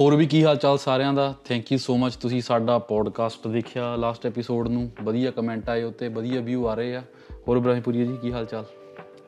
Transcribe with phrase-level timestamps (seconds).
[0.00, 1.34] ਹੋਰ ਵੀ ਕੀ ਹਾਲ ਚਾਲ ਸਾਰਿਆਂ ਦਾ?
[1.44, 6.08] ਥੈਂਕ ਯੂ ਸੋ ਮਚ ਤੁਸੀਂ ਸਾਡਾ ਪੋਡਕਾਸਟ ਦੇਖਿਆ ਲਾਸਟ ਐਪੀਸੋਡ ਨੂੰ। ਵਧੀਆ ਕਮੈਂਟ ਆਏ ਉੱਤੇ
[6.08, 7.02] ਵਧੀਆ ਵਿਊ ਆ ਰਹੇ ਆ।
[7.48, 8.64] ਹੋਰ ਇਬਰਾਹਿਮਪੁਰੀ ਜੀ ਕੀ ਹਾਲ ਚਾਲ?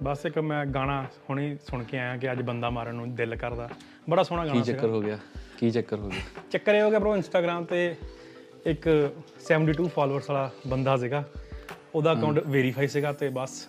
[0.03, 3.69] ਬਸ ਇੱਕ ਮੈਂ ਗਾਣਾ ਹੁਣੇ ਸੁਣ ਕੇ ਆਇਆ ਕਿ ਅੱਜ ਬੰਦਾ ਮਾਰਨ ਨੂੰ ਦਿਲ ਕਰਦਾ।
[4.11, 5.19] ਬੜਾ ਸੋਹਣਾ ਕੀ ਗਾਣਾ ਚੱਕਰ ਸੀਗਾ ਹੋ ਗਿਆ?
[5.59, 6.21] ਕੀ ਚੱਕਰ ਹੋ ਗਿਆ?
[6.51, 7.97] ਚੱਕਰ ਇਹ ਹੋ ਗਿਆ ਬ్రో ਇੰਸਟਾਗ੍ਰam ਤੇ
[8.67, 9.13] ਇੱਕ
[9.45, 11.29] 72 ਫਾਲੋਅਰਸ ਵਾਲਾ ਬੰਦਾ ਸੀਗਾ।
[11.95, 13.69] ਉਹਦਾ ਅਕਾਊਂਟ ਵੈਰੀਫਾਈ ਸੀਗਾ ਤੇ ਬਸ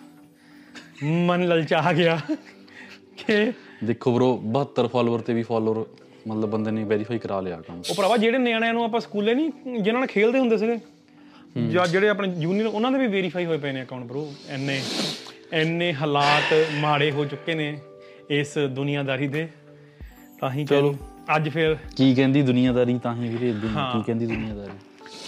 [1.04, 2.20] ਮਨ ਲਲਚਾ ਗਿਆ
[3.16, 3.52] ਕਿ
[3.84, 5.84] ਦੇਖੋ ਬ్రో 72 ਫਾਲੋਅਰ ਤੇ ਵੀ ਫਾਲੋਅਰ
[6.28, 9.50] ਮਤਲਬ ਬੰਦੇ ਨੇ ਵੈਰੀਫਾਈ ਕਰਾ ਲਿਆ ਅਕਾਊਂਟ ਉਹ ਭਰਾਵਾ ਜਿਹੜੇ ਨਿਆਣਿਆਂ ਨੂੰ ਆਪਾਂ ਸਕੂਲੇ ਨਹੀਂ
[9.66, 10.78] ਜਿਨ੍ਹਾਂ ਨਾਲ ਖੇਡਦੇ ਹੁੰਦੇ ਸੀਗੇ
[11.68, 14.82] ਜਾਂ ਜਿਹੜੇ ਆਪਣੇ ਜੂਨੀਅਰ ਉਹਨਾਂ ਦੇ ਵੀ ਵੈਰੀਫਾਈ ਹੋਏ ਪਏ ਨੇ ਅਕਾਊਂਟ ਬ్రో ਐਨੇ
[15.52, 17.80] ਐਨੇ ਹਾਲਾਤ ਮਾੜੇ ਹੋ ਚੁੱਕੇ ਨੇ
[18.30, 19.48] ਇਸ ਦੁਨੀਆਦਾਰੀ ਦੇ।
[20.40, 20.96] ਤਾਂ ਹੀ ਚਲੋ।
[21.36, 24.70] ਅੱਜ ਫਿਰ ਕੀ ਕਹਿੰਦੀ ਦੁਨੀਆਦਾਰੀ ਤਾਂ ਹੀ ਵੀਰੇ ਦੁਨੀ- ਕੀ ਕਹਿੰਦੀ ਦੁਨੀਆਦਾਰੀ?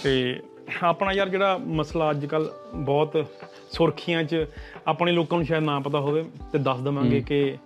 [0.03, 0.39] ਤੇ
[0.83, 3.25] ਆਪਣਾ ਯਾਰ ਜਿਹੜਾ ਮਸਲਾ ਅੱਜ ਕੱਲ ਬਹੁਤ
[3.71, 4.45] ਸੁਰਖੀਆਂ 'ਚ
[4.87, 7.57] ਆਪਣੇ ਲੋਕਾਂ ਨੂੰ ਸ਼ਾਇਦ ਨਾ ਪਤਾ ਹੋਵੇ ਤੇ ਦੱਸ ਦਵਾਂਗੇ ਕਿ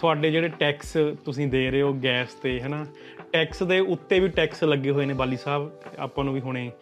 [0.00, 2.86] ਤੁਹਾਡੇ ਜਿਹੜੇ ਟੈਕਸ ਤੁਸੀਂ ਦੇ ਰਹੇ ਹੋ ਗੈਸ ਤੇ ਹਨਾ?
[3.32, 6.72] ਟੈਕਸ ਦੇ ਉੱਤੇ ਵੀ ਟੈਕਸ ਲੱਗੇ ਹੋਏ ਨੇ ਬਾਲੀ ਸਾਹਿਬ ਆਪਾਂ ਨੂੰ ਵੀ ਹੁਣੇ।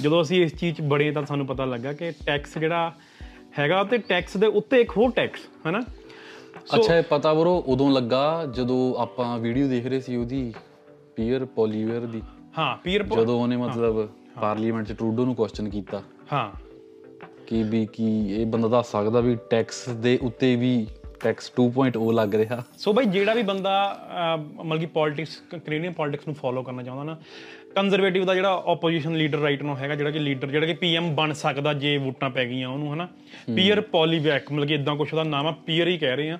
[0.00, 2.94] ਜਦੋਂ ਅਸੀਂ ਇਸ ਚੀਜ਼ 'ਚ ਬੜੇ ਤਾਂ ਸਾਨੂੰ ਪਤਾ ਲੱਗਾ ਕਿ ਟੈਕਸ ਜਿਹੜਾ
[3.58, 5.80] ਹੈਗਾ ਤੇ ਟੈਕਸ ਦੇ ਉੱਤੇ ਇੱਕ ਹੋਰ ਟੈਕਸ ਹਨਾ?
[6.74, 10.54] ਅੱਛਾ ਇਹ ਪਤਾ ਬਰੋ ਉਦੋਂ ਲੱਗਾ ਜਦੋਂ ਆਪਾਂ ਵੀਡੀਓ ਦੇਖ ਰਹੇ ਸੀ ਉਹਦੀ
[11.16, 12.22] ਪੀਅਰ ਪੋਲੀਵੇਅਰ ਦੀ।
[12.58, 14.08] ਹਾਂ ਪੀਰ ਜਦੋਂ ਉਹਨੇ ਮਤਲਬ
[14.40, 16.50] ਪਾਰਲੀਮੈਂਟ 'ਚ ਟਰੂਡੋ ਨੂੰ ਕੁਐਸਚਨ ਕੀਤਾ। ਹਾਂ।
[17.46, 20.86] ਕਿ ਵੀ ਕੀ ਇਹ ਬੰਦਾ ਦੱਸ ਸਕਦਾ ਵੀ ਟੈਕਸ ਦੇ ਉੱਤੇ ਵੀ
[21.20, 23.74] ਟੈਕਸ 2.0 ਲੱਗ ਰਿਹਾ। ਸੋ ਭਾਈ ਜਿਹੜਾ ਵੀ ਬੰਦਾ
[24.64, 27.16] ਮਤਲਬ ਕਿ ਪੋਲਿਟਿਕਸ ਕੈਨੇਡੀਅਨ ਪੋਲਿਟਿਕਸ ਨੂੰ ਫੋਲੋ ਕਰਨਾ ਚਾਹੁੰਦਾ ਨਾ
[27.74, 31.32] ਕੰਜ਼ਰਵੇਟਿਵ ਦਾ ਜਿਹੜਾ ਆਪੋਜੀਸ਼ਨ ਲੀਡਰ ਰਾਈਟ ਨੂੰ ਹੈਗਾ ਜਿਹੜਾ ਕਿ ਲੀਡਰ ਜਿਹੜਾ ਕਿ ਪੀਐਮ ਬਣ
[31.32, 33.08] ਸਕਦਾ ਜੇ ਵੋਟਾਂ ਪੈ ਗਈਆਂ ਉਹਨੂੰ ਹਨਾ?
[33.56, 36.38] ਪੀਅਰ ਪੋਲੀਵੈਕ ਮਤਲਬ ਕਿ ਇਦਾਂ ਕੁਛ ਉਹਦਾ ਨਾਮ ਆ ਪੀਅਰ ਹੀ ਕਹਿ ਰਹੇ ਆ।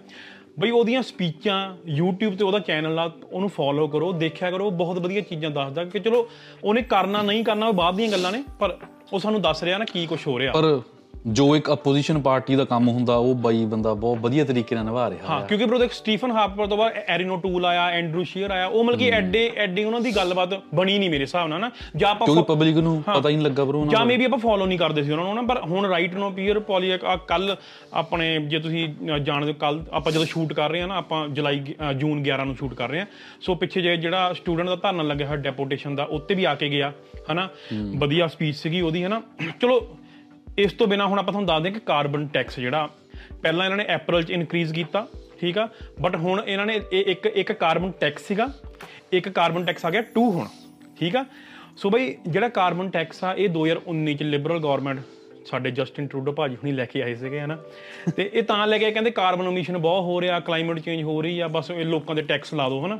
[0.59, 1.59] ਬਈ ਉਹਦੀਆਂ ਸਪੀਚਾਂ
[1.91, 5.99] YouTube ਤੇ ਉਹਦਾ ਚੈਨਲ ਆ ਉਹਨੂੰ ਫੋਲੋ ਕਰੋ ਦੇਖਿਆ ਕਰੋ ਬਹੁਤ ਵਧੀਆ ਚੀਜ਼ਾਂ ਦੱਸਦਾ ਕਿ
[5.99, 6.29] ਚਲੋ
[6.65, 8.77] ਉਹਨੇ ਕਰਨਾ ਨਹੀਂ ਕਰਨਾ ਉਹ ਬਾਅਦ ਦੀਆਂ ਗੱਲਾਂ ਨੇ ਪਰ
[9.13, 10.81] ਉਹ ਸਾਨੂੰ ਦੱਸ ਰਿਹਾ ਨਾ ਕੀ ਕੁਝ ਹੋ ਰਿਹਾ। ਪਰ
[11.29, 15.09] ਜੋ ਇੱਕ ਆਪੋਜੀਸ਼ਨ ਪਾਰਟੀ ਦਾ ਕੰਮ ਹੁੰਦਾ ਉਹ ਬਾਈ ਬੰਦਾ ਬਹੁਤ ਵਧੀਆ ਤਰੀਕੇ ਨਾਲ ਨਿਭਾ
[15.11, 18.67] ਰਿਹਾ ਹਾਂ ਕਿਉਂਕਿ ਬਰੋ ਦੇਖ ਸਟੀਫਨ ਹਾਰਪਰ ਤੋਂ ਬਾਅਦ ਐਰੀਨੋ ਟੂਲ ਆਇਆ ਐਂਡਰੂ ਸ਼ੀਅਰ ਆਇਆ
[18.67, 22.11] ਉਹ ਮਤਲਬ ਕਿ ਐਡੇ ਐਡੀ ਉਹਨਾਂ ਦੀ ਗੱਲਬਾਤ ਬਣੀ ਨਹੀਂ ਮੇਰੇ ਹਿਸਾਬ ਨਾਲ ਨਾ। ਜਾਂ
[22.11, 25.03] ਆਪਾਂ ਕਿਉਂਕਿ ਪਬਲਿਕ ਨੂੰ ਪਤਾ ਹੀ ਨਹੀਂ ਲੱਗਾ ਬਰੋ ਜਾਂ ਮੇਬੀ ਆਪਾਂ ਫੋਲੋ ਨਹੀਂ ਕਰਦੇ
[25.03, 26.97] ਸੀ ਉਹਨਾਂ ਨੂੰ ਨਾ ਪਰ ਹੁਣ ਰਾਈਟ ਨੋ ਪੀਅਰ ਪੋਲੀ ਆ
[27.29, 27.57] ਕੱਲ
[27.95, 28.89] ਆਪਣੇ ਜੇ ਤੁਸੀਂ
[29.21, 31.63] ਜਾਣਦੇ ਹੋ ਕੱਲ ਆਪਾਂ ਜਦੋਂ ਸ਼ੂਟ ਕਰ ਰਹੇ ਹਾਂ ਨਾ ਆਪਾਂ ਜੁਲਾਈ
[31.97, 33.07] ਜੂਨ 11 ਨੂੰ ਸ਼ੂਟ ਕਰ ਰਹੇ ਹਾਂ।
[33.41, 36.69] ਸੋ ਪਿੱਛੇ ਜੇ ਜਿਹੜਾ ਸਟੂਡੈਂਟ ਦਾ ਧਰਨਾ ਲੱਗਿਆ ਹੋਇਆ ਡੈਪੂਟੇਸ਼ਨ ਦਾ ਉੱਤੇ ਵੀ ਆ ਕੇ
[36.69, 36.93] ਗਿਆ
[37.33, 37.49] ਹਨਾ?
[37.99, 39.21] ਵਧੀਆ ਸਪੀਚ ਸੀਗੀ ਉਹਦੀ ਹਨਾ?
[39.61, 39.81] ਚਲੋ
[40.59, 42.89] ਇਸ ਤੋਂ ਬਿਨਾ ਹੁਣ ਆਪਾਂ ਤੁਹਾਨੂੰ ਦੱਸ ਦਿਆਂ ਕਿ ਕਾਰਬਨ ਟੈਕਸ ਜਿਹੜਾ
[43.43, 45.07] ਪਹਿਲਾਂ ਇਹਨਾਂ ਨੇ ਅਪ੍ਰੈਲ 'ਚ ਇਨਕਰੀਜ਼ ਕੀਤਾ
[45.41, 45.69] ਠੀਕ ਆ?
[46.01, 48.49] ਬਟ ਹੁਣ ਇਹਨਾਂ ਨੇ ਇਹ ਇੱਕ ਇੱਕ ਕਾਰਬਨ ਟੈਕਸ ਸੀਗਾ
[49.13, 50.47] ਇੱਕ ਕਾਰਬਨ ਟੈਕਸ ਆ ਗਿਆ 2 ਹੁਣ
[50.99, 51.25] ਠੀਕ ਆ?
[51.77, 55.01] ਸੋ ਬਈ ਜਿਹੜਾ ਕਾਰਬਨ ਟੈਕਸ ਆ ਇਹ 2019 ਚ ਲਿਬਰਲ ਗਵਰਨਮੈਂਟ
[55.47, 57.59] ਸਾਡੇ ਜਸਟਿਨ ਟਰੂਡੋ ਭਾਜੀ ਹੁਣੀ ਲੈ ਕੇ ਆਏ ਸੀਗੇ ਹਨਾ?
[58.17, 61.23] ਤੇ ਇਹ ਤਾਂ ਲੈ ਕੇ ਆਏ, ਕਹਿੰਦੇ ਕਾਰਬਨ ਐਮਿਸ਼ਨ ਬਹੁਤ ਹੋ ਰਿਹਾ ਕਲਾਈਮੇਟ ਚੇਂਜ ਹੋ
[61.23, 62.99] ਰਹੀ ਆ ਬਸ ਇਹ ਲੋਕਾਂ ਦੇ ਟੈਕਸ ਲਾ ਦਿਓ ਹਨਾ?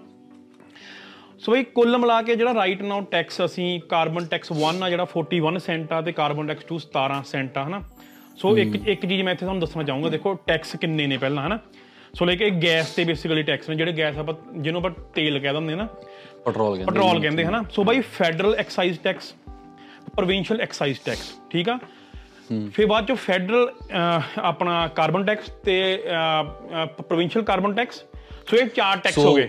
[1.39, 5.07] ਸੋ ਬਈ ਕੁੱਲ ਮਿਲਾ ਕੇ ਜਿਹੜਾ ਰਾਈਟ ਨਾਓ ਟੈਕਸ ਅਸੀਂ ਕਾਰਬਨ ਟੈਕਸ 1 ਆ ਜਿਹੜਾ
[5.13, 7.83] 41 ਸੈਂਟ ਆ ਤੇ ਕਾਰਬਨ ਟੈਕਸ 2 17 ਸੈਂਟ ਆ ਹਨਾ?
[8.37, 11.59] ਸੋ ਇੱਕ ਇੱਕ ਚੀਜ਼ ਮੈਂ ਇੱਥੇ ਤੁਹਾਨੂੰ ਦੱਸਣਾ ਚਾਹੂੰਗਾ ਦੇਖੋ ਟੈਕਸ ਕਿੰਨੇ ਨੇ ਪਹਿਲਾਂ ਹਨਾ?
[12.15, 15.53] ਸੋ ਲੈ ਕੇ ਗੈਸ ਤੇ ਬੇਸਿਕਲੀ ਟੈਕਸ ਨੇ ਜਿਹੜੇ ਗੈਸ ਆਪਾਂ ਜਿਹਨੂੰ ਆਪਾਂ ਤੇਲ ਕਹਿ
[15.53, 15.87] ਦਿੰਦੇ ਨਾ।
[16.45, 17.63] ਪੈਟਰੋਲ ਕਹਿੰਦੇ ਪੈਟਰੋਲ ਕਹਿੰਦੇ ਹਨਾ?
[17.71, 19.33] So by federal excise tax
[20.17, 21.79] provincial excise tax ਠੀਕ ਆ?
[22.75, 23.69] ਫਿਰ ਬਾਅਦ ਚੋਂ ਫੈਡਰਲ
[24.43, 25.75] ਆਪਣਾ ਕਾਰਬਨ ਟੈਕਸ ਤੇ
[26.99, 28.03] ਪ੍ਰੋਵਿੰਸ਼ੀਅਲ ਕਾਰਬਨ ਟੈਕਸ
[28.51, 29.49] ਸੋ ਇਹ ਚਾਰ ਟੈਕਸ ਹੋ ਗਏ।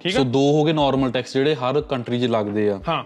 [0.00, 0.24] ਠੀਕ ਸੋ ਆ?
[0.24, 3.04] ਦੋ ਹੋ ਗਏ ਨਾਰਮਲ ਟੈਕਸ ਜਿਹੜੇ ਹਰ ਕੰਟਰੀ 'ਚ ਲੱਗਦੇ ਆ। ਹਾਂ।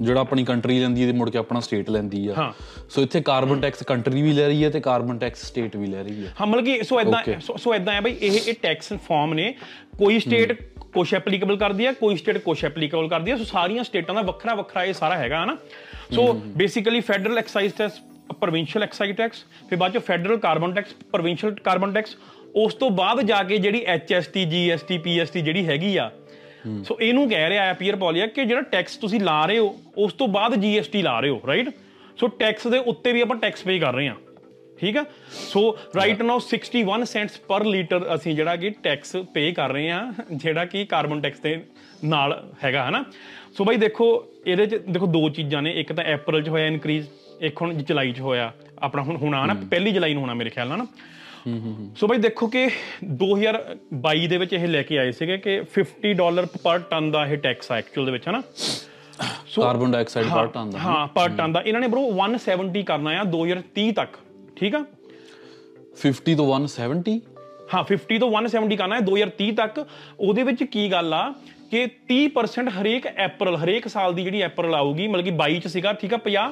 [0.00, 2.52] ਜਿਹੜਾ ਆਪਣੀ ਕੰਟਰੀ ਲੈਂਦੀ ਹੈ ਤੇ ਮੁੜ ਕੇ ਆਪਣਾ ਸਟੇਟ ਲੈਂਦੀ ਆ। ਹਾਂ।
[2.90, 6.02] ਸੋ ਇੱਥੇ ਕਾਰਬਨ ਟੈਕਸ ਕੰਟਰੀ ਵੀ ਲੈ ਰਹੀ ਹੈ ਤੇ ਕਾਰਬਨ ਟੈਕਸ ਸਟੇਟ ਵੀ ਲੈ
[6.02, 7.22] ਰਹੀ ਹੈ ਹਾਂ ਮਤਲਬ ਕਿ ਸੋ ਇਦਾਂ.
[7.40, 9.54] ਸੋ- ਸੋ ਇਦਾਂ ਹੈ ਬਈ ਇਹ ਇਹ ਟੈਕਸ ਫਾਰਮ ਨੇ।
[9.98, 10.52] ਕੋਈ ਸਟੇਟ
[10.94, 14.54] ਕੁਛ ਐਪਲੀਕੇਬਲ ਕਰਦੀ ਹੈ ਕੋਈ ਸਟੇਟ ਕੁਛ ਐਪਲੀਕੇਬਲ ਕਰਦੀ ਹੈ ਸੋ ਸਾਰੀਆਂ ਸਟੇਟਾਂ ਦਾ ਵੱਖਰਾ
[14.54, 15.56] ਵੱਖਰਾ ਇਹ ਸਾਰਾ ਹੈਗਾ ਹਨਾ?
[16.12, 18.00] So basically federal excise tax
[18.40, 22.16] provincial excise tax ਫਿਰ ਬਾਅਦ ਚੋਂ federal carbon tax provincial carbon tax
[22.56, 26.10] ਉਸ ਤੋਂ ਬਾਅਦ ਜਾ ਕੇ ਜਿਹੜੀ ਐਚਐਸਟੀ ਜੀਐਸਟੀ ਪੀਐਸਟੀ ਜਿਹੜੀ ਹੈਗੀ ਆ
[26.84, 30.12] ਸੋ ਇਹਨੂੰ ਕਹਿ ਰਿਹਾ ਹੈ ਪੀਅਰ ਪੋਲੀਆ ਕਿ ਜਿਹੜਾ ਟੈਕਸ ਤੁਸੀਂ ਲਾ ਰਹੇ ਹੋ ਉਸ
[30.12, 31.68] ਤੋਂ ਬਾਅਦ ਜੀਐਸਟੀ ਲਾ ਰਹੇ ਹੋ ਰਾਈਟ
[32.18, 34.14] ਸੋ ਟੈਕਸ ਦੇ ਉੱਤੇ ਵੀ ਆਪਾਂ ਟੈਕਸ ਪੇ ਕਰ ਰਹੇ ਹਾਂ
[34.78, 35.60] ਠੀਕ ਆ so
[35.96, 40.64] right now 61 cents per litre ਅਸੀਂ ਜਿਹੜਾ ਕਿ ਟੈਕਸ ਪੇ ਕਰ ਰਹੇ ਹਾਂ ਜਿਹੜਾ
[40.64, 41.56] ਕਿ ਕਾਰਬਨ ਟੈਕਸ ਦੇ
[42.04, 42.32] ਨਾਲ
[42.64, 43.04] ਹੈਗਾ ਹਨਾ?
[43.52, 44.06] ਸੋ ਬਾਈ ਦੇਖੋ
[44.46, 47.06] ਇਹਦੇ ਚ ਦੇਖੋ ਦੋ ਚੀਜ਼ਾਂ ਨੇ ਇੱਕ ਤਾਂ ਅਪ੍ਰੈਲ ਚ ਹੋਇਆ ਇਨਕਰੀਜ਼
[47.40, 50.68] ਇੱਕ ਹੁਣ ਜੁਲਾਈ ਚ ਹੋਇਆ ਆਪਣਾ ਹੁਣ ਹੋਣਾ ਨਾ ਪਹਿਲੀ ਜੁਲਾਈ ਨੂੰ ਹੋਣਾ ਮੇਰੇ ਖਿਆਲ
[50.68, 50.86] ਨਾਲ ਨਾ।
[51.96, 52.68] ਸੋ ਬਾਈ ਦੇਖੋ ਕਿ
[53.22, 57.36] 2022 ਦੇ ਵਿੱਚ ਇਹ ਲੈ ਕੇ ਆਏ ਸੀਗੇ ਕਿ 50 ਡਾਲਰ ਪਰ ਟਨ ਦਾ ਇਹ
[57.36, 58.42] ਟੈਕਸ ਆ ਐਕਚੁਅਲ ਦੇ ਵਿੱਚ ਹਨਾ?
[59.56, 63.90] ਕਾਰਬਨ ਡਾਈਆਕਸਾਈਡ ਪਾਰਟ ਆਂਦਾ ਹਾਂ ਪਰ ਟਨ ਦਾ। ਇਹਨਾਂ ਨੇ ਬ్రో 170 ਕਰਨਾ ਆ 2030
[63.92, 64.16] ਤੱਕ
[64.56, 64.84] ਠੀਕ ਆ?
[66.02, 67.18] 50 ਤੋਂ 170
[67.74, 69.86] ਹਾਂ 50 ਤੋਂ 170 ਕਰਨਾ ਹੈ 2030 ਤੱਕ।
[70.20, 71.22] ਉਹਦੇ ਵਿੱਚ ਕੀ ਗੱਲ ਆ?
[71.70, 75.92] ਕਿ 30% ਹਰੇਕ ਅਪ੍ਰੈਲ ਹਰੇਕ ਸਾਲ ਦੀ ਜਿਹੜੀ ਅਪ੍ਰੈਲ ਆਊਗੀ ਮਤਲਬ ਕਿ 22 ਚ ਸੀਗਾ
[75.92, 76.44] ਠੀਕ ਆ 50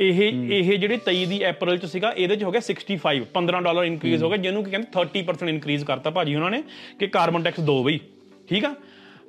[0.00, 0.20] ਇਹ
[0.52, 4.22] ਇਹ ਜਿਹੜੇ 23 ਦੀ ਅਪ੍ਰੈਲ ਚ ਸੀਗਾ ਇਹਦੇ ਚ ਹੋ ਗਿਆ 65 15 ਡਾਲਰ ਇਨਕਰੀਜ਼
[4.22, 6.62] ਹੋ ਗਿਆ ਜਿਹਨੂੰ ਕਿ ਕਹਿੰਦੇ 30% ਇਨਕਰੀਜ਼ ਕਰਤਾ ਭਾਜੀ ਉਹਨਾਂ ਨੇ
[6.98, 7.98] ਕਿ ਕਾਰਬਨ ਟੈਕਸ ਦੋ ਬਈ
[8.48, 8.74] ਠੀਕ ਆ?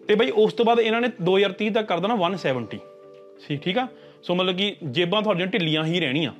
[0.08, 2.80] ਤੇ ਬਈ ਉਸ ਤੋਂ ਬਾਅਦ ਇਹਨਾਂ ਨੇ 2030 ਤੱਕ ਕਰ ਦੇਣਾ 170
[3.48, 3.88] ਸੀ ਠੀਕ ਆ?
[4.24, 6.32] ਸੋ ਮਤਲਬ ਕਿ ਜੇਬਾਂ ਤੁਹਾਡੀਆਂ ਢਿੱਲੀਆਂ ਹੀ ਰਹਿਣੀਆਂ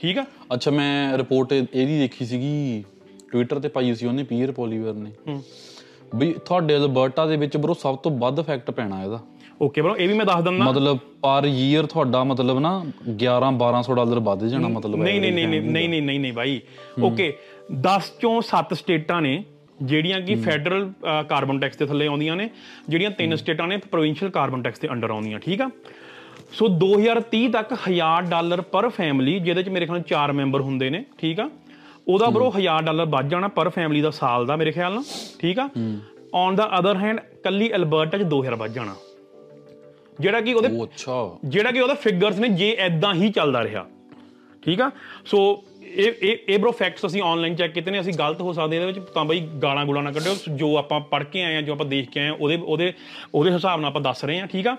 [0.00, 0.24] ਠੀਕ ਆ?
[0.54, 2.84] ਅੱਛਾ ਮੈਂ ਰਿਪੋਰਟ ਇਹਦੀ ਦੇਖੀ ਸੀਗੀ
[3.32, 5.10] ਟਵਿੱਟਰ ਤੇ ਪਾਈ ਸੀ ਉਹਨੇ ਪੀਅਰ ਪੋਲੀਵਰ ਨੇ।
[6.14, 9.20] ਵੀ ਤੁਹਾਡੇ ਅਲਬਰਟਾ ਦੇ ਵਿੱਚ ਬਰੋ ਸਭ ਤੋਂ ਵੱਧ ਇਫੈਕਟ ਪੈਣਾ ਇਹਦਾ।
[9.62, 12.72] ਓਕੇ ਬ్రో ਇਹ ਵੀ ਮੈਂ ਦੱਸ ਦਿੰਦਾ। ਮਤਲਬ ਪਰ ਈਅਰ ਤੁਹਾਡਾ ਮਤਲਬ ਨਾ
[13.24, 16.60] 11 1200 ਡਾਲਰ ਵੱਧ ਜਾਣਾ ਮਤਲਬ ਨਹੀਂ ਨਹੀਂ ਨਹੀਂ ਨਹੀਂ ਨਹੀਂ ਨਹੀਂ ਨਹੀਂ ਭਾਈ
[17.02, 17.32] ਓਕੇ
[17.88, 19.42] 10 ਚੋਂ 7 ਸਟੇਟਾਂ ਨੇ
[19.82, 20.92] ਜਿਹੜੀਆਂ ਕਿ ਫੈਡਰਲ
[21.28, 22.48] ਕਾਰਬਨ ਟੈਕਸ ਦੇ ਥੱਲੇ ਆਉਂਦੀਆਂ ਨੇ
[22.88, 25.70] ਜਿਹੜੀਆਂ ਤਿੰਨ ਸਟੇਟਾਂ ਨੇ ਪ੍ਰੋਵਿੰਸ਼ੀਅਲ ਕਾਰਬਨ ਟੈਕਸ ਦੇ ਅੰਡਰ ਆਉਂਦੀਆਂ ਠੀਕ ਆ?
[26.52, 31.04] ਸੋ 2030 ਤੱਕ 1000 ਡਾਲਰ ਪਰ ਫੈਮਿਲੀ ਜਿਹਦੇ ਚ ਮੇਰੇ ਖਿਆਲ ਚਾਰ ਮੈਂਬਰ ਹੁੰਦੇ ਨੇ
[31.18, 31.50] ਠੀਕ ਆ?
[32.08, 35.04] ਉਹਦਾ ਬਰੋ 1000 ਡਾਲਰ ਵੱਧ ਜਾਣਾ ਪਰ ਫੈਮਿਲੀ ਦਾ ਸਾਲ ਦਾ ਮੇਰੇ ਖਿਆਲ ਨਾਲ
[35.38, 35.68] ਠੀਕ ਆ?
[36.34, 38.94] ਔਨ ਦਾ ਅਦਰ ਹੈਂਡ ਕੱਲੀ ਅਲਬਰਟਾ ਚ 2000 ਵੱਧ ਜਾਣਾ।
[40.20, 43.86] ਜਿਹੜਾ ਕਿ ਉਹਦੇ ਉਹ ਅੱਛਾ। ਜਿਹੜਾ ਕਿ ਉਹਦਾ ਫਿਗਰਸ ਨੇ ਜੇ ਐਦਾਂ ਹੀ ਚੱਲਦਾ ਰਿਹਾ।
[44.62, 44.90] ਠੀਕ ਆ?
[45.26, 48.76] ਸੋ ਇਹ ਇਹ ਇਹ ਬ్రో ਫੈਕਟਸ ਅਸੀਂ ਆਨਲਾਈਨ ਚੈੱਕ ਕੀਤੇ ਨੇ ਅਸੀਂ ਗਲਤ ਹੋ ਸਕਦੇ
[48.76, 51.72] ਇਹਦੇ ਵਿੱਚ ਤਾਂ ਬਈ ਗਾਲਾਂ ਗੁਲਾਂ ਨਾ ਕੱਢਿਓ। ਜੋ ਆਪਾਂ ਪੜ੍ਹ ਕੇ ਆਏ ਆ ਜੋ
[51.72, 52.92] ਆਪਾਂ ਦੇਖ ਕੇ ਆਏ ਆ ਉਹਦੇ ਉਹਦੇ
[53.34, 54.76] ਉਹਦੇ ਹਿਸਾਬ ਨਾਲ ਆਪਾਂ ਦੱਸ ਰਹੇ ਆ ਠੀਕ ਆ?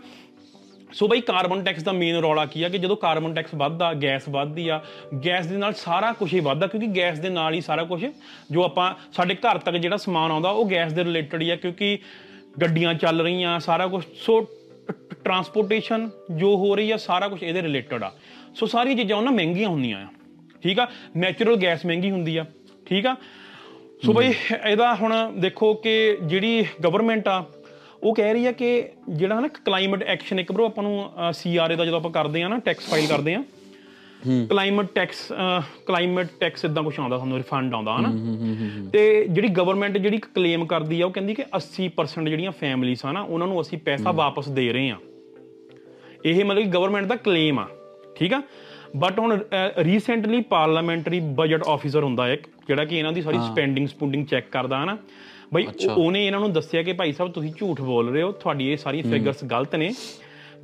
[0.93, 4.27] ਸੋ ਬਈ ਕਾਰਬਨ ਟੈਕਸ ਦਾ ਮੇਨ ਰੌਲਾ ਕੀ ਆ ਕਿ ਜਦੋਂ ਕਾਰਬਨ ਟੈਕਸ ਵੱਧਦਾ ਗੈਸ
[4.29, 4.79] ਵੱਧਦੀ ਆ
[5.25, 8.05] ਗੈਸ ਦੇ ਨਾਲ ਸਾਰਾ ਕੁਝ ਹੀ ਵੱਧਦਾ ਕਿਉਂਕਿ ਗੈਸ ਦੇ ਨਾਲ ਹੀ ਸਾਰਾ ਕੁਝ
[8.51, 11.97] ਜੋ ਆਪਾਂ ਸਾਡੇ ਘਰ ਤੱਕ ਜਿਹੜਾ ਸਮਾਨ ਆਉਂਦਾ ਉਹ ਗੈਸ ਦੇ ਰਿਲੇਟਡ ਹੀ ਆ ਕਿਉਂਕਿ
[12.61, 14.39] ਗੱਡੀਆਂ ਚੱਲ ਰਹੀਆਂ ਸਾਰਾ ਕੁਝ ਸੋ
[15.23, 18.11] ਟਰਾਂਸਪੋਰਟੇਸ਼ਨ ਜੋ ਹੋ ਰਹੀ ਆ ਸਾਰਾ ਕੁਝ ਇਹਦੇ ਰਿਲੇਟਡ ਆ।
[18.55, 20.07] ਸੋ ਸਾਰੀਆਂ ਚੀਜ਼ਾਂ ਉਹਨਾਂ ਮਹਿੰਗੀਆਂ ਹੁੰਦੀਆਂ ਆ
[20.63, 20.88] ਠੀਕ ਆ?
[21.17, 22.45] ਨੈਚੁਰਲ ਗੈਸ ਮਹਿੰਗੀ ਹੁੰਦੀ ਆ
[22.85, 23.15] ਠੀਕ ਆ?
[24.05, 24.33] ਸੋ ਬਈ
[24.65, 27.43] ਇਹਦਾ ਹੁਣ ਦੇਖੋ ਕਿ ਜਿਹੜੀ ਗਵਰਨਮੈਂਟ ਆ
[28.03, 28.68] ਉਹ ਕਹਿ ਰਹੀ ਆ ਕਿ
[29.09, 32.57] ਜਿਹੜਾ ਨਾ ਕਲਾਈਮੇਟ ਐਕਸ਼ਨ ਇੱਕ ਬਰੋ ਆਪਾਂ ਨੂੰ ਸੀਆਰਏ ਦਾ ਜਦੋਂ ਆਪਾਂ ਕਰਦੇ ਆ ਨਾ
[32.65, 33.44] ਟੈਕਸ ਫਾਈਲ ਕਰਦੇ ਆ
[34.50, 35.31] ਕਲਾਈਮੇਟ ਟੈਕਸ
[35.86, 38.09] ਕਲਾਈਮੇਟ ਟੈਕਸ ਇਦਾਂ ਕੁਝ ਆਉਂਦਾ ਸਾਨੂੰ ਰਿਫੰਡ ਆਉਂਦਾ ਹਨਾ।
[38.94, 43.21] ਤੇ ਜਿਹੜੀ ਗਵਰਨਮੈਂਟ ਜਿਹੜੀ ਕਲੇਮ ਕਰਦੀ ਆ ਉਹ ਕਹਿੰਦੀ ਕਿ 80% ਜਿਹੜੀਆਂ ਫੈਮਲੀਆਂ ਆ ਨਾ
[43.21, 44.98] ਉਹਨਾਂ ਨੂੰ ਅਸੀਂ ਪੈਸਾ ਵਾਪਸ ਦੇ ਰਹੇ ਆ।
[46.25, 47.68] ਇਹ ਮਤਲਬ ਕਿ ਗਵਰਨਮੈਂਟ ਦਾ ਕਲੇਮ ਆ
[48.15, 48.42] ਠੀਕ ਆ?
[48.98, 49.38] ਬਟ ਹੁਣ
[49.77, 54.83] ਰੀਸੈਂਟਲੀ ਪਾਰਲੀਮੈਂਟਰੀ ਬਜਟ ਆਫੀਸਰ ਹੁੰਦਾ ਇੱਕ ਜਿਹੜਾ ਕਿ ਇਹਨਾਂ ਦੀ ਸਾਰੀ ਸਪੈਂਡਿੰਗ ਸਪੂਡਿੰਗ ਚੈੱਕ ਕਰਦਾ
[54.83, 54.98] ਹਨਾ।
[55.53, 58.71] ਬਈ ਉਹ- ਉਹਨੇ ਇਹਨਾਂ ਨੂੰ ਦੱਸਿਆ ਕਿ ਭਾਈ ਸਾਹਿਬ ਤੁਸੀਂ ਝੂਠ ਬੋਲ ਰਹੇ ਹੋ ਤੁਹਾਡੀ
[58.71, 59.94] ਇਹ ਸਾਰੀ ਫਿਗਰਸ ਗਲਤ ਨੇ।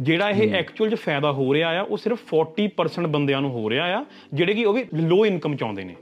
[0.02, 4.00] ਜਿਹੜਾ ਇਹ ਐਕਚੁਅਲ 'ਚ ਫਾਇਦਾ ਹੋ ਰਿਹਾ ਆ ਉਹ ਸਿਰਫ 40% ਬੰਦਿਆਂ ਨੂੰ ਹੋ ਰਿਹਾ
[4.00, 5.96] ਆ ਜਿਹੜੇ ਕਿ ਉਹ ਵੀ ਲੋ ਇਨਕਮ ਚਾਹੁੰਦੇ ਨੇ।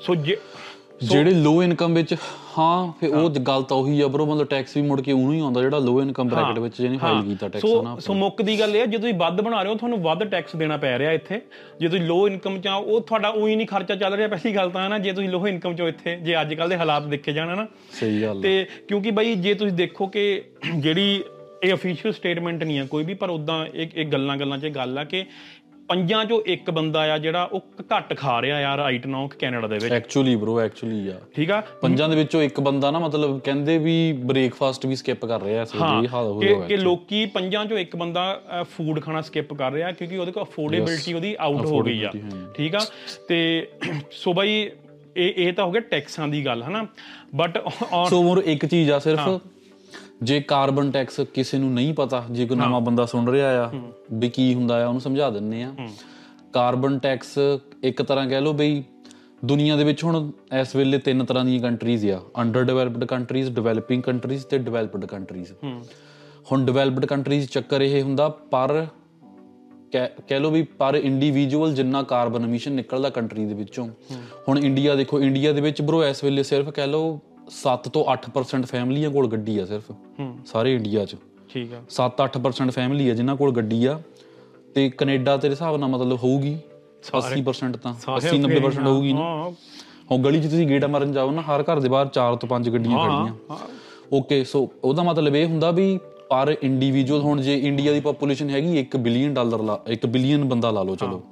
[0.00, 0.36] ਸੋ ਜੇ
[1.02, 2.14] ਜਿਹੜੇ ਲੋ ਇਨਕਮ ਵਿੱਚ
[2.58, 5.40] ਹਾਂ ਫਿਰ ਉਹ ਗੱਲ ਤਾਂ ਉਹੀ ਆ ਬਰੋ ਮਤਲਬ ਟੈਕਸ ਵੀ ਮੁੜ ਕੇ ਉਹਨੂੰ ਹੀ
[5.40, 8.58] ਆਉਂਦਾ ਜਿਹੜਾ ਲੋ ਇਨਕਮ ਬ੍ਰੈਕਟ ਵਿੱਚ ਜਿਹਨੇ ਫਾਈਲ ਕੀਤਾ ਟੈਕਸ ਸੋ ਨਾ ਸੋ ਮੁੱਕ ਦੀ
[8.60, 11.12] ਗੱਲ ਇਹ ਆ ਜੇ ਤੁਸੀਂ ਵੱਧ ਬਣਾ ਰਹੇ ਹੋ ਤੁਹਾਨੂੰ ਵੱਧ ਟੈਕਸ ਦੇਣਾ ਪੈ ਰਿਹਾ
[11.12, 11.40] ਇੱਥੇ।
[11.80, 14.70] ਜੇ ਤੁਸੀਂ ਲੋ ਇਨਕਮ ਚ ਆ ਉਹ ਤੁਹਾਡਾ ਉਹੀ ਨਹੀਂ ਖਰਚਾ ਚੱਲ ਰਿਹਾ ਪਹਿਲੀ ਗੱਲ
[14.70, 17.32] ਤਾਂ ਹੈ ਨਾ ਜੇ ਤੁਸੀਂ ਲੋ ਇਨਕਮ ਚੋਂ ਇੱਥੇ ਜੇ ਅੱਜ ਕੱਲ ਦੇ ਹਾਲਾਤ ਦੇਖੇ
[17.32, 17.66] ਜਾਣ ਨਾ
[18.00, 20.42] ਸਹੀ ਗੱਲ। ਤੇ ਕਿਉਂਕਿ ਬਾਈ ਜੇ ਤੁਸੀਂ ਦੇਖੋ ਕਿ
[20.76, 21.22] ਜਿਹੜੀ
[21.62, 24.98] ਇਹ ਅਫੀਸ਼ੀਅਲ ਸਟੇਟਮੈਂਟ ਨਹੀਂ ਆ ਕੋਈ ਵੀ ਪਰ ਉਦਾਂ ਇੱਕ ਇੱਕ ਗੱਲਾਂ ਗੱਲਾਂ 'ਚ ਗੱਲ
[24.98, 25.24] ਆ ਕਿ
[25.88, 29.74] ਪੰਜਾਂ ਚੋਂ ਇੱਕ ਬੰਦਾ ਆ ਜਿਹੜਾ ਉਹ ਘੱਟ ਖਾ ਰਿਹਾ ਯਾਰ ਰਾਈਟ ਨਾਓ ਕੈਨੇਡਾ ਦੇ
[29.74, 31.60] ਵਿੱਚ। ਐਕਚੁਅਲੀ ਬ్రో ਐਕਚੁਅਲੀ ਆ। ਠੀਕ ਆ?
[31.60, 36.02] ਪੰਜਾਂ ਦੇ ਵਿੱਚੋਂ ਇੱਕ ਬੰਦਾ ਨਾ ਮਤਲਬ ਕਹਿੰਦੇ ਵੀ ਬ੍ਰੇਕਫਾਸਟ ਵੀ ਸਕਿਪ ਕਰ ਰਿਹਾ ਵੇਲੇ
[36.04, 39.92] ਇਹ ਹਾਲ ਹੋ ਰਿਹਾ ਕਿ ਲੋਕੀ ਪੰਜਾਂ ਚੋਂ ਇੱਕ ਬੰਦਾ ਫੂਡ ਖਾਣਾ ਸਕਿਪ ਕਰ ਰਿਹਾ
[39.92, 42.10] ਕਿਉਂਕਿ ਉਹਦੇ ਕੋਲ ਅਫੋਰਡੇਬਿਲਟੀ ਉਹਦੀ ਆਊਟ ਹੋ ਗਈ ਆ।
[42.54, 42.80] ਠੀਕ ਆ?
[43.28, 43.68] ਤੇ
[44.10, 44.70] ਸੋ ਬਾਈ
[45.16, 46.86] ਇਹ ਇਹ ਤਾਂ ਹੋ ਗਿਆ ਟੈਕਸਾਂ ਦੀ ਗੱਲ ਹਨਾ?
[47.34, 47.58] ਬਟ
[48.10, 49.20] ਸੋ ਮੋਰ ਇੱਕ ਚੀਜ਼ ਆ ਸਿਰਫ
[50.22, 53.70] ਜੇ ਕਾਰਬਨ ਟੈਕਸ ਕਿਸੇ ਨੂੰ ਨਹੀਂ ਪਤਾ ਜੇ ਕੋਈ ਨਵਾਂ ਬੰਦਾ ਸੁਣ ਰਿਹਾ ਆ
[54.12, 55.72] ਵੀ ਕੀ ਹੁੰਦਾ ਆ ਉਹਨੂੰ ਸਮਝਾ ਦਿੰਨੇ ਆ।
[56.52, 57.38] ਕਾਰਬਨ ਟੈਕਸ
[57.84, 58.82] ਇੱਕ ਤਰ੍ਹਾਂ ਕਹਿ ਲਓ ਬਈ
[59.44, 60.30] ਦੁਨੀਆ ਦੇ ਵਿੱਚ ਹੁਣ
[60.60, 65.52] ਇਸ ਵੇਲੇ ਤਿੰਨ ਤਰ੍ਹਾਂ ਦੀਆਂ ਕੰਟਰੀਜ਼ ਆ। Under developed countries developing countries ਤੇ ਡਿਵੈਲਪਡ ਕੰਟਰੀਜ਼
[66.52, 68.86] ਹੁਣ ਡਿਵੈਲਪਡ ਕੰਟਰੀਜ਼ ਚੱਕਰ ਇਹ ਹੁੰਦਾ ਪਰ
[69.92, 73.88] ਕਹਿ ਲਓ ਵੀ ਪਰ ਇੰਡੀਵਿਜੂਅਲ ਜਿੰਨਾ ਕਾਰਬਨ ਐਮਿਸ਼ਨ ਨਿਕਲਦਾ ਕੰਟਰੀ ਦੇ ਵਿੱਚੋਂ।
[74.48, 77.20] ਹੁਣ ਇੰਡੀਆ ਦੇਖੋ ਇੰਡੀਆ ਦੇ ਵਿੱਚ ਬਰੋ ਇਸ ਵੇਲੇ ਸਿਰਫ ਕਹਿ ਲਓ
[77.52, 79.92] 7 ਤੋਂ 8% ਫੈਮਲੀਆਂ ਕੋਲ ਗੱਡੀ ਆ ਸਿਰਫ।
[80.46, 81.16] ਸਾਰੇ ਇੰਡੀਆ 'ਚ।
[81.48, 84.00] ਠੀਕ ਆ। 7-8% ਫੈਮਿਲੀ ਆ ਜਿਨ੍ਹਾਂ ਕੋਲ ਗੱਡੀ ਆ।
[84.74, 86.58] ਤੇ ਕੈਨੇਡਾ ਤੇਰੇ ਹਿਸਾਬ ਨਾਲ ਮਤਲਬ ਹੋਊਗੀ।
[87.18, 91.80] 80% ਤਾਂ। 80-90% ਹੋਊਗੀ ਨਾ। ਹਾਂ। ਗਲੀ 'ਚ ਤੁਸੀਂ ਗੇੜਾ ਮਾਰਨ ਜਾਓ ਨਾ ਹਰ ਘਰ
[91.80, 93.34] ਦੇ ਬਾਹਰ 4 ਤੋਂ 5 ਗੱਡੀਆਂ ਖੜੀਆਂ
[94.12, 95.98] ਓਕੇ ਸੋ ਉਹਦਾ ਮਤਲਬ ਇਹ ਹੁੰਦਾ ਵੀ
[96.28, 100.70] ਪਰ ਇੰਡੀਵਿਜੂਅਲ ਹੁਣ ਜੇ ਇੰਡੀਆ ਦੀ ਪੋਪੂਲੇਸ਼ਨ ਹੈਗੀ 1 ਬਿਲੀਅਨ ਡਾਲਰ ਲਾ 1 ਬਿਲੀਅਨ ਬੰਦਾ
[100.70, 101.22] ਲਾ ਲਓ ਚਲੋ।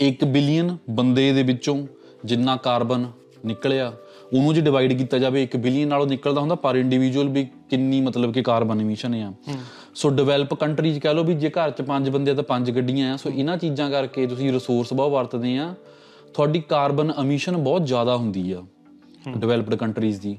[0.00, 1.86] 1 ਬਿਲੀਅਨ ਬੰਦੇ ਦੇ ਵਿੱਚੋਂ
[2.24, 3.06] ਜਿੰਨਾ ਕਾਰਬਨ
[3.46, 3.92] ਨਿਕਲਿਆ
[4.32, 8.32] ਉਹਨੂੰ ਜੇ ਡਿਵਾਈਡ ਕੀਤਾ ਜਾਵੇ 1 ਬਿਲੀਅਨ ਨਾਲੋਂ ਨਿਕਲਦਾ ਹੁੰਦਾ ਪਰ ਇੰਡੀਵਿਜੂਅਲ ਵੀ ਕਿੰਨੀ ਮਤਲਬ
[8.32, 9.32] ਕਿ ਕਾਰਬਨ ਐਮਿਸ਼ਨ ਆ।
[9.94, 13.12] ਸੋ ਡਿਵੈਲਪ ਕੰਟਰੀਜ਼ ਕਹ ਲਓ ਵੀ ਜੇ ਘਰ 'ਚ ਪੰਜ ਬੰਦੇ ਆ ਤਾਂ ਪੰਜ ਗੱਡੀਆਂ
[13.14, 15.74] ਆ। ਸੋ ਇਹਨਾਂ ਚੀਜ਼ਾਂ ਕਰਕੇ ਤੁਸੀਂ ਰਿਸੋਰਸ ਬਹੁਤ ਵਰਤਦੇ ਆ।
[16.34, 18.62] ਤੁਹਾਡੀ ਕਾਰਬਨ ਐਮਿਸ਼ਨ ਬਹੁਤ ਜ਼ਿਆਦਾ ਹੁੰਦੀ ਆ
[19.38, 20.36] ਡਿਵੈਲਪਡ ਕੰਟਰੀਜ਼ ਦੀ।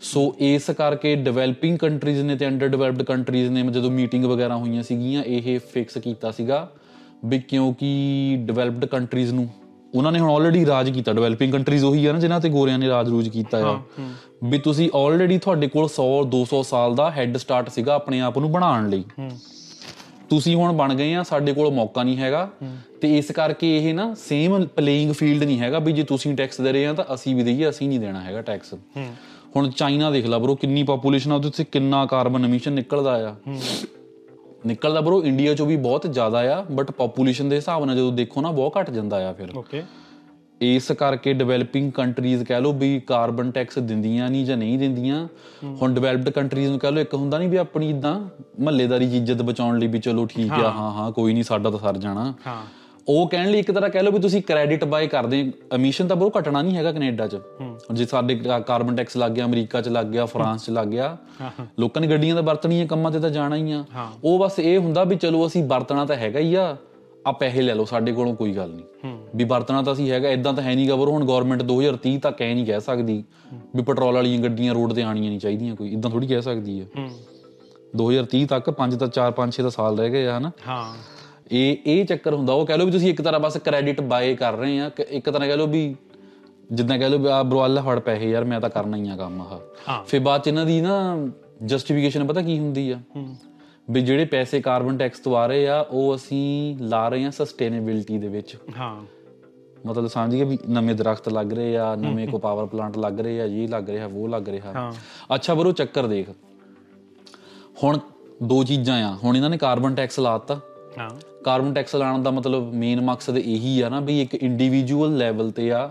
[0.00, 4.82] ਸੋ ਇਸ ਕਰਕੇ ਡਿਵੈਲਪਿੰਗ ਕੰਟਰੀਜ਼ ਨੇ ਤੇ ਅੰਡਰ ਡਿਵੈਲਪਡ ਕੰਟਰੀਜ਼ ਨੇ ਜਦੋਂ ਮੀਟਿੰਗ ਵਗੈਰਾ ਹੋਈਆਂ
[4.82, 6.70] ਸੀਗੀਆਂ ਇਹ ਫਿਕਸ ਕੀਤਾ ਸੀਗਾ
[7.24, 7.88] ਵੀ ਕਿਉਂਕਿ
[8.40, 9.48] ਡਿਵੈਲਪਡ ਕੰਟਰੀਜ਼ ਨੂੰ
[9.98, 12.88] ਉਹਨਾਂ ਨੇ ਹੁਣ ਆਲਰੇਡੀ ਰਾਜ ਕੀਤਾ ਡਿਵੈਲਪਿੰਗ ਕੰਟਰੀਜ਼ ਉਹੀ ਆ ਨਾ ਜਿਨ੍ਹਾਂ ਤੇ ਗੋਰਿਆਂ ਨੇ
[12.88, 13.78] ਰਾਜ ਰੂਜ ਕੀਤਾ ਆ।
[14.44, 18.50] ਵੀ ਤੁਸੀਂ ਆਲਰੇਡੀ ਤੁਹਾਡੇ ਕੋਲ 100 200 ਸਾਲ ਦਾ ਹੈੱਡ ਸਟਾਰਟ ਸੀਗਾ ਆਪਣੇ ਆਪ ਨੂੰ
[18.52, 19.04] ਬਣਾਉਣ ਲਈ।
[20.30, 22.48] ਤੁਸੀਂ ਹੁਣ ਬਣ ਗਏ ਆ ਸਾਡੇ ਕੋਲ ਮੌਕਾ ਨਹੀਂ ਹੈਗਾ।
[23.00, 26.72] ਤੇ ਇਸ ਕਰਕੇ ਇਹ ਨਾ ਸੇਮ ਪਲੇਇੰਗ ਫੀਲਡ ਨਹੀਂ ਹੈਗਾ ਵੀ ਜੇ ਤੁਸੀਂ ਟੈਕਸ ਦੇ
[26.72, 28.74] ਰਹੇ ਆ ਤਾਂ ਅਸੀਂ ਵੀ ਦਈਏ ਅਸੀਂ ਨਹੀਂ ਦੇਣਾ ਹੈਗਾ ਟੈਕਸ
[29.56, 33.34] ਹੁਣ ਚਾਈਨਾ ਦੇਖ ਲਾ ਬਰੋ ਕਿੰਨੀ ਪੋਪੂਲੇਸ਼ਨ ਆ ਉਹਦੇ ਉੱਤੇ ਕਿੰਨਾ ਕਾਰਬਨ ਐਮਿਸ਼ਨ ਨਿਕਲਦਾ ਆ।
[34.66, 38.40] ਨਿਕਲਦਾ ਬਰੋ ਇੰਡੀਆ ਚੋਂ ਵੀ ਬਹੁਤ ਜ਼ਿਆਦਾ ਆ ਬਟ ਪੋਪੂਲੇਸ਼ਨ ਦੇ ਹਿਸਾਬ ਨਾਲ ਜਦੋਂ ਦੇਖੋ
[38.40, 39.82] ਨਾ ਬਹੁਤ ਘਟ ਜਾਂਦਾ ਆ ਫਿਰ। ਓਕੇ
[40.60, 45.26] ਇਸ ਕਰਕੇ ਡਿਵੈਲਪਿੰਗ ਕੰਟਰੀਜ਼ ਕਹਿ ਲਓ ਵੀ ਕਾਰਬਨ ਟੈਕਸ ਦਿੰਦੀਆਂ ਨਹੀਂ ਜਾਂ ਨਹੀਂ ਦਿੰਦੀਆਂ।
[45.82, 48.20] ਹੁਣ ਡਿਵੈਲਪਡ ਕੰਟਰੀਜ਼ ਨੂੰ ਕਹਿ ਲਓ ਇੱਕ ਹੁੰਦਾ ਨਹੀਂ ਵੀ ਆਪਣੀ ਇਦਾਂ
[48.60, 51.98] ਮਹੱਲੇਦਾਰੀ ਇੱਜ਼ਤ ਬਚਾਉਣ ਲਈ ਵੀ ਚਲੋ ਠੀਕ ਆ ਹਾਂ। ਹਾਂ ਕੋਈ ਨਹੀਂ ਸਾਡਾ ਤਾਂ ਸਰ
[51.98, 52.62] ਜਾਣਾ। ਹਾਂ।
[53.08, 55.40] ਉਹ ਕਹਿਣ ਲਈ ਇੱਕ ਤਰ੍ਹਾਂ ਕਹਿ ਲਓ ਵੀ ਤੁਸੀਂ ਕ੍ਰੈਡਿਟ ਬਾਏ ਕਰਦੇ
[55.72, 58.34] ਐਮਿਸ਼ਨ ਤਾਂ ਬਰੋ ਘਟਣਾ ਨਹੀਂ ਹੈਗਾ ਕੈਨੇਡਾ 'ਚ। ਹੁਣ ਜੇ ਸਾਡੇ
[58.66, 61.16] ਕਾਰਬਨ ਟੈਕਸ ਲੱਗ ਗਿਆ ਅਮਰੀਕਾ 'ਚ ਲੱਗ ਗਿਆ ਫਰਾਂਸ 'ਚ ਲੱਗ ਗਿਆ
[61.80, 63.84] ਲੋਕਾਂ ਨੇ ਗੱਡੀਆਂ ਤਾਂ ਵਰਤਣੀਆਂ ਕੰਮਾਂ ਤੇ ਤਾਂ ਜਾਣਾ ਹੀ ਆ।
[64.24, 66.76] ਉਹ ਬਸ ਇਹ ਹੁੰਦਾ ਵੀ ਚਲੋ ਅਸੀਂ ਵਰਤਣਾ ਤਾਂ ਹੈਗਾ ਹੀ ਆ
[67.26, 70.52] ਆ ਪੈਸੇ ਲੈ ਲਓ ਸਾਡੇ ਕੋਲੋਂ ਕੋਈ ਗੱਲ ਨਹੀਂ। ਵੀ ਵਰਤਣਾ ਤਾਂ ਅਸੀਂ ਹੈਗਾ ਇਦਾਂ
[70.52, 73.22] ਤਾਂ ਹੈ ਨਹੀਂ ਗਵਰ ਹੁਣ ਗਵਰਨਮੈਂਟ 2030 ਤੱਕ ਐ ਨਹੀਂ ਕਹਿ ਸਕਦੀ
[73.76, 76.86] ਵੀ ਪੈਟਰੋਲ ਵਾਲੀਆਂ ਗੱਡੀਆਂ ਰੋਡ ਤੇ ਆਣੀਆਂ ਨਹੀਂ ਚਾਹੀਦੀਆਂ ਕੋਈ। ਇਦਾਂ ਥੋੜੀ ਕਹਿ ਸਕਦੀ ਹੈ।
[76.96, 77.08] ਹੂੰ
[77.96, 80.50] 2030 ਤੱਕ 5 ਤਾਂ 4 5 6 ਦਾ ਸਾਲ ਰਹਿ ਗਏ ਆ ਹਨਾ?
[80.68, 81.17] ਹਾਂ।
[81.52, 84.54] ਇਹ ਇਹ ਚੱਕਰ ਹੁੰਦਾ ਉਹ ਕਹਿ ਲਓ ਵੀ ਤੁਸੀਂ ਇੱਕ ਤਰ੍ਹਾਂ ਬਸ ਕ੍ਰੈਡਿਟ ਬਾਏ ਕਰ
[84.54, 85.94] ਰਹੇ ਆ ਕਿ ਇੱਕ ਤਰ੍ਹਾਂ ਕਹਿ ਲਓ ਵੀ
[86.72, 89.40] ਜਿੱਦਾਂ ਕਹਿ ਲਓ ਵੀ ਆ ਬਰਵਾਲਾ ਫੜ ਪੈਸੇ ਯਾਰ ਮੈਂ ਤਾਂ ਕਰਨਾ ਹੀ ਆ ਕੰਮ
[89.42, 91.16] ਆਹ। ਫਿਰ ਬਾਅਦ ਚ ਇਹਨਾਂ ਦੀ ਨਾ
[91.64, 93.00] ਜਸਟੀਫਿਕੇਸ਼ਨ ਪਤਾ ਕੀ ਹੁੰਦੀ ਆ?
[93.90, 98.18] ਵੀ ਜਿਹੜੇ ਪੈਸੇ ਕਾਰਬਨ ਟੈਕਸ ਤੋਂ ਆ ਰਹੇ ਆ ਉਹ ਅਸੀਂ ਲਾ ਰਹੇ ਆ ਸਸਟੇਨੇਬਿਲਟੀ
[98.18, 99.00] ਦੇ ਵਿੱਚ। ਹਾਂ।
[99.86, 103.40] ਮਤਲਬ ਸਮਝ ਗਏ ਵੀ ਨਵੇਂ ਦਰਖਤ ਲੱਗ ਰਹੇ ਆ ਨਵੇਂ ਕੋ ਪਾਵਰ ਪਲਾਂਟ ਲੱਗ ਰਹੇ
[103.40, 104.92] ਆ ਇਹ ਲੱਗ ਰਿਹਾ ਉਹ ਲੱਗ ਰਿਹਾ।
[105.34, 106.28] ਅੱਛਾ ਬਰੋ ਚੱਕਰ ਦੇਖ।
[107.82, 107.98] ਹੁਣ
[108.42, 110.60] ਦੋ ਚੀਜ਼ਾਂ ਆ। ਹੁਣ ਇਹਨਾਂ ਨੇ ਕਾਰਬਨ ਟੈਕਸ ਲਾਤਾ
[110.98, 111.10] ਹਾਂ।
[111.48, 115.70] ਕਾਰਬਨ ਟੈਕਸ ਲਾਉਣ ਦਾ ਮਤਲਬ ਮੇਨ ਮਕਸਦ ਇਹੀ ਆ ਨਾ ਵੀ ਇੱਕ ਇੰਡੀਵਿਜੂਅਲ ਲੈਵਲ ਤੇ
[115.72, 115.90] ਆ।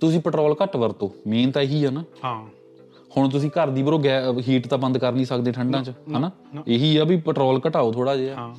[0.00, 2.38] ਤੁਸੀਂ ਪੈਟਰੋਲ ਘੱਟ ਵਰਤੋ ਮੇਨ ਤਾਂ ਇਹੀ ਆ ਨਾ। ਹਾਂ।
[3.16, 3.98] ਹੁਣ ਤੁਸੀਂ ਘਰ ਦੀ ਬਰੋ
[4.48, 6.30] ਹੀਟ ਤਾਂ ਬੰਦ ਕਰ ਨਹੀਂ ਸਕਦੇ ਠੰਡਾਂ 'ਚ ਹਨਾ?
[6.68, 8.54] ਇਹੀ ਆ ਵੀ ਪੈਟਰੋਲ ਘਟਾਓ ਥੋੜਾ ਜਿਹਾ। ਹਾਂ।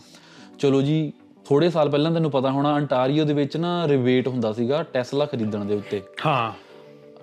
[0.60, 1.12] ਚਲੋ ਜੀ
[1.46, 5.66] ਥੋੜੇ ਸਾਲ ਪਹਿਲਾਂ ਤੈਨੂੰ ਪਤਾ ਹੋਣਾ ਅੰਟਾਰੀਓ ਦੇ ਵਿੱਚ ਨਾ ਰਿਬੇਟ ਹੁੰਦਾ ਸੀਗਾ ਟੈਸਲਾ ਖਰੀਦਣ
[5.66, 6.52] ਦੇ ਉੱਤੇ। ਹਾਂ।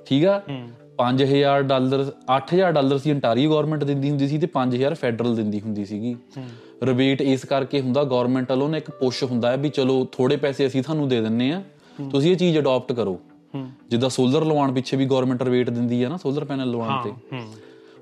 [0.06, 0.40] ਠੀਕ ਆ?
[0.98, 5.84] 5000 ਡਾਲਰ 8000 ਡਾਲਰ ਸੀ ਅੰਟਾਰੀਓ ਗਵਰਨਮੈਂਟ ਦਿੰਦੀ ਹੁੰਦੀ ਸੀ ਤੇ 5000 ਫੈਡਰਲ ਦਿੰਦੀ ਹੁੰਦੀ
[5.84, 6.16] ਸੀਗੀ।
[6.82, 10.66] ਰਿਬੇਟ ਇਸ ਕਰਕੇ ਹੁੰਦਾ ਗਵਰਨਮੈਂਟ ਵੱਲੋਂ ਨਾ ਇੱਕ ਪੁਸ਼ ਹੁੰਦਾ ਹੈ ਵੀ ਚਲੋ ਥੋੜੇ ਪੈਸੇ
[10.66, 11.62] ਅਸੀਂ ਤੁਹਾਨੂੰ ਦੇ ਦਿੰਨੇ ਆ
[12.10, 13.20] ਤੁਸੀਂ ਇਹ ਚੀਜ਼ ਅਡਾਪਟ ਕਰੋ।
[13.90, 17.40] ਜਿੱਦਾਂ ਸੋਲਰ ਲਵਾਉਣ ਪਿੱਛੇ ਵੀ ਗਵਰਨਮੈਂਟ ਰਿਬੇਟ ਦਿੰਦੀ ਆ ਨਾ ਸੋਲਰ ਪੈਨਲ ਲਵਾਉਣ ਤੇ। ਹੂੰ।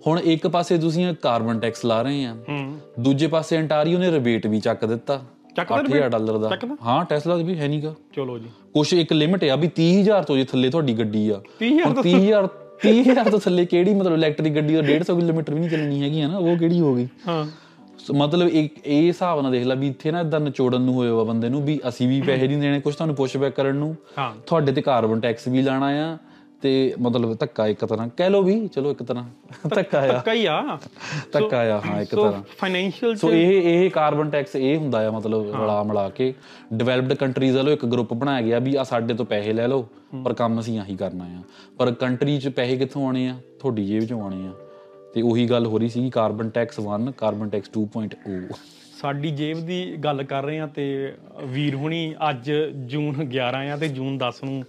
[0.07, 4.47] ਹੁਣ ਇੱਕ ਪਾਸੇ ਤੁਸੀਂ ਕਾਰਬਨ ਟੈਕਸ ਲਾ ਰਹੇ ਆ ਹੂੰ। ਦੂਜੇ ਪਾਸੇ ਅੰਟਾਰੀਓ ਨੇ ਰਿਬੇਟ
[4.47, 5.23] ਵੀ ਚੱਕ ਦਿੱਤਾ।
[5.57, 6.51] ਚੱਕਦਾ 8000 ਡਾਲਰ ਦਾ?
[6.83, 10.45] ਹਾਂ ਟੈਸਲਾ ਵੀ ਹੈ ਨਹੀਂਗਾ ਚਲੋ ਜੀ। ਕੁਛ ਇੱਕ ਲਿਮਿਟ ਆ ਵੀ 30000 ਤੋਂ ਜੇ
[10.45, 12.49] ਥੱਲੇ ਤੁਹਾਡੀ ਗੱਡੀ ਆ। 30000 ਹੁਣ 30000
[12.85, 16.29] 30000 ਤੋਂ ਥੱਲੇ ਕਿਹੜੀ ਮਤਲਬ ਇਲੈਕਟ੍ਰਿਕ ਗੱਡੀ ਦਾ 150 ਕਿਲੋਮੀਟਰ ਵੀ ਨਹੀਂ ਚੱਲਣੀ ਹੈਗੀ ਆ
[16.29, 17.09] ਨਾ ਉਹ ਕਿਹੜੀ ਹੋ ਗਈ?
[17.29, 17.47] ਹਾਂ।
[18.11, 21.25] ਮਤਲਬ ਇੱਕ ਇਹ ਹਿਸਾਬ ਨਾਲ ਦੇਖ ਲੈ ਵੀ ਇੱਥੇ ਨਾ ਇਦਾਂ ਨਿਚੋੜਨ ਨੂੰ ਹੋਇਆ ਵਾ
[21.25, 24.73] ਬੰਦੇ ਨੂੰ ਵੀ ਅਸੀਂ ਵੀ ਪੈਸੇ ਨਹੀਂ ਦੇਣੇ ਕੁਝ ਤੁਹਾਨੂੰ ਪੁਸ਼ਬੈਕ ਕਰਨ ਨੂੰ। ਹਾਂ। ਤੁਹਾਡੇ
[24.73, 26.19] ਤੇ ਕਾਰਬਨ ਟੈਕਸ ਵੀ ਲਾਣਾ ਆ
[26.63, 29.25] ਤੇ ਮਤਲਬ ਧੱਕਾ ਇੱਕ ਤਰ੍ਹਾਂ। ਕਹਿ ਲਓ ਵੀ ਚਲੋ ਇੱਕ ਤਰ੍ਹਾਂ।
[29.75, 30.79] ਧੱਕਾ ਆ। ਕਈ ਆ।
[31.33, 35.11] ਧੱਕਾ ਆ ਹਾਂ ਇੱਕ ਸੋ ਤਰ੍ਹਾਂ। ਫਾਈਨੈਂਸ਼ੀਅਲ ਸੋ ਇਹ ਇਹ ਕਾਰਬਨ ਟੈਕਸ ਇਹ ਹੁੰਦਾ ਆ
[35.11, 36.35] ਮਤਲਬ ਰਲਾ ਮਿਲਾ ਕੇ।
[36.75, 39.89] ਡਿਵੈਲਪਡ ਕੰਟਰੀਜ਼ ਵੱਲੋਂ ਇੱਕ ਗਰੁੱਪ ਬਣਾਇਆ ਗਿਆ ਵੀ ਆ ਸਾਡੇ ਤੋਂ ਪੈਸੇ ਲੈ ਲਓ
[40.25, 41.43] ਪਰ ਕੰਮ ਅਸੀਂ ਆਹੀ ਕਰਨਾ ਆ।
[41.79, 43.37] ਪਰ ਕੰਟਰੀ 'ਚ ਪੈਸੇ ਕਿੱਥੋਂ ਆਉਣੇ ਆ?
[43.61, 44.53] ਤੁਹਾਡੀ ਜੇਬ 'ਚੋਂ ਆਉਣੇ ਆ।
[45.15, 48.49] ਤੇ ਉਹੀ ਗੱਲ ਹੋ ਰਹੀ ਸੀ ਕਾਰਬਨ ਟੈਕਸ 1 ਕਾਰਬਨ ਟੈਕਸ 2.0
[49.01, 53.89] ਸਾਡੀ ਜੇਬ ਦੀ ਗੱਲ ਕਰ ਰਹੇ ਆ ਤੇ ਵੀਰ ਹੁਣੀ ਅੱਜ ਜੂਨ 11 ਆ ਤੇ
[53.89, 54.65] ਜੂਨ 10 ਨੂੰ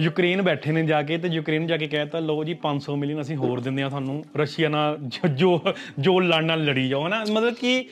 [0.00, 3.36] ਯੂਕਰੇਨ ਬੈਠੇ ਨੇ ਜਾ ਕੇ ਤੇ ਯੂਕਰੇਨ ਜਾ ਕੇ ਕਹਿਤਾ, ਲਓ ਜੀ 500 ਮਿਲੀਅਨ ਅਸੀਂ
[3.36, 5.60] ਹੋਰ ਦਿੰਦੇ ਆ ਤੁਹਾਨੂੰ। ਰਸ਼ੀਆ ਨਾਲ ਜੋ- ਜੋ
[5.98, 7.24] ਜੋ ਲੜਨ ਨਾਲ ਲੜੀ ਜਾਓ, ਹਨਾ?
[7.32, 7.88] ਮਤਲਬ ਕਿ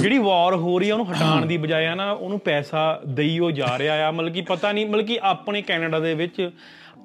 [0.00, 3.78] ਜਿਹੜੀ ਵਾਰ ਹੋ ਰਹੀ ਆ, ਉਹਨੂੰ ਹਟਾਉਣ ਦੀ ਬਜਾਏ ਆ ਨਾ, ਉਹਨੂੰ ਪੈਸਾ ਦੇਈਓ ਜਾ
[3.78, 6.50] ਰਿਹਾ ਆ। ਮਤਲਬ ਕਿ ਪਤਾ ਨਹੀਂ, ਮਤਲਬ ਕਿ ਆਪਣੇ ਕੈਨੇਡਾ ਦੇ ਵਿੱਚ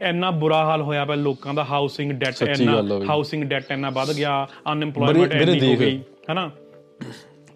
[0.02, 4.48] ਇੰਨਾ ਬੁਰਾ ਹਾਲ ਹੋਇਆ ਪਿਆ ਲੋਕਾਂ ਦਾ ਹਾਊਸਿੰਗ ਡੈਟ ਇੰਨਾ। ਹਾਊਸਿੰਗ ਡੈਟ ਇੰਨਾ ਵੱਧ ਗਿਆ
[4.72, 6.00] ਅਨਐਮਪਲੋਇਮੈਂਟ ਇੰਨੀ ਹੋ। ਗਈ
[6.32, 6.52] ਹਨਾ?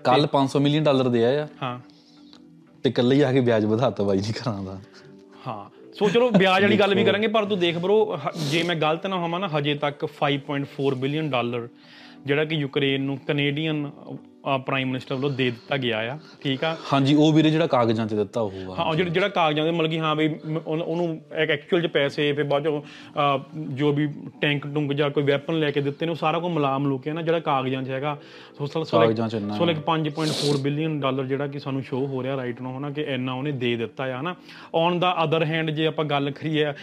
[0.04, 1.80] ਕੱਲ 500 ਮਿਲੀਅਨ ਡਾਲਰ ਦੇ ਆਇਆ। ਹਾਂ।
[2.84, 4.80] ਤੇ ਇਕੱਲੇ ਹੀ ਆ ਕੇ ਵਿਆਜ ਵਧਾਤਾ ਬਾਈ ਜੀ ਘਰਾਂ ਦਾ।
[5.48, 8.18] ਹਾਂ। ਸੋ ਚਲੋ ਵਿਆਜ ਵਾਲੀ ਗੱਲ ਵੀ ਕਰਾਂਗੇ ਪਰ ਤੂੰ ਦੇਖ ਬਰੋ
[8.52, 11.68] ਜੇ ਮੈਂ ਗਲਤ ਨਾ ਹੋਵਾਂ ਨਾ ਹਜੇ ਤੱਕ 5.4 ਬਿਲੀਅਨ ਡਾਲਰ
[12.26, 13.92] ਜਿਹੜਾ ਕਿ ਯੂਕਰੇਨ ਨੂੰ ਕੈਨੇਡੀਅਨ
[14.44, 16.76] ਪ੍ਰਾਈਮ ਮਿਨਿਸਟਰ ਵੱਲੋਂ ਦੇ ਦਿੱਤਾ ਗਿਆ ਆ ਠੀਕ ਆ?
[16.94, 20.00] ਹਾਂਜੀ ਉਹ ਵੀਰੇ ਜਿਹੜਾ ਕਾਗਜ਼ਾਂ 'ਚ ਦਿੱਤਾ ਆ ਹਾਂ ਜਿਹੜਾ ਜਿਹੜਾ ਕਾਗਜ਼ਾਂ ਦੇ ਮਤਲਬ ਕਿ
[20.00, 20.28] ਹਾਂ ਵੀ
[20.66, 22.82] ਉਹਨ- ਇੱਕ ਐਕਚੁਅਲ ਚ ਪੈਸੇ ਫਿਰ ਬਾਅਦ ਚੋਂ
[23.74, 24.08] ਜੋ ਵੀ
[24.42, 27.14] ਟੈਂਕ ਟੁੰਕ ਜਾਂ ਕੋਈ ਵੈਪਨ ਲੈ ਕੇ ਦਿੱਤੇ ਨੇ ਉਹ ਸਾਰਾ ਕੁਝ ਮਿਲਾ ਮਿਲੂ ਕੇ
[27.14, 28.18] ਨਾ ਜਿਹੜਾ ਕਾਗਜ਼ਾਂ 'ਚ ਹੈਗਾ।
[28.58, 32.06] ਸੋ ਸੋ ਸੋ ਕਾਗਜ਼ਾਂ 'ਚ ਇੰਨਾ ਸੋ ਲਾਈਕ 5.4 ਬਿਲੀਅਨ ਡਾਲਰ ਜਿਹੜਾ ਕਿ ਸਾਨੂੰ ਸ਼ੋ
[32.08, 34.36] ਹੋ ਰਿਹਾ ਰਾਈਟ ਨੂੰ ਹਨਾ ਕਿ ਇੰਨਾ ਉਹਨੇ ਦੇ ਦਿੱਤਾ ਆ ਹਨਾ।
[34.76, 36.74] ਔਨ ਦਾ ਅਦਰ ਹੈਂਡ ਜੇ ਆਪਾਂ ਗੱਲ ਕਰੀਏ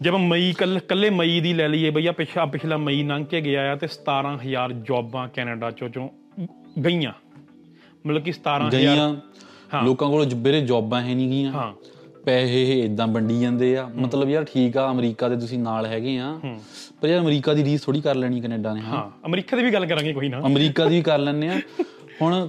[0.00, 3.40] ਜੇ ਆਪਾਂ ਮਈ ਕੱਲ ਕੱਲੇ ਮਈ ਦੀ ਲੈ ਲਈਏ ਬਈਆ ਪਿਛਾ ਪਿਛਲਾ ਮਈ ਲੰਘ ਕੇ
[3.40, 6.08] ਗਿਆ ਆ ਤੇ 17000 ਜੌਬਾਂ ਕੈਨੇਡਾ ਚੋਂ ਚੋਂ
[6.84, 7.12] ਗਈਆਂ।
[8.06, 9.14] ਮਤਲਬ ਕਿ 17000 ਗਈਆਂ।
[9.84, 11.72] ਲੋਕਾਂ ਕੋਲ ਵੀਰੇ ਜੌਬਾਂ ਹੈ ਨਹੀਂ ਗਈਆਂ ਹਾਂ।
[12.24, 16.18] ਪੈਸੇ ਇਹ ਇਦਾਂ ਵੰਡੀ ਜਾਂਦੇ ਆ। ਮਤਲਬ ਯਾਰ ਠੀਕ ਆ ਅਮਰੀਕਾ ਦੇ ਤੁਸੀਂ ਨਾਲ ਹੈਗੇ
[16.18, 16.40] ਆ।
[17.00, 19.86] ਪਰ ਯਾਰ ਅਮਰੀਕਾ ਦੀ ਰੀਸ ਥੋੜੀ ਕਰ ਲੈਣੀ ਕੈਨੇਡਾ ਨੇ ਹਾਂ ਅਮਰੀਕਾ ਦੀ ਵੀ ਗੱਲ
[19.86, 21.60] ਕਰਾਂਗੇ ਕੋਈ ਨਾ। ਅਮਰੀਕਾ ਦੀ ਵੀ ਕਰ ਲੈਣੇ ਆ।
[22.22, 22.48] ਹੁਣ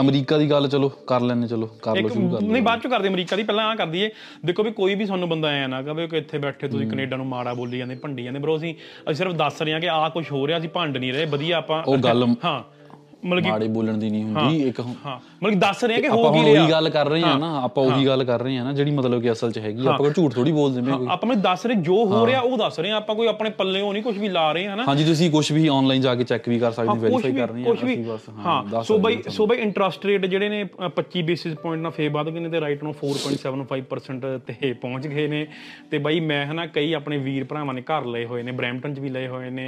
[0.00, 2.90] ਅਮਰੀਕਾ ਦੀ ਗੱਲ ਚਲੋ ਕਰ ਲੈਣੇ ਚਲੋ ਕਰ ਲਓ ਸ਼ੁਰੂ ਕਰ ਲਓ। ਨਹੀਂ ਬਾਅਦ ਚੋਂ
[2.90, 4.10] ਕਰਦੇ ਅਮਰੀਕਾ ਦੀ ਪਹਿਲਾਂ ਆ ਕਰਦੀ ਏ।
[4.44, 7.26] ਦੇਖੋ ਵੀ ਕੋਈ ਵੀ ਸਾਨੂੰ ਬੰਦਾ ਐ ਨਾ ਕਹੇ ਕਿ ਇੱਥੇ ਬੈਠੇ ਤੁਸੀਂ ਕੈਨੇਡਾ ਨੂੰ
[7.26, 10.32] ਮਾੜਾ ਬੋਲੀ ਜਾਂਦੇ ਭੰਡੀ ਜਾਂਦੇ। ਬਰੋ ਅਸੀਂ ਅਸੀਂ ਸਿਰਫ ਦੱਸ ਰਹੇ ਹਾਂ ਕਿ ਆਹ ਕੁਝ
[10.32, 12.83] ਹੋ ਰਿਹਾ ਅਸੀਂ ਭੰਡ ਨਹੀਂ ਰਹੇ ਵਧੀਆ ਆਪਾਂ ਉਹ ਗੱਲ ਹਾਂ।
[13.24, 16.32] ਮਤਲਬ ਮਾੜੇ ਬੋਲਣ ਦੀ ਨਹੀਂ ਹੁੰਦੀ ਇੱਕ ਹਾਂ ਮਤਲਬ ਦੱਸ ਰਹੇ ਹਾਂ ਕਿ ਹੋ ਆਪਾਂ
[16.34, 18.72] ਕੀ ਰਿਹਾ। ਉਹੀ ਗੱਲ ਕਰ ਰਹੇ ਆ ਨਾ ਆਪਾਂ ਉਹੀ ਗੱਲ ਕਰ ਰਹੇ ਆ ਨਾ
[18.72, 21.40] ਜਿਹੜੀ ਮਤਲਬ ਕਿ ਅਸਲ 'ਚ ਹੈਗੀ। ਆਪਾਂ ਕੋਈ ਝੂਠ ਥੋੜੀ ਬੋਲਦੇ ਮੈਂ ਕੋਈ। ਆਪਾਂ ਨੂੰ
[21.42, 24.16] ਦੱਸ ਰਹੇ ਜੋ ਹੋ ਰਿਹਾ ਉਹ ਦੱਸ ਰਹੇ ਹਾਂ ਆਪਾਂ ਕੋਈ ਆਪਣੇ ਪੱਲੇੋਂ ਨਹੀਂ ਕੁਝ
[24.18, 26.72] ਵੀ ਲਾ ਰਹੇ ਹਾਂ ਨਾ ਹਾਂਜੀ ਤੁਸੀਂ ਕੁਝ ਵੀ ਆਨਲਾਈਨ ਜਾ ਕੇ ਚੈੱਕ ਵੀ ਕਰ
[26.72, 30.06] ਸਕਦੇ ਵੈਰੀਫਾਈ ਕਰ ਰਹੇ ਆ ਕੁਝ ਵੀ। ਅਸੀਂ ਬਸ ਹਾਂ ਸੋ ਬਾਈ ਸੋ ਬਾਈ ਇੰਟਰਸਟ
[30.06, 32.94] ਰੇਟ ਜਿਹੜੇ ਨੇ ਅ, 25 ਬੇਸਿਸ ਪੁਆਇੰਟ ਨਾਲ ਫੇਰ ਵੱਧ ਗਏ ਨੇ ਤੇ ਰਾਈਟ ਨੂੰ
[33.00, 35.46] 4.75% ਤੇ ਪਹੁੰਚ ਗਏ ਨੇ।
[35.90, 38.98] ਤੇ ਬਾਈ ਮੈਂ ਹਨਾ ਕਈ ਆਪਣੇ ਵੀਰ ਭਰਾਵਾਂ ਨੇ ਘਰ ਲਏ ਹੋਏ ਨੇ ਬ੍ਰੈਂਪਟਨ 'ਚ
[39.00, 39.66] ਵੀ ਲਏ ਹੋਏ ਨੇ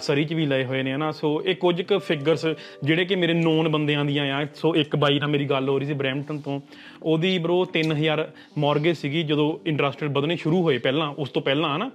[0.00, 1.10] ਸਰੀ 'ਚ ਵੀ ਲਏ ਹੋਏ ਨੇ ਹਨਾ?
[1.12, 2.46] ਸੋ ਇਹ ਕੁਝ ਕੁ ਫਿਗਰਸ
[2.86, 5.86] ਜਿਹੜੇ ਕਿ ਮੇਰੇ ਨੋਨ ਬੰਦਿਆਂ ਦੀਆਂ ਆ। ਸੋ ਇੱਕ ਬਾਈ ਨਾਲ ਮੇਰੀ ਗੱਲ ਹੋ ਰਹੀ
[5.86, 6.60] ਸੀ ਬ੍ਰੈਂਪਟਨ ਤੋਂ।
[7.02, 8.24] ਉਹਦੀ ਬ్రో 3000
[8.58, 11.90] ਮਾਰਗੇਜ ਸੀਗੀ ਜਦੋਂ ਇੰਟਰਸਟ ਰੇਟ ਵਧਣੇ ਸ਼ੁਰੂ ਹੋਏ ਪਹਿਲਾਂ ਉਸ ਤੋਂ ਪਹਿਲਾਂ ਹਨਾ।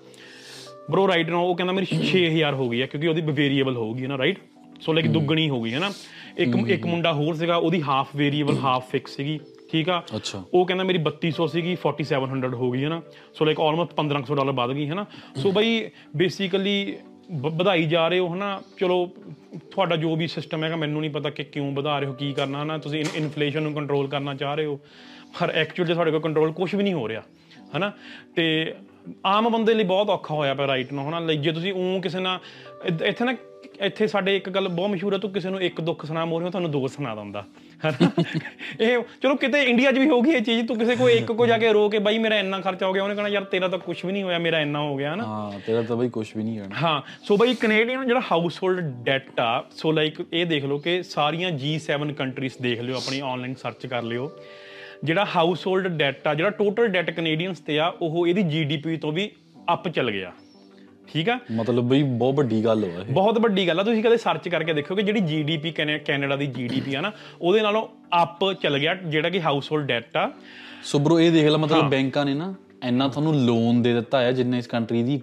[0.91, 4.17] ਬ్రో ਰਾਈਟ ਨਾ ਉਹ ਕਹਿੰਦਾ ਮੇਰੀ 6000 ਹੋ ਗਈ ਹੈ ਕਿਉਂਕਿ ਉਹਦੀ ਵੇਰੀਏਬਲ ਹੋਊਗੀ ਨਾ
[4.17, 4.39] ਰਾਈਟ
[4.81, 5.91] ਸੋ ਲਾਈਕ ਦੁੱਗਣੀ ਹੋ ਗਈ ਹੈ ਨਾ
[6.37, 9.39] ਇੱਕ ਇੱਕ ਮੁੰਡਾ ਹੋਰ ਸੀਗਾ ਉਹਦੀ ਹਾਫ ਵੇਰੀਏਬਲ ਹਾਫ ਫਿਕਸ ਸੀਗੀ
[9.71, 10.03] ਠੀਕ ਆ?
[10.53, 13.01] ਉਹ ਕਹਿੰਦਾ ਮੇਰੀ 3200 ਸੀਗੀ 4700 ਹੋ ਗਈ ਹੈ ਨਾ
[13.33, 15.05] ਸੋ ਲਾਈਕ ਆਲਮੋਸਟ 1500 ਡਾਲਰ ਵੱਧ ਗਈ ਹੈ ਨਾ
[15.35, 15.69] ਸੋ ਬਈ
[16.15, 16.75] ਬੇਸਿਕਲੀ
[17.33, 18.61] ਵਧਾਈ ਜਾ ਰਹੇ ਹੋ, ਹਨਾ?
[18.79, 19.09] ਚਲੋ,
[19.71, 22.63] ਤੁਹਾਡਾ ਜੋ ਵੀ ਸਿਸਟਮ ਹੈਗਾ, ਮੈਨੂੰ ਨਹੀਂ ਪਤਾ ਕਿ ਕਿਉਂ ਵਧਾ ਰਹੇ ਹੋ, ਕੀ ਕਰਨਾ,
[22.63, 22.77] ਹਨਾ?
[22.77, 24.79] ਤੁਸੀਂ ਇਨਫਲੇਸ਼ਨ ਨੂੰ ਕੰਟਰੋਲ ਕਰਨਾ ਚਾਹ ਰਹੇ ਹੋ,
[25.39, 27.21] ਪਰ ਐਕਚੁਅਲੀ ਤੁਹਾਡੇ ਕੋਲ ਕੰਟਰੋਲ ਕੁਝ ਵੀ ਨਹੀਂ ਹੋ ਰਿਹਾ,
[27.77, 27.91] ਹਨਾ?
[28.35, 28.75] ਤੇ
[29.25, 31.19] ਆਮ ਬੰਦੇ ਲਈ ਬਹੁਤ ਔਖਾ ਹੋਇਆ ਪਿਆ ਰਾਈਟ ਨੂੰ, ਹਨਾ?
[31.19, 32.39] ਲਾਈਕ ਜੇ ਤੁਸੀਂ ਉਹ ਕਿਸੇ ਨਾਲ
[32.85, 33.35] ਇੱਧ- ਇੱਥੇ ਨਾ,
[33.81, 36.71] ਇੱਥੇ ਸਾਡੇ ਇੱਕ ਗੱਲ ਬਹੁਤ ਮਸ਼ਹੂਰ ਹੈ, ਤੂੰ ਕਿਸੇ ਨੂੰ ਇੱਕ ਦੁੱਖ ਸੁਣਾ ਮੋਰੇ ਤੁਹਾਨੂੰ
[36.71, 37.45] ਦੋ ਸੁਣਾ ਦਿੰਦਾ।
[37.85, 38.09] ਹਨਾ?
[38.79, 41.57] ਇਹ ਚਲੋ ਕਿਤੇ ਇੰਡੀਆ 'ਚ ਵੀ ਹੋਊਗੀ ਇਹ ਚੀਜ਼ ਤੂੰ ਕਿਸੇ ਕੋ ਇੱਕ ਕੋ ਜਾ
[41.57, 43.97] ਕੇ ਰੋ ਕੇ ਬਾਈ ਮੇਰਾ ਇੰਨਾ ਖਰਚਾ ਹੋ ਗਿਆ ਉਹਨੇ ਕਹਣਾ ਯਾਰ ਤੇਰਾ ਤਾਂ ਕੁਝ
[44.05, 45.23] ਵੀ ਨਹੀਂ ਹੋਇਆ ਮੇਰਾ ਇੰਨਾ ਹੋ ਗਿਆ ਹਨਾ?
[45.23, 48.93] ਹਾਂ ਤੇਰਾ ਤਾਂ ਬਈ ਕੁਝ ਵੀ ਨਹੀਂ ਕਹਿਣਾ ਹਾਂ ਸੋ ਬਈ ਕੈਨੇਡੀਅਨ ਜਿਹੜਾ ਹਾਊਸ ਹੋਲਡ
[49.03, 53.53] ਡੈਟ ਆ ਸੋ ਲਾਈਕ ਇਹ ਦੇਖ ਲਓ ਕਿ ਸਾਰੀਆਂ G7 ਕੰਟਰੀਜ਼ ਦੇਖ ਲਿਓ ਆਪਣੀ ਆਨਲਾਈਨ
[53.53, 54.31] ਸਰਚ ਕਰ ਲਿਓ।
[55.03, 59.11] ਜਿਹੜਾ ਹਾਊਸ ਹੋਲਡ ਡੈਟ ਆ ਜਿਹੜਾ ਟੋਟਲ ਡੈਟ ਕੈਨੇਡੀਅਨਸ ਤੇ ਆ ਉਹ ਇਹਦੀ GDP ਤੋਂ
[59.11, 59.29] ਵੀ
[59.73, 60.31] ਅਪ ਚੱਲ ਗਿਆ।
[61.13, 61.39] ਠੀਕ ਆ?
[61.51, 64.73] ਮਤਲਬ ਬਈ ਬਹੁਤ ਵੱਡੀ ਗੱਲ ਹੋਆ ਇਹ। ਬਹੁਤ ਵੱਡੀ ਗੱਲ ਆ। ਤੁਸੀਂ ਕਦੇ ਸਰਚ ਕਰਕੇ
[64.73, 65.21] ਦੇਖੋ ਕਿ ਜਿਹੜੀ
[65.71, 67.87] ਕੈਨੇ- ਕੈਨੇਡਾ ਦੀ GDP ਆ ਨਾ ਉਹਦੇ ਨਾਲੋਂ
[68.23, 70.31] ਅਪ ਚੱਲ ਗਿਆ ਜਿਹੜਾ ਕਿ ਹਾਊਸ ਹੋਲਡ ਡੈਟ ਆ।
[70.83, 72.53] ਸੋ bro ਇਹ ਦੇਖ ਲੈ ਮਤਲਬ ਬੈਂਕਾਂ ਨੇ ਨਾ
[72.83, 75.21] ਇੰਨਾ ਤੁਹਾਨੂੰ ਲੋਨ ਦੇ ਦਿੱਤਾ ਹੈ ਜਿੰਨੇ ਇਸ ਕੰਟਰੀ ਦੀ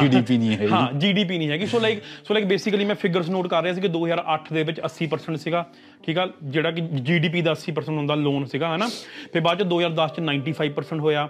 [0.00, 1.98] ਜੀਡੀਪੀ ਨਹੀਂ ਹੈ ਹਾਂ ਜੀਡੀਪੀ ਨਹੀਂ ਹੈਗੀ। So like
[2.28, 5.66] so like basically ਮੈਂ ਫਿਗਰਸ ਨੋਟ ਕਰ ਰਿਹਾ ਸੀ ਕਿ 2008 ਦੇ ਵਿੱਚ 80% ਸੀਗਾ
[6.06, 6.28] ਠੀਕ ਆ?
[6.44, 8.88] ਜਿਹੜਾ ਕਿ ਜੀਡੀਪੀ ਦਾ 80% ਹੁੰਦਾ ਲੋਨ ਸੀਗਾ ਹਨਾ?
[9.32, 11.28] ਫਿਰ ਬਾਅਦ ਚ 2010 ਚ 95% ਹੋਇਆ।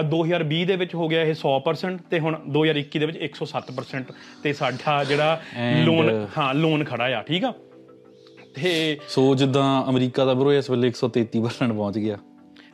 [0.00, 4.52] ਅਹ 2020 ਦੇ ਵਿੱਚ ਹੋ ਗਿਆ ਇਹ 100% ਤੇ ਹੁਣ 2021 ਦੇ ਵਿੱਚ 107% ਤੇ
[4.52, 5.40] ਸਾਡਾ ਜਿਹੜਾ
[5.84, 7.52] ਲੋਨ ਹਾਂ ਲੋਨ ਖੜਾ ਆ ਠੀਕ ਆ?
[8.54, 12.16] ਤੇ ਸੋ ਜਿੱਦਾਂ ਅਮਰੀਕਾ ਦਾ bro ਇਸ ਵੇਲੇ 133% ਪਹੁੰਚ ਗਿਆ।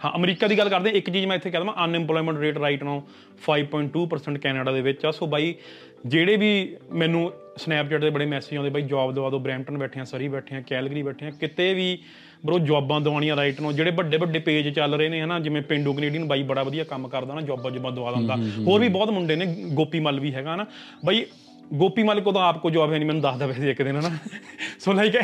[0.04, 3.02] ਹਾਂ ਅਮਰੀਕਾ ਦੀ ਗੱਲ ਕਰਦੇ ਇੱਕ ਚੀਜ਼ ਮੈਂ ਇੱਥੇ ਕਹਿ ਦਵਾਂ unemployment rate right now
[3.46, 5.54] 5.2% Canada ਦੇ ਵਿੱਚ ਆ। ਸੋ ਬਾਈ
[6.06, 10.04] ਜਿਹੜੇ ਵੀ ਮੈਨੂੰ ਸਨੈਪਚੈਟ ਦੇ ਬੜੇ ਮੈਸੇਜ ਆਉਂਦੇ ਬਾਈ ਜੌਬ ਦਵਾ ਦਿਓ ਬ੍ਰੈਂਪਟਨ ਬੈਠੇ ਆ
[10.04, 11.98] ਸਰੀ ਬੈਠੇ ਆ ਕੈਲਗਰੀ ਬੈਠੇ ਆ ਕਿਤੇ ਵੀ
[12.46, 15.92] ਬਰੋ ਜੌਬਾਂ ਦਵਾਉਣੀਆਂ ਰਾਈਟ ਨੂੰ ਜਿਹੜੇ ਵੱਡੇ ਵੱਡੇ ਪੇਜ ਚੱਲ ਰਹੇ ਨੇ ਹਨਾ ਜਿਵੇਂ ਪਿੰਡੂ
[15.92, 19.36] ਕੈਨੇਡੀਅਨ ਬਾਈ ਬੜਾ ਵਧੀਆ ਕੰਮ ਕਰਦਾ ਨਾ ਜੌਬਾਂ ਜੁਬਾਂ ਦਵਾ ਦਿੰਦਾ। ਹੋਰ ਵੀ ਬਹੁਤ ਮੁੰਡੇ
[19.36, 20.66] ਨੇ ਗੋਪੀ ਮੱਲ ਵੀ ਹੈਗਾ ਨਾ
[21.04, 21.24] ਬਾਈ
[21.74, 24.10] ਗੋਪੀ ਮੱਲ ਕੋ ਤਾਂ ਆਪ ਕੋ ਜੌਬ ਹੈ ਨਹੀਂ, ਮੈਨੂੰ ਦੱਸਦਾ ਵੈਸੇ ਇੱਕ ਦਿਨ, ਹਨਾ?
[24.80, 25.16] ਸੋ ਲਾਈਕ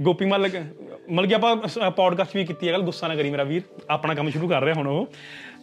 [0.00, 0.48] ਗੋਪੀ ਮੱਲ
[1.10, 4.30] ਮਤਲਬ ਕਿ ਆਪਾਂ ਪੋਡਕਾਸਟ ਵੀ ਕੀਤੀ ਹੈ, ਗੱਲ ਗੁੱਸਾ ਨਾ ਕਰੀ ਮੇਰਾ ਵੀਰ, ਆਪਣਾ ਕੰਮ
[4.30, 5.06] ਸ਼ੁਰੂ ਕਰ ਰਿਹਾ ਹੁਣ ਉਹ।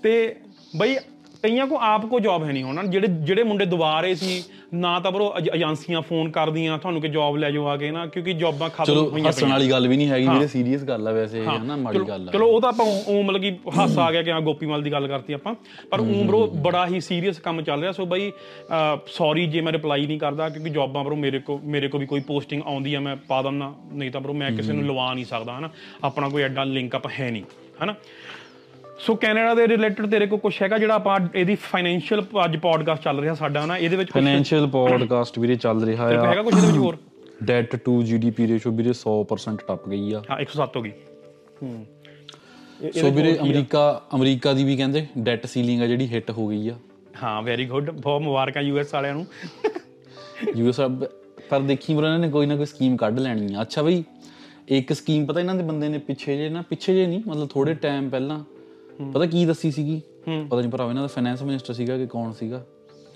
[0.04, 0.36] ਤੇ
[0.76, 0.96] ਬਈ
[1.44, 5.12] ਕਈਆਂ ਕੋ ਆਪ ਕੋ ਜੌਬ ਹੈ ਨਹੀਂ ਹੋਣਾ। ਜਿਹੜੇ ਜਿਹੜੇ ਮੁੰਡੇ ਦੁਬਾਰੇ ਸੀ ਨਾ ਤਾਂ
[5.12, 8.86] ਬਰੋ ਏਜੰਸੀਆਂ ਫੋਨ ਕਰਦੀਆਂ ਤੁਹਾਨੂੰ ਕਿ ਜੌਬ ਲੈ ਜਾਓ ਆ ਕੇ ਨਾ ਕਿਉਂਕਿ ਜੌਬਾਂ ਖਤਮ
[8.86, 11.76] ਚਲੋ ਹੋਈਆਂ ਹੱਸਣ ਵਾਲੀ ਗੱਲ ਵੀ ਨਹੀਂ ਹੈਗੀ ਵੀਰੇ ਸੀਰੀਅਸ ਗੱਲ ਆ ਵੈਸੇ ਇਹ ਹਨਾ
[11.76, 14.40] ਮਾੜੀ ਗੱਲ ਆ। ਚਲੋ ਉਹ ਤਾਂ ਆਪਾਂ ਉਹ ਮਤਲਬ ਕਿ ਹਾਸਾ ਆ ਗਿਆ ਕਿ ਹਾਂ
[14.42, 15.54] ਗੋਪੀ ਮੱਲ ਦੀ ਗੱਲ ਕਰਤੀ ਆਪਾਂ।
[15.92, 18.32] ਪਰ ਉਹ ਬਰੋ ਬੜਾ ਹੀ ਸੀਰੀਅਸ ਕੰਮ ਚੱਲ ਰਿਹਾ। ਸੋ ਬਈ
[19.08, 22.20] ਸੌਰੀ ਜੇ ਮੈਂ ਰਿਪਲਾਈ ਨਹੀਂ ਕਰਦਾ ਕਿਉਂਕਿ ਜੌਬਾਂ ਬਰੋ ਮੇਰੇ ਕੋ ਮੇਰੇ ਕੋ ਵੀ ਕੋਈ
[22.28, 25.58] ਪੋਸਟਿੰਗ ਆਉਂਦੀ ਆ ਮੈਂ ਪਾ ਦਿੰਦਾ। ਨਹੀਂ ਤਾਂ ਬਰੋ ਮੈਂ ਕਿਸੇ ਨੂੰ ਲਵਾ ਨਹੀਂ ਸਕਦਾ
[25.60, 25.70] ਹਨਾ।
[26.04, 27.44] ਆਪਣਾ ਕੋਈ ਐਡਾ ਲਿੰਕ ਅਪ ਹੈ ਨਹੀਂ
[27.84, 27.96] ਹਨਾ।
[29.06, 33.20] ਸੋ ਕੈਨੇਡਾ ਦੇ ਰਿਲੇਟਡ ਤੇਰੇ ਕੋ ਕੁਝ ਹੈਗਾ ਜਿਹੜਾ ਆਪਾਂ ਇਹਦੀ ਫਾਈਨੈਂਸ਼ੀਅਲ ਅੱਜ ਪੋਡਕਾਸਟ ਚੱਲ
[33.20, 36.54] ਰਿਹਾ ਸਾਡਾ ਨਾ ਇਹਦੇ ਵਿੱਚ ਫਾਈਨੈਂਸ਼ੀਅਲ ਪੋਡਕਾਸਟ ਵੀਰੇ ਚੱਲ ਰਿਹਾ ਤੇਰੇ ਕੋਲ ਆ। ਹੈਗਾ ਕੁਝ
[36.56, 36.98] ਇਹਦੇ ਵਿੱਚ ਹੋਰ?
[37.44, 40.92] ਡੈਟ ਟੂ ਜੀਡੀਪੀ ਰੇਸ਼ੋ ਵੀਰੇ 100% ਟੱਪ ਗਈ ਆ। ਹਾਂ 107 ਹੋ ਗਈ।
[41.64, 41.86] ਹੂੰ।
[43.02, 46.76] ਸੋ ਵੀਰੇ ਅਮਰੀਕਾ ਅਮਰੀਕਾ ਦੀ ਵੀ ਕਹਿੰਦੇ ਡੈਟ ਸੀਲਿੰਗ ਆ ਜਿਹੜੀ ਹਿੱਟ ਹੋ ਗਈ ਆ।
[47.24, 49.26] ਹਾਂ ਵੈਰੀ ਗੁੱਡ ਬਹੁਤ ਮੁਬਾਰਕਾਂ ਯੂਐਸ ਵਾਲਿਆਂ ਨੂੰ।
[50.58, 50.82] ਯੂਐਸ
[51.50, 54.04] ਪਰ ਦੇਖੀ ਬਰ ਇਹਨਾਂ ਨੇ ਕੋਈ ਨਾ ਕੋਈ ਸਕੀਮ ਕੱਢ ਲੈਣੀ ਆ। ਅੱਛਾ ਬਈ
[54.70, 57.74] ਇੱਕ ਸਕੀਮ ਪਤਾ ਇਹਨਾਂ ਦੇ ਬੰਦੇ ਨੇ ਪਿੱਛੇ ਜੇ ਨਾ ਪਿੱਛੇ ਜੇ ਨਹੀਂ ਮਤਲਬ ਥੋੜੇ
[57.74, 58.40] ਟਾਈਮ ਪਹਿਲਾਂ
[59.14, 60.02] ਪਤਾ ਕੀ ਦੱਸੀ ਸੀਗੀ?
[60.50, 62.66] ਪਤਾ ਨਹੀਂ ਭਰਾਵਾ ਇਹਨਾਂ ਦਾ ਫਾਈਨੈਂਸ ਮਿਨਿਸਟਰ ਸੀਗਾ ਕਿ ਕੌਣ ਸੀਗਾ?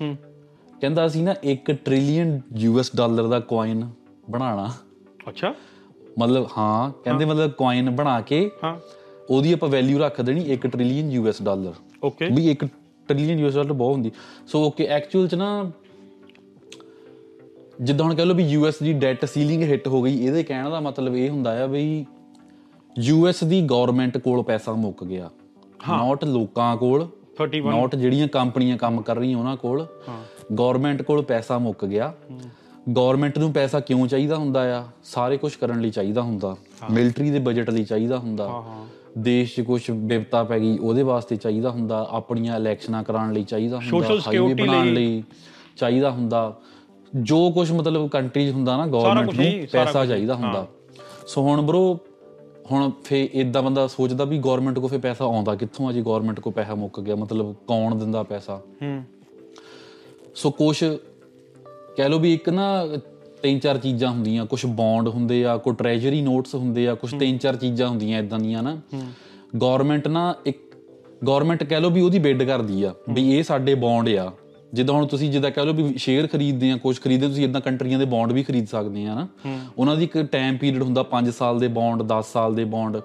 [0.01, 0.15] ਹੂੰ।
[0.81, 3.89] ਕਹਿੰਦਾ ਅਸੀਂ ਨਾ 1 ਟ੍ਰਿਲੀਅਨ ਯੂਐਸ ਡਾਲਰ ਦਾ ਕੋਇਨ
[4.29, 4.73] ਬਣਾਉਣਾ।
[5.29, 5.53] ਅੱਛਾ।
[6.19, 8.77] ਮਤਲਬ ਹਾਂ ਕਹਿੰਦੇ ਮਤਲਬ ਕੋਇਨ ਬਣਾ ਕੇ ਹਾਂ।
[9.29, 12.65] ਉਹਦੀ ਆਪਾਂ ਵੈਲਿਊ ਰੱਖ ਦੇਣੀ 1 ਟ੍ਰਿਲੀਅਨ ਯੂਐਸ ਡਾਲਰ ਓਕੇ ਵੀ 1
[13.07, 14.11] ਟ੍ਰਿਲੀਅਨ ਯੂਐਸ ਡਾਲਰ ਬਹੁਤ ਹੁੰਦੀ।
[14.47, 15.71] ਸੋ ਓਕੇ ਐਕਚੁਅਲ ਚ ਨਾ
[17.81, 20.79] ਜਿੱਦਾਂ ਹੁਣ ਕਹ ਲਓ ਵੀ ਯੂਐਸ ਦੀ ਡੈਟ ਸੀਲਿੰਗ ਹਿੱਟ ਹੋ ਗਈ ਇਹਦੇ ਕਹਿਣ ਦਾ
[20.79, 22.05] ਮਤਲਬ ਇਹ ਹੁੰਦਾ ਆ ਵੀ
[22.99, 25.29] ਯੂਐਸ ਦੀ ਗਵਰਨਮੈਂਟ ਕੋਲ ਪੈਸਾ ਮੁੱਕ ਗਿਆ।
[25.89, 27.07] ਨਾਟ ਲੋਕਾਂ ਕੋਲ
[27.41, 29.85] 31 ਨਾਟ ਜਿਹੜੀਆਂ ਕੰਪਨੀਆਂ ਕੰਮ ਕਰ ਰਹੀਆਂ ਉਹਨਾਂ ਕੋਲ
[30.59, 32.13] ਗਵਰਨਮੈਂਟ ਕੋਲ ਪੈਸਾ ਮੁੱਕ ਗਿਆ।
[32.97, 34.83] ਗਵਰਨਮੈਂਟ ਨੂੰ ਪੈਸਾ ਕਿਉਂ ਚਾਹੀਦਾ ਹੁੰਦਾ ਆ?
[35.03, 36.55] ਸਾਰੇ ਕੁਝ ਕਰਨ ਲਈ ਚਾਹੀਦਾ ਹੁੰਦਾ।
[36.91, 38.63] ਮਿਲਟਰੀ ਦੇ ਬਜਟ ਲਈ ਚਾਹੀਦਾ ਹੁੰਦਾ।
[39.17, 43.77] ਦੇਸ਼ 'ਚ ਕੁਝ ਵਿਪਤਾ ਪੈ ਗਈ ਉਹਦੇ ਵਾਸਤੇ ਚਾਹੀਦਾ ਹੁੰਦਾ। ਆਪਣੀਆਂ ਇਲੈਕਸ਼ਨਾਂ ਕਰਾਉਣ ਲਈ ਚਾਹੀਦਾ
[43.77, 45.23] ਹੁੰਦਾ। ਹਾਈਵੇ ਬਣਾਉਣ ਲਈ।
[45.77, 46.59] ਚਾਹੀਦਾ ਹੁੰਦਾ।
[47.15, 50.67] ਜੋ ਕੁਝ ਮਤਲਬ ਕੰਟਰੀਜ਼ ਹੁੰਦਾ ਨਾ ਗਵਰਨਮੈਂਟ ਹੀ, ਨੂੰ ਪੈਸਾ ਚਾਹੀਦਾ ਹੁੰਦਾ।
[51.27, 51.97] ਸੋ ਹੁਣ ਬ్రో
[52.71, 55.91] ਹੁਣ ਫੇ ਇਦਾਂ ਬੰਦਾ ਸੋਚਦਾ ਵੀ ਗਵਰਨਮੈਂਟ ਕੋ ਫੇ ਪੈਸਾ ਆਉਂਦਾ ਕਿੱਥੋਂ ਆ?
[55.91, 58.62] ਜੀ ਗਵਰਨਮੈਂਟ ਕੋ ਪੈਸਾ ਮੁੱਕ ਗਿਆ ਮਤਲਬ ਕੌਣ ਦਿੰਦਾ ਪੈਸਾ?
[58.84, 59.03] ਹੂੰ।
[60.36, 60.84] ਸੋ ਕੁਛ
[61.97, 62.88] ਕਹਿ ਲਓ ਵੀ ਇੱਕ ਨਾ
[63.41, 67.38] ਤਿੰਨ ਚਾਰ ਚੀਜ਼ਾਂ ਹੁੰਦੀਆਂ ਕੁਝ ਬੌਂਡ ਹੁੰਦੇ ਆ ਕੋਈ ਟ੍ਰੈਜਰੀ ਨੋਟਸ ਹੁੰਦੇ ਆ ਕੁਝ ਤਿੰਨ
[67.38, 68.77] ਚਾਰ ਚੀਜ਼ਾਂ ਹੁੰਦੀਆਂ ਇਦਾਂ ਦੀਆਂ ਨਾ।
[69.62, 70.60] ਗਵਰਨਮੈਂਟ ਨਾ ਇੱਕ
[71.27, 74.32] ਗਵਰਨਮੈਂਟ ਕਹਿ ਲਓ ਵੀ ਉਹਦੀ ਬਿੱਡ ਕਰਦੀ ਆ ਵੀ ਇਹ ਸਾਡੇ ਬੌਂਡ ਆ।
[74.73, 77.99] ਜਿੱਦਾਂ ਹੁਣ ਤੁਸੀਂ ਜਿੱਦਾਂ ਕਹਿ ਲਓ ਵੀ ਸ਼ੇਅਰ ਖਰੀਦਦੇ ਆ ਕੁਝ ਖਰੀਦਦੇ ਤੁਸੀਂ ਇਦਾਂ ਕੰਟਰੀਆਂ
[77.99, 79.27] ਦੇ ਬੌਂਡ ਵੀ ਖਰੀਦ ਸਕਦੇ ਆ ਨਾ।
[79.77, 82.97] ਉਹਨਾਂ ਦੀ ਇੱਕ ਟਾਈਮ ਪੀਰੀਅਡ ਹੁੰਦਾ 5 ਸਾਲ ਦੇ ਬੌਂਡ 10 ਸਾਲ ਦੇ ਬੌਂਡ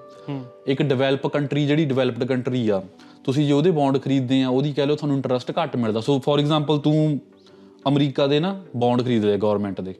[0.66, 2.82] ਇੱਕ ਡਿਵੈਲਪ ਕੰਟਰੀ ਜਿਹੜੀ ਡਿਵੈਲਪਡ ਕੰਟਰੀ ਆ
[3.24, 6.38] ਤੁਸੀਂ ਜੇ ਉਹਦੇ ਬੌਂਡ ਖਰੀਦਦੇ ਆ ਉਹਦੀ ਕਹਿ ਲਓ ਤੁਹਾਨੂੰ ਇੰਟਰਸਟ ਘੱਟ ਮਿਲਦਾ। ਸੋ ਫੋਰ
[6.38, 7.20] ਐਗਜ਼ਾਮਪਲ ਤੂੰ
[7.88, 9.94] ਅਮਰੀਕਾ ਦੇ ਨਾ ਬੌਂਡ ਖਰੀਦ ਲਿਆ ਗਵਰਨਮੈਂਟ ਦੇ।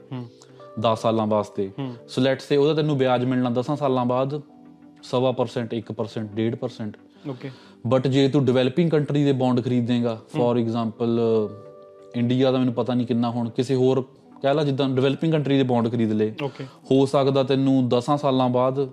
[0.80, 1.70] 10 ਸਾਲਾਂ ਵਾਸਤੇ।
[2.08, 4.40] ਸੋ ਲੈਟਸ ਸੇ ਉਹਦਾ ਤੈਨੂੰ ਵਿਆਜ ਮਿਲਣਾ 10 ਸਾਲਾਂ ਬਾਅਦ
[5.10, 7.50] 1% 1% 1.5% ਓਕੇ
[7.86, 11.20] ਬਟ ਜੇ ਤੂੰ ਡਿਵੈਲਪਿੰਗ ਕੰਟਰੀ ਦੇ ਬੌਂਡ ਖਰੀਦੇਗਾ ਫੋਰ ਐਗਜ਼ਾਮਪਲ
[12.16, 14.04] ਇੰਡੀਆ ਦਾ ਮੈਨੂੰ ਪਤਾ ਨਹੀਂ ਕਿੰਨਾ ਹੁਣ ਕਿਸੇ ਹੋਰ
[14.42, 18.88] ਕਹਿ ਲਾ ਜਿੱਦਾਂ ਡਿਵੈਲਪਿੰਗ ਕੰਟਰੀ ਦੇ ਬੌਂਡ ਖਰੀਦ ਓਕੇ ਹੋ ਸਕਦਾ ਤੈਨੂੰ 10 ਸਾਲਾਂ ਬਾਅਦ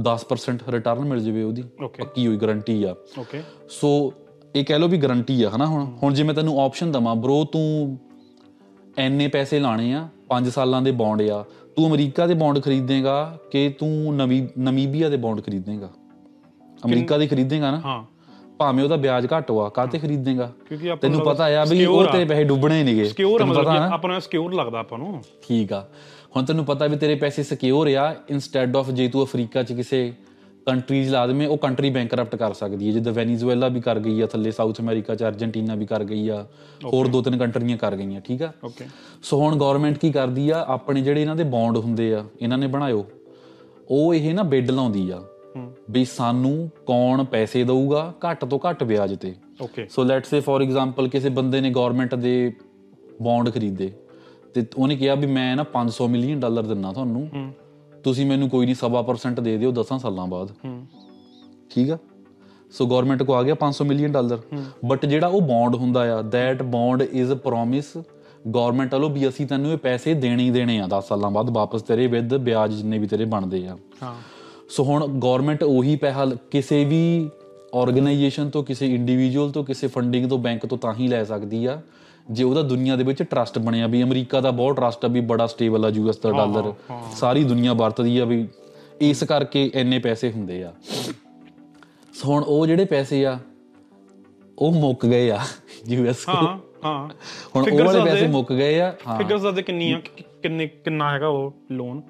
[0.00, 4.12] 10% ਰਿਟਰਨ ਮਿਲ ਜਾਵੇ ਉਹਦੀ। ਪੱਕੀ ਹੋਈ ਗਾਰੰਟੀ ਆ। ਓਕੇ ਸੋ
[4.56, 5.84] ਇਹ ਕਹਿ ਲਓ ਵੀ ਗਾਰੰਟੀ ਆ ਹਨਾ ਹੁਣ?
[6.02, 7.98] ਹੁਣ ਜੇ ਮੈਂ ਤੈਨੂੰ ਆਪਸ਼ਨ ਦਵਾਂ ਬ్రో ਤੂੰ
[8.98, 11.44] ਐਨੇ ਪੈਸੇ ਲਾਣੇ ਆ 5 ਸਾਲਾਂ ਦੇ ਬੌਂਡ ਆ
[11.76, 15.90] ਤੂੰ ਅਮਰੀਕਾ ਦੇ ਬੌਂਡ ਖਰੀਦੇਗਾ ਕਿ ਤੂੰ ਨਵੀ ਨਮੀਬੀਆ ਦੇ ਬੌਂਡ ਖਰੀਦੇਗਾ?
[16.84, 18.02] ਅਮਰੀਕਾ ਦੇ ਖਰੀਦੇਗਾ ਨਾ ਹਾਂ।
[18.58, 20.50] ਭਾਵੇਂ ਉਹਦਾ ਵਿਆਜ ਘੱਟ ਹੋਆ ਕਾਤੇ ਖਰੀਦੇਗਾ?
[20.68, 24.18] ਕਿਉਂਕਿ ਆਪਾਂ ਤੈਨੂੰ ਪਤਾ ਆ ਵੀ ਉਹ ਤੇਰੇ ਪੈਸੇ ਡੁੱਬਣੇ ਹੀ ਨਹੀਂਗੇ ਸਿਕਿਉਰ ਮਤਲਬ ਆਪਣਾ
[24.20, 25.84] ਸਿਕਿਉਰ ਲੱਗਦਾ ਆਪਾਂ ਨੂੰ। ਠੀਕ ਆ।
[26.36, 30.12] ਹੁਣ ਤੈਨੂੰ ਪਤਾ ਵੀ ਤੇਰੇ ਪੈਸੇ ਸਿਕਿਉਰ ਆ ਇਨਸਟੈਡ ਆਫ ਜੇ ਤੂੰ ਅਫਰੀਕਾ 'ਚ ਕਿਸੇ
[30.66, 34.26] ਕੰਟਰੀਜ਼ ਲਾ ਦੇਵੇਂ ਉਹ ਕੰਟਰੀ ਬੈਂਕਰਪਟ ਕਰ ਸਕਦੀ ਹੈ। ਜਿੱਦਾਂ ਵੈਨੀਜ਼ੁਏਲਾ ਵੀ ਕਰ ਗਈ ਆ
[34.26, 36.44] ਥੱਲੇ ਸਾਊਥ ਅਮਰੀਕਾ 'ਚ ਅਰਜਨਟੀਨਾ ਵੀ ਕਰ ਗਈ ਆ
[36.84, 38.52] ਹੋਰ ਦੋ ਤਿੰਨ ਕੰਟਰੀਆਂ ਕਰ ਗਈਆਂ ਠੀਕ ਆ?
[38.64, 38.84] ਓਕੇ
[39.22, 40.64] ਸੋ ਹੁਣ ਗਵਰਨਮੈਂਟ ਕੀ ਕਰਦੀ ਆ?
[40.68, 43.04] ਆਪਣੇ ਜਿਹੜੇ ਇਹਨਾਂ ਦੇ ਬੌਂਡ ਹੁੰਦੇ ਆ ਇਹਨਾਂ ਨੇ ਬਣਾਇਓ।
[43.90, 45.22] ਉਹ ਇਹ ਨਾ ਬਿੱਡ ਲਾਉਂਦੀ ਆ।
[45.90, 48.12] ਵੀ ਸਾਨੂੰ ਕੌਣ ਪੈਸੇ ਦਊਗਾ?
[48.24, 52.14] ਘੱਟ ਤੋਂ ਘੱਟ ਵਿਆਜ ਤੇ। Okay so let's say for example ਕਿਸੇ ਬੰਦੇ ਨੇ ਗਵਰਨਮੈਂਟ
[52.14, 52.52] ਦੇ
[53.22, 53.92] ਬੌਂਡ ਖਰੀਦੇ
[54.54, 57.28] ਤੇ ਉਹਨੇ ਕਿਹਾ ਵੀ ਮੈਂ ਨਾ 500 ਮਿਲੀਅਨ ਡਾਲਰ ਦਿੰਨਾ ਤੁਹਾਨੂੰ।
[58.04, 60.50] ਤੁਸੀਂ ਮੈਨੂੰ ਕੋਈ ਨਹੀਂ 7% ਦੇ ਦਿਓ 10 ਸਾਲਾਂ ਬਾਅਦ।
[61.70, 61.98] ਠੀਕ ਆ?
[62.72, 64.38] ਸੋ ਗਵਰਨਮੈਂਟ ਕੋ ਆ ਗਿਆ 500 ਮਿਲੀਅਨ ਡਾਲਰ
[64.84, 67.96] ਬਟ ਜਿਹੜਾ ਉਹ ਬੌਂਡ ਹੁੰਦਾ ਆ that bond is a promise
[68.54, 71.82] government ਵੱਲੋਂ ਵੀ ਅਸੀਂ ਤੈਨੂੰ ਇਹ ਪੈਸੇ ਦੇਣੇ ਹੀ ਦੇਣੇ ਆ 10 ਸਾਲਾਂ ਬਾਅਦ ਵਾਪਸ
[71.82, 74.14] ਤੇਰੇ ਵਿਦ ਵਿਆਜ ਜਿੰਨੇ ਵੀ ਤੇਰੇ ਬਣਦੇ ਆ। ਹਾਂ।
[74.68, 77.00] ਸੋ ਹੁਣ ਗਵਰਨਮੈਂਟ ਉਹੀ ਪੈਸਾ ਕਿਸੇ ਵੀ
[77.74, 81.80] ਆਰਗੇਨਾਈਜੇਸ਼ਨ ਤੋਂ ਕਿਸੇ ਇੰਡੀਵਿਜੂਅਲ ਤੋਂ ਕਿਸੇ ਫੰਡਿੰਗ ਤੋਂ ਬੈਂਕ ਤੋਂ ਤਾਂ ਹੀ ਲੈ ਸਕਦੀ ਆ
[82.30, 85.46] ਜੇ ਉਹਦਾ ਦੁਨੀਆ ਦੇ ਵਿੱਚ ਟਰਸਟ ਬਣਿਆ ਵੀ ਅਮਰੀਕਾ ਦਾ ਬਹੁਤ ਟਰਸਟ ਆ ਵੀ ਬੜਾ
[85.46, 86.72] ਸਟੇਬਲ ਆ ਯੂਐਸ ਦਾ ਡਾਲਰ
[87.16, 88.46] ਸਾਰੀ ਦੁਨੀਆ ਵਰਤਦੀ ਆ ਵੀ
[89.00, 90.72] ਇਸ ਕਰਕੇ ਇੰਨੇ ਪੈਸੇ ਹੁੰਦੇ ਆ।
[92.14, 93.38] ਸੋ ਹੁਣ ਉਹ ਜਿਹੜੇ ਪੈਸੇ ਆ
[94.58, 95.38] ਉਹ ਮੁੱਕ ਗਏ ਆ
[95.88, 96.36] ਯੂਐਸ ਹਾਂ
[96.84, 97.08] ਹਾਂ।
[97.56, 101.10] ਹੁਣ ਉਹ ਵਾਲੇ ਪੈਸੇ ਮੁੱਕ ਗਏ ਆ ਹਾਂ। ਫਿਗਰਸ ਦਾ ਕਿੰਨੀ ਆ ਕਿ- ਕਿੰਨੇ ਕਿੰਨਾ
[101.10, 102.00] ਹੈਗਾ ਉਹ ਲੋਨ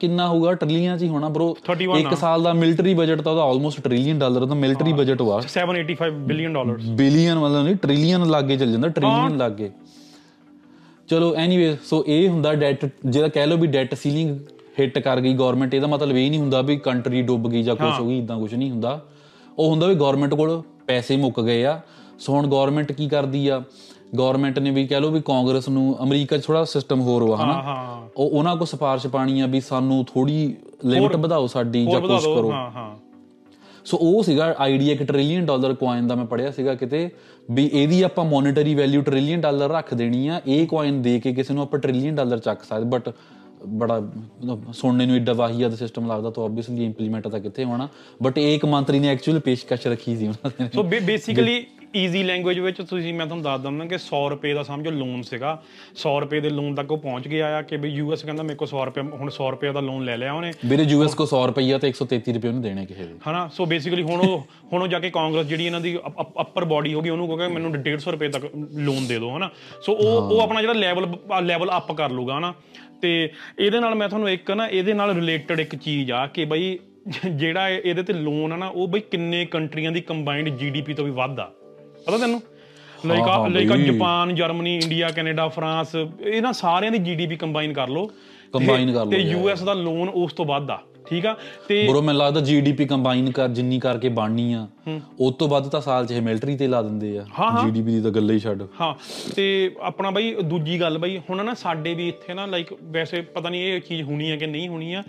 [0.00, 0.54] ਕਿੰਨਾ ਹੋਊਗਾ?
[0.54, 4.18] ਟ੍ਰਿਲੀਅਨ ਚ ਹੀ ਹੋਣਾ ਬ్రో 31 ਇੱਕ ਸਾਲ ਦਾ ਮਿਲਟਰੀ ਬਜਟ ਤਾਂ ਉਹਦਾ ਆਲਮੋਸਟ ਟ੍ਰਿਲੀਅਨ
[4.18, 8.88] ਡਾਲਰ ਦਾ ਮਿਲਟਰੀ ਬਜਟ ਹੋਆ। 785 ਬਿਲੀਅਨ ਡਾਲਰਸ ਬਿਲੀਅਨ ਮਤਲਬ ਨਹੀਂ ਟ੍ਰਿਲੀਅਨ ਲੱਗੇ ਚੱਲ ਜਾਂਦਾ
[8.88, 9.70] ਟ੍ਰਿਲੀਅਨ ਲੱਗੇ।
[11.08, 14.38] ਚਲੋ ਐਨੀਵੇ ਸੋ ਇਹ ਹੁੰਦਾ ਡੈਟ ਜਿਹੜਾ ਕਹਿ ਲਓ ਵੀ ਡੈਟ ਸੀਲਿੰਗ
[14.80, 18.00] ਹਿੱਟ ਕਰ ਗਈ ਗਵਰਨਮੈਂਟ ਇਹਦਾ ਮਤਲਬ ਇਹ ਨਹੀਂ ਹੁੰਦਾ ਵੀ ਕੰਟਰੀ ਡੁੱਬ ਗਈ ਜਾਂ ਕੁਝ
[18.00, 19.06] ਹੋ। ਗਈ ਇਦਾਂ ਕੁਝ ਨਹੀਂ ਹੁੰਦਾ।
[19.58, 21.80] ਉਹ ਹੁੰਦਾ ਵੀ ਗਵਰਨਮੈਂਟ ਕੋਲ ਪੈਸੇ ਮੁੱਕ ਗਏ ਆ।
[22.18, 23.62] ਸੋ ਹੁਣ ਗਵਰਨਮੈਂਟ ਕੀ ਕਰਦੀ ਆ?
[24.18, 27.54] ਗਵਰਨਮੈਂਟ ਨੇ ਵੀ ਕਹਿ ਲਓ ਵੀ ਕਾਂਗਰਸ ਨੂੰ ਅਮਰੀਕਾ 'ਚ ਥੋੜਾ ਸਿਸਟਮ ਹੋਰ ਵਾ ਹਨਾ?
[28.16, 32.50] ਉਹ ਉਹਨਾਂ ਕੋ ਸਿਫਾਰਿਸ਼ ਪਾਣੀ ਆ ਵੀ ਸਾਨੂੰ ਥੋੜੀ ਲਿਮਿਟ ਵਧਾਓ ਸਾਡੀ ਜਾਂ ਕੁਝ ਕਰੋ।
[32.50, 32.96] ਹਾਂ ਹਾਂ।
[33.84, 37.10] ਸੋ ਉਹ ਸੀਗਾ ਆਈਡੀਆ ਕਿ ਟ੍ਰਿਲੀਅਨ ਡਾਲਰ ਕੁਆਇਨ ਦਾ ਮੈਂ ਪੜਿਆ ਸੀਗਾ ਕਿਤੇ
[37.50, 41.54] ਵੀ ਇਹਦੀ ਆਪਾਂ ਮੋਨਿਟਰੀ ਵੈਲਿਊ ਟ੍ਰਿਲੀਅਨ ਡਾਲਰ ਰੱਖ ਦੇਣੀ ਆ ਇਹ ਕੁਆਇਨ ਦੇ ਕੇ ਕਿਸੇ
[41.54, 43.08] ਨੂੰ ਆਪਾਂ ਟ੍ਰਿਲੀਅਨ ਡਾਲਰ ਚੱਕ ਸਕਦੇ ਬਟ
[43.66, 44.00] ਬੜਾ
[44.72, 47.88] ਸੁਣਨੇ ਨੂੰ ਏਡਾ ਵਾਹੀਆ ਦਾ ਸਿਸਟਮ ਲੱਗਦਾ ਤਾਂ ਆਬਵੀਅਸਲੀ ਇੰਪਲੀਮੈਂਟ ਤਾਂ ਕਿੱਥੇ ਹੋਣਾ।
[48.22, 52.58] ਬਟ ਇਹ ਇੱਕ ਮੰਤਰੀ ਨੇ ਐਕਚੁਅਲ ਪੇਸ਼ਕਸ਼ ਰੱਖੀ ਸੀ ਉਹਨਾਂ ਨੇ ਸੋ ਬੇਸਿਕਲੀ ਈਜ਼ੀ ਲੈਂਗੁਏਜ
[52.58, 55.62] ਵਿੱਚ ਤੁਸੀਂ ਮੈਂ ਤੁਹਾਨੂੰ ਦੱਸ ਦਿੰਦਾ ਕਿ 100 ਰੁਪਏ ਦਾ ਸਮਝੋ ਲੋਨ ਸੀਗਾ।
[55.96, 58.68] 100 ਰੁਪਏ ਦੇ ਲੋਨ ਤੱਕ ਉਹ ਪਹੁੰਚ ਗਿਆ ਆ ਕਿ ਵੀ ਯੂਐਸ ਕਹਿੰਦਾ ਮੇਰੇ ਕੋਲ
[58.68, 61.78] 100 ਰੁਪਏ ਹੁਣ 100 ਰੁਪਏ ਦਾ ਲੋਨ ਲੈ ਲਿਆ ਉਹਨੇ। ਵੀਰੇ ਯੂਐਸ ਕੋ 100 ਰੁਪਈਆ
[61.78, 63.48] ਤੇ 133 ਰੁਪਏ ਉਹਨੂੰ ਦੇਣੇ ਦੇ। ਹਨਾ?
[63.52, 65.98] ਸੋ ਬੇਸਿਕਲੀ ਹੁਣ ਉਹ ਹੁਣ ਉਹ ਜਾ ਕੇ ਕਾਂਗਰਸ ਜਿਹੜੀ ਇਹਨਾਂ ਦੀ
[66.40, 68.44] ਅਪਰ ਬਾਡੀ ਹੋਗੀ ਉਹਨੂੰ ਕਹੋਗੇ ਮੈਨੂੰ 150 ਰੁਪਏ ਤੱਕ
[68.74, 69.50] ਲੋਨ ਦੇ ਦਿਓ ਹਨਾ?
[69.82, 71.08] ਸੋ ਉਹ ਉਹ ਆਪਣਾ ਜਿਹੜਾ ਲੈਵਲ
[71.42, 72.54] ਲੈਵਲ ਅਪ ਕਰ ਲੂਗਾ ਹਨਾ?
[73.02, 76.78] ਤੇ ਇਹਦੇ ਨਾਲ ਮੈਂ ਤੁਹਾਨੂੰ ਇੱਕ ਨਾ ਇਹਦੇ ਨਾਲ ਰਿਲੇਟਡ ਇੱਕ ਚੀਜ਼ ਆ ਕਿ ਬਈ
[77.30, 81.04] ਜਿਹੜਾ ਇਹ- ਇਹਦੇ ਤੇ ਲੋਨ ਆ ਨਾ ਉਹ ਬਈ ਕਿੰਨੇ ਕੰਟਰੀਆਂ ਦੀ ਕੰਬਾਈਨਡ ਜੀਡੀਪੀ ਤੋਂ
[81.04, 81.50] ਵੀ ਵੱਧ ਆ
[82.06, 82.42] ਪਤਾ ਤੈਨੂੰ
[83.06, 83.72] ਲਾਈਕ ਹਾਂ like.
[83.72, 88.10] Japan Germany India Canada France ਇਹਨਾਂ ਸਾਰਿਆਂ ਦੀ ਜੀਡੀਪੀ ਕੰਬਾਈਨ ਕਰ ਲਓ
[88.56, 90.78] Combine ਕਰ ਲਓ ਤੇ। ਯੂਐਸ ਦਾ ਲੋਨ ਉਸ ਤੋਂ ਵੱਧ ਆ
[91.10, 91.34] ਠੀਕ ਆ?
[91.68, 94.66] ਤੇ ਬਰੋ ਮੈਨੂੰ ਲੱਗਦਾ ਜੀਡੀਪੀ ਕੰਬਾਈਨ ਕਰ ਜਿੰਨੀ ਕਰਕੇ ਬਣਨੀ ਆ
[95.20, 97.24] ਉਸ ਤੋਂ ਵੱਧ ਤਾਂ ਸਾਲ 'ਚ ਇਹ ਮਿਲਟਰੀ ਤੇ ਲਾ ਦਿੰਦੇ ਆ।
[97.64, 98.94] ਜੀਡੀਪੀ ਦੀ ਤਾਂ ਗੱਲ ਹੀ ਛੱਡ। ਹਾਂ
[99.36, 99.46] ਤੇ
[99.82, 103.72] ਆਪਣਾ ਬਈ ਦੂਜੀ ਗੱਲ ਬਈ ਹੁਣ ਨਾ ਸਾਡੇ ਵੀ ਇੱਥੇ ਨਾ ਲਾਈਕ ਵੈਸੇ ਪਤਾ ਨਹੀਂ
[103.72, 105.02] ਇਹ ਚੀਜ਼ ਹੋਣੀ ਹੈ ਕਿ ਨਹੀਂ ਹੋਣੀ ਆ।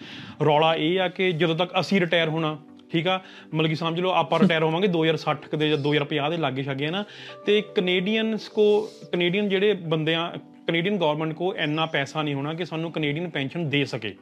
[0.45, 2.57] ਰੌਲਾ ਇਹ ਆ ਕਿ ਜਦੋਂ ਤੱਕ ਅਸੀਂ ਰਿਟਾਇਰ ਹੋਣਾ
[2.91, 3.19] ਠੀਕ ਆ?
[3.53, 6.89] ਮਤਲਬ ਕਿ ਸਮਝ ਲਓ ਆਪਾਂ ਰਿਟਾਇਰ ਹੋਵਾਂਗੇ 2060 ਕੁ ਦੇ ਜਾਂ 2050 ਦੇ ਲਾਗੇ ਛਾਗੇ
[6.89, 7.03] ਨਾ
[7.45, 8.65] ਤੇ ਕੈਨੇਡੀਅਨਸ ਕੋ
[9.11, 10.29] ਕੈਨੇਡੀਅਨ ਜਿਹੜੇ ਬੰਦਿਆਂ
[10.67, 14.13] ਕੈਨੇਡੀਅਨ ਗਵਰਨਮੈਂਟ ਕੋ ਇੰਨਾ ਪੈਸਾ ਨਹੀਂ ਹੋਣਾ ਕਿ ਸਾਨੂੰ ਕੈਨੇਡੀਅਨ ਪੈਨਸ਼ਨ ਦੇ ਸਕੇ।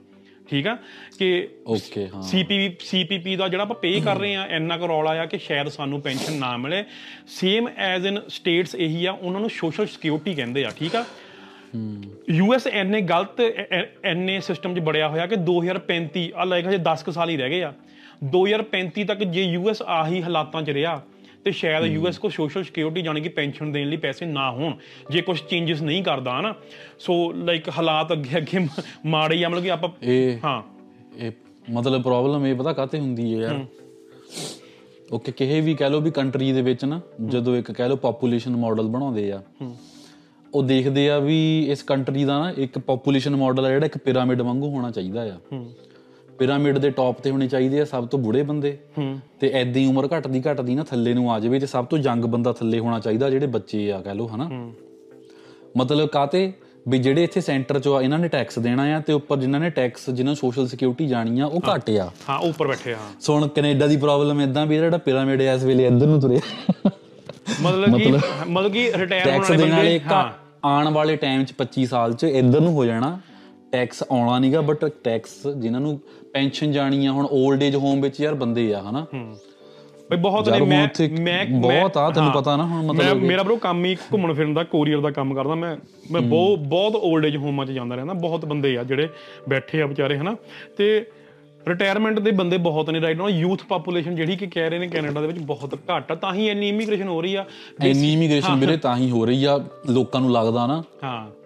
[0.50, 0.76] ਠੀਕ ਆ?
[1.20, 5.12] ਕਿ ਓਕੇ ਹਾਂ। ਸੀਪੀਪੀ ਸੀਪੀਪੀ ਦਾ ਜਿਹੜਾ ਆਪਾਂ ਪੇ ਕਰ ਰਹੇ ਆ ਇੰਨਾ ਕੁ ਰੌਲਾ
[5.22, 6.84] ਆ ਕਿ ਸ਼ਾਇਦ ਸਾਨੂੰ ਪੈਨਸ਼ਨ ਨਾ ਮਿਲੇ।
[7.28, 11.04] ਸੇਮ ਐਜ਼ ਇਨ ਸਟੇਟਸ ਇਹੀ ਆ ਉਹਨਾਂ ਨੂੰ ਸੋਸ਼ਲ ਸਿਕਿਉਰਿਟੀ ਕਹਿੰਦੇ ਆ ਠੀਕ ਆ?
[12.30, 13.42] ਯੂਐਸ ਐਨੇ ਗਲਤ
[14.04, 17.50] ਐਨੇ ਸਿਸਟਮ 'ਚ ਬੜਿਆ ਹੋਇਆ ਕਿ 2035 ਆ ਲਾਈਕ ਹਜੇ 10 ਕੁ ਸਾਲ ਹੀ ਰਹਿ
[17.50, 17.74] ਗਏ ਆ।
[18.32, 21.02] 2035 ਤੱਕ ਜੇ ਯੂਐਸ ਆਹੀ ਹਾਲਾਤਾਂ 'ਚ ਰਿਹਾ
[21.46, 24.74] ਤੇ ਸ਼ਾਇਦ ਯੂਐਸ ਕੋ ਸੋਸ਼ਲ ਸਿਕਿਉਰਿਟੀ ਜਾਣੀ ਕਿ ਪੈਨਸ਼ਨ ਦੇਣ ਲਈ ਪੈਸੇ ਨਾ ਹੋਣ
[25.12, 26.54] ਜੇ ਕੁਝ ਚੇਂਜਸ ਨਹੀਂ ਕਰਦਾ ਹਨਾ
[27.00, 28.66] ਸੋ ਲਾਈਕ ਹਾਲਾਤ ਅੱਗੇ ਅੱਗੇ
[29.06, 29.90] ਮਾੜੇ ਆ ਮਤਲਬ ਕਿ ਆਪਾਂ
[30.44, 30.62] ਹਾਂ।
[31.18, 31.32] ਇਹ
[31.72, 33.66] ਮਤਲਬ ਪ੍ਰੋਬਲਮ ਇਹ ਪਤਾ ਕਾਤੇ ਹੁੰਦੀ ਹੈ ਯਾਰ?
[35.14, 38.56] ਓਕੇ ਕਿਸੇ ਵੀ ਕਹਿ ਲਓ ਵੀ ਕੰਟਰੀ ਦੇ ਵਿੱਚ ਨਾ ਜਦੋਂ ਇੱਕ ਕਹਿ ਲਓ ਪੋਪੂਲੇਸ਼ਨ
[38.56, 39.42] ਮਾਡਲ ਬਣਾਉਂਦੇ ਆ
[40.54, 41.38] ਉਹ ਦੇਖਦੇ ਆ ਵੀ
[41.72, 45.38] ਇਸ ਕੰਟਰੀ ਦਾ ਨਾ ਇੱਕ ਪੋਪੂਲੇਸ਼ਨ ਮਾਡਲ ਆ ਜਿਹੜਾ ਇੱਕ ਪਿਰਾਮਿਡ ਵਾਂਗੂ ਹੋਣਾ ਚਾਹੀਦਾ ਆ।
[46.40, 48.78] ਪਿਰਾਮਿਡ ਦੇ ਟੌਪ ਤੇ ਹੋਣੇ ਚਾਹੀਦੇ ਆ ਸਭ ਤੋਂ ਬੁੜੇ ਬੰਦੇ।
[49.40, 52.54] ਤੇ ਐਦਾਂ ਉਮਰ ਘਟਦੀ ਘਟਦੀ ਨਾ ਥੱਲੇ ਨੂੰ ਆ ਜਾਵੇ ਤੇ ਸਭ ਤੋਂ ਯੰਗ ਬੰਦਾ
[52.54, 54.50] ਥੱਲੇ ਹੋਣਾ ਚਾਹੀਦਾ ਜਿਹੜੇ ਬੱਚੇ ਆ ਕਹਿ ਲਓ ਹਨਾ।
[55.78, 56.52] ਮਤਲਬ ਕਾਤੇ
[56.88, 59.70] ਵੀ ਜਿਹੜੇ ਇੱਥੇ ਸੈਂਟਰ ਚ ਆ ਇਹਨਾਂ ਨੇ ਟੈਕਸ ਦੇਣਾ ਆ ਤੇ ਉੱਪਰ ਜਿਨ੍ਹਾਂ ਨੇ
[59.70, 63.34] ਟੈਕਸ ਜਿਨ੍ਹਾਂ ਨੂੰ ਸੋਸ਼ਲ ਸਿਕਿਉਰਿਟੀ ਜਾਣੀ ਆ ਉਹ ਘੱਟ ਆ। ਹਾਂ ਉੱਪਰ ਬੈਠੇ ਹਾਂ। ਸੋ
[63.34, 66.40] ਹੁਣ ਕੈਨੇਡਾ ਦੀ ਪ੍ਰੋਬਲਮ ਇਦਾਂ ਵੀ ਜਿਹੜਾ ਪਿਰਾਮਿਡ ਹੈ ਇਸ ਵੇਲੇ ਇੱਧਰ ਨੂੰ ਤੁਰਿਆ।
[67.62, 68.12] ਮਤਲਬ ਕਿ
[68.48, 70.32] ਮਤਲਬ ਕਿ ਰਿਟਾਇਰ ਹੋਣ ਵਾਲੇ ਬੰਦੇ
[70.66, 73.20] ਆਉਣ ਵਾਲੇ ਟਾਈਮ 'ਚ 25 ਸਾਲ 'ਚ ਇੱਧਰ ਨੂੰ ਹੋ ਜਾਣਾ।
[73.72, 76.00] ਟੈਕਸ ਆਉਣਾ ਨਹੀਂਗਾ ਬਟ ਟੈਕਸ ਜਿਨ੍ਹਾਂ ਨੂੰ
[76.34, 79.06] ਪੈਨਸ਼ਨ ਜਾਣੀ ਆ ਹੁਣ 올ਡ ਏਜ ਹੋਮ ਵਿੱਚ ਯਾਰ ਬੰਦੇ ਆ ਹਨਾ?
[80.12, 80.88] ਬਈ ਬਹੁਤ ਨੇ ਮੈਂ
[81.22, 84.64] ਮੈਂ ਬਹੁਤ ਆ, ਤੈਨੂੰ। ਪਤਾ ਨਾ ਹੁਣ ਮਤਲਬ ਮੇਰਾ ਬਰੋ ਕੰਮ ਹੀ ਘੁੰਮਣ ਫਿਰਨ ਦਾ
[84.64, 85.78] ਕੋਰੀਅਰ ਦਾ ਕੰਮ ਕਰਦਾ ਮੈਂ।
[86.12, 89.10] ਮੈਂ ਬਹੁਤ ਬਹੁਤ 올ਡ ਏਜ ਹੋਮਾਂ 'ਚ ਜਾਂਦਾ ਰਹਿੰਦਾ ਬਹੁਤ ਬੰਦੇ ਆ ਜਿਹੜੇ
[89.50, 90.36] ਬੈਠੇ ਆ ਵਿਚਾਰੇ ਹਨਾ?
[90.78, 91.06] ਤੇ
[91.68, 95.22] ਰਿਟਾਇਰਮੈਂਟ ਦੇ ਬੰਦੇ ਬਹੁਤ ਨੇ ਰਾਈਟ ਨਾਓ ਯੂਥ ਪਾਪੂਲੇਸ਼ਨ ਜਿਹੜੀ ਕਿ ਕਹਿ ਰਹੇ ਨੇ ਕੈਨੇਡਾ
[95.22, 97.46] ਦੇ ਵਿੱਚ ਬਹੁਤ ਘੱਟ ਆ ਤਾਂ ਹੀ ਇੰਨੀ ਇਮੀਗ੍ਰੇਸ਼ਨ ਹੋ ਰਹੀ ਆ।
[97.84, 101.39] ਇੰਨੀ ਇਮੀਗ੍ਰੇਸ਼ਨ ਵੀਰੇ ਤਾਂ ਹੀ ਹੋ ਰਹੀ ਆ ਲੋਕਾਂ ਨੂੰ ਲੱਗਦਾ ਨਾ। ਹਾਂ।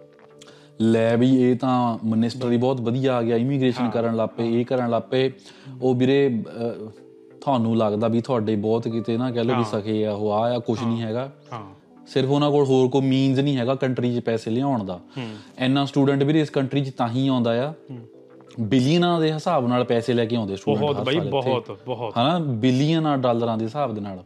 [0.81, 4.89] ਲੈ ਵੀ ਇਹ ਤਾਂ ਮਿਨਿਸਟਰ ਹੀ ਬਹੁਤ ਵਧੀਆ ਆ ਗਿਆ ਇਮੀਗ੍ਰੇਸ਼ਨ ਕਰਨ ਲੱਪੇ ਇਹ ਕਰਨ
[4.89, 5.31] ਲੱਪੇ
[5.81, 6.43] ਉਹ ਵੀਰੇ
[7.41, 10.59] ਤੁਹਾਨੂੰ ਲੱਗਦਾ ਵੀ ਤੁਹਾਡੇ ਬਹੁਤ ਕਿਤੇ ਨਾ ਕਹਿ ਲਓ ਵੀ ਸਕੇ ਆ ਉਹ ਆ ਆ
[10.59, 11.61] ਕੁਝ ਨਹੀਂ ਹੈਗਾ। ਹਾਂ।
[12.07, 14.99] ਸਿਰਫ ਉਹਨਾਂ ਕੋਲ ਹੋਰ ਕੋਈ ਮੀਨਸ ਨਹੀਂ ਹੈਗਾ ਕੰਟਰੀ 'ਚ ਪੈਸੇ ਲਿਆਉਣ ਦਾ।
[15.59, 17.73] ਇੰਨਾ ਸਟੂਡੈਂਟ ਵੀਰੇ ਇਸ ਕੰਟਰੀ 'ਚ ਤਾਂ ਹੀ ਆਉਂਦਾ ਆ।
[18.59, 22.39] ਬਿਲੀਅਨਾਂ ਦੇ ਹਿਸਾਬ ਨਾਲ ਪੈਸੇ ਲੈ ਕੇ ਆਉਂਦੇ ਸਟੂਡੈਂਟ ਬਹੁਤ ਬਈ ਬਹੁਤ ਬਹੁਤ। ਹਨਾ?
[22.39, 24.23] ਬਿਲੀਅਨਾਂ ਡਾਲਰਾਂ ਦੇ ਹਿਸਾਬ ਦੇ ਨਾਲ।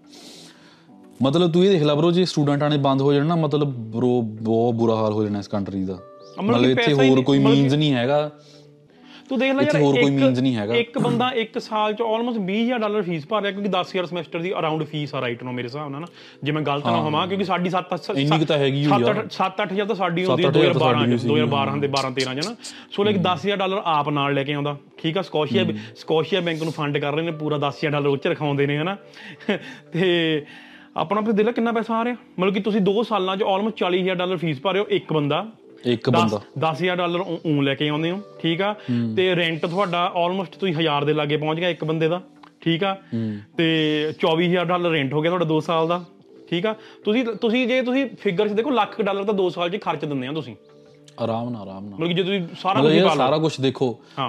[1.23, 4.75] ਮਤਲਬ ਤੂੰ ਇਹ ਦੇਖ ਲੈ ਬਰੋ ਜੇ ਸਟੂਡੈਂਟਾਂ ਨੇ ਬੰਦ ਹੋ ਜਾਣਾ ਮਤਲਬ ਬਰੋ ਬਹੁਤ
[4.75, 5.97] ਬੁਰਾ ਹਾਲ ਹੋ ਜਾਣਾ ਇਸ ਕੰਟਰੀ ਦਾ।
[6.41, 8.29] ਮਤਲਬ ਇੱਥੇ ਹੋਰ ਕੋਈ ਮੀਨਸ ਨਹੀਂ ਹੈਗਾ।
[9.29, 12.01] ਤੂੰ ਦੇਖ ਲੈ ਇੱਥੇ ਹੋਰ ਯਾਰ ਕੋਈ means ਨਹੀਂ ਹੈਗਾ। ਇੱਕ ਬੰਦਾ ਇੱਕ ਸਾਲ ਚ
[12.01, 15.53] ਆਲਮੋਸਟ 20000 ਡਾਲਰ ਫੀਸ ਭਰ ਰਿਹਾ ਕਿਉਂਕਿ 10000 ਸਮੈਸਟਰ ਦੀ ਅਰਾਊਂਡ ਫੀਸ ਆ ਰਾਈਟ ਨੂੰ
[15.53, 16.07] ਮੇਰੇ ਹਿਸਾਬ ਨਾਲ ਨਾ।
[16.43, 20.25] ਜੇ ਮੈਂ ਗਲਤ ਨਾ ਹੋਵਾਂ ਕਿਉਂਕਿ ਸਾਡੀ 7 ਇੰਨੀ ਤਾਂ ਹੈਗੀ ਆ। 7-8000 ਤਾਂ ਸਾਡੀ
[20.25, 22.35] ਹੁੰਦੀ ਹੈ ਸੱਤ ਅੱਠ ਹਜ਼ਾਰ ਤਾਂ 2012 ਸਾਡੀ ਚ ਵੀ ਸੀ। 2012 ਦੇ 12 13
[22.35, 22.55] ਚ ਨਾ।
[22.91, 25.65] ਸੋ ਲਾਈਕ 10000 ਡਾਲਰ ਆਪ ਨਾਲ ਲੈ ਕੇ ਆਉਂਦਾ। ਠੀਕ ਆ ਸਕੋਸ਼ੀਆ
[25.97, 28.97] ਸਕੋਸ਼ੀਆ ਬੈਂਕ ਨੂੰ ਫੰਡ ਕਰ ਰਹੇ ਨੇ ਪੂਰਾ 10000 ਡਾਲਰ ਉੱਚ ਰਖਾਉਂਦੇ ਨੇ ਹਨਾ।
[29.93, 30.45] ਤੇ
[30.97, 34.15] ਆਪਣਾ ਫਿਰ ਦਿਲ ਕਿੰਨਾ ਪੈਸਾ ਆ ਰਿਹਾ। ਮਤਲਬ ਕਿ ਤੁਸੀਂ 2 ਸਾਲਾਂ ਚ ਆਲਮੋਸਟ 40000
[34.15, 35.45] ਡਾਲਰ ਫੀਸ ਭਰ ਰਹੇ ਹੋ ਇੱਕ ਬੰਦਾ।
[35.85, 38.73] ਇੱਕ ਬੰਦਾ। 10000 ਡਾਲਰ ਉਹ ਲੈ ਕੇ ਆਉਂਦੇ ਹੋ ਠੀਕ ਆ?
[39.15, 42.21] ਤੇ ਰੈਂਟ ਤੁਹਾਡਾ ਆਲਮੋਸਟ ਤੁਸੀਂ 1000 ਦੇ ਲਾਗੇ ਪਹੁੰਚ ਗਿਆ ਇੱਕ ਬੰਦੇ ਦਾ
[42.61, 42.95] ਠੀਕ ਆ?
[43.57, 43.67] ਤੇ
[44.21, 46.03] 24000 ਡਾਲਰ ਰੈਂਟ ਹੋ ਗਿਆ ਤੁਹਾਡਾ 2 ਸਾਲ ਦਾ
[46.49, 46.73] ਠੀਕ ਆ?
[47.05, 50.27] ਤੁਸੀਂ ਤੁਸੀਂ ਜੇ ਤੁਸੀਂ ਫਿਗਰ 'ਚ ਦੇਖੋ ਲੱਖ ਡਾਲਰ ਤਾਂ 2 ਸਾਲ 'ਚ ਖਰਚ ਦਿੰਦੇ
[50.27, 50.55] ਆ ਤੁਸੀਂ।
[51.21, 53.85] ਆਰਾਮ ਨਾਲ ਆਰਾਮ ਨਾਲ। ਮਤਲਬ ਜੇ ਤੁਸੀਂ ਸਾਰਾ ਕੁਝ ਪਾ ਸਾਰਾ ਕੁਝ ਦੇਖੋ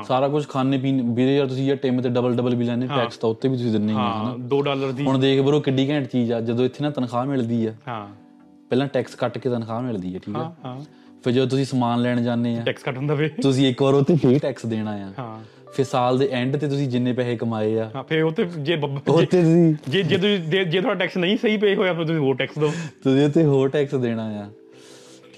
[0.06, 3.16] ਸਾਰਾ ਕੁਝ ਖਾਣੇ ਪੀਣ ਵੀਰੇ ਯਾਰ ਤੁਸੀਂ ਯਾਰ ਟਿਮ ਤੇ ਡਬਲ ਡਬਲ ਵੀ ਲੈਣੇ ਟੈਕਸ
[3.16, 5.88] ਤਾਂ ਉੱਤੇ ਵੀ ਤੁਸੀਂ ਦਿੰਨੇ ਹੀ ਆ ਹਾਂ 2 ਡਾਲਰ ਦੀ ਹੁਣ ਦੇਖ ਬਰੋ ਕਿੱਡੀ
[5.90, 8.06] ਘੈਂਟ ਚੀਜ਼ ਆ ਜਦੋਂ ਇੱਥੇ ਨਾ ਤਨਖਾਹ ਮਿਲਦੀ ਆ ਹਾਂ।
[8.70, 10.50] ਪਹਿਲਾਂ ਟੈਕਸ ਕੱਟ ਕੇ ਤਨਖਾਹ ਮਿਲਦੀ ਆ ਠੀਕ ਆ?
[10.64, 10.76] ਹਾਂ।
[11.28, 14.16] ਫਿਰ ਜਦੋਂ ਤੁਸੀਂ ਸਮਾਨ ਲੈਣ ਜਾਂਦੇ ਆ ਟੈਕਸ ਕੱਟ ਹੁੰਦਾ ਵੇ। ਤੁਸੀਂ ਇੱਕ ਵਾਰ ਉੱਤੇ
[14.16, 15.40] ਫੇਰ ਟੈਕਸ ਦੇਣਾ ਆ। ਹਾਂ।
[15.72, 18.76] ਫਿਰ ਸਾਲ ਦੇ ਐਂਡ ਤੇ ਤੁਸੀਂ ਜਿੰਨੇ ਪੈਸੇ ਕਮਾਏ ਆ। ਹਾਂ ਫੇ ਉਹ ਤੇ ਜੇ
[18.76, 22.20] ਬੱਬ- ਉੱਤੇ ਤੁਸੀਂ ਜੇ ਜੇ ਤੁਸੀਂ ਜੇ- ਤੁਹਾਡਾ ਟੈਕਸ ਨਹੀਂ ਸਹੀ ਪੇ ਹੋਇਆ ਫਿਰ ਤੁਸੀਂ
[22.20, 22.70] ਹੋਰ ਟੈਕਸ ਦਿਓ।
[23.04, 24.48] ਤੁਸੀਂ ਉੱਤੇ ਹੋਰ ਟੈਕਸ ਦੇਣਾ ਆ।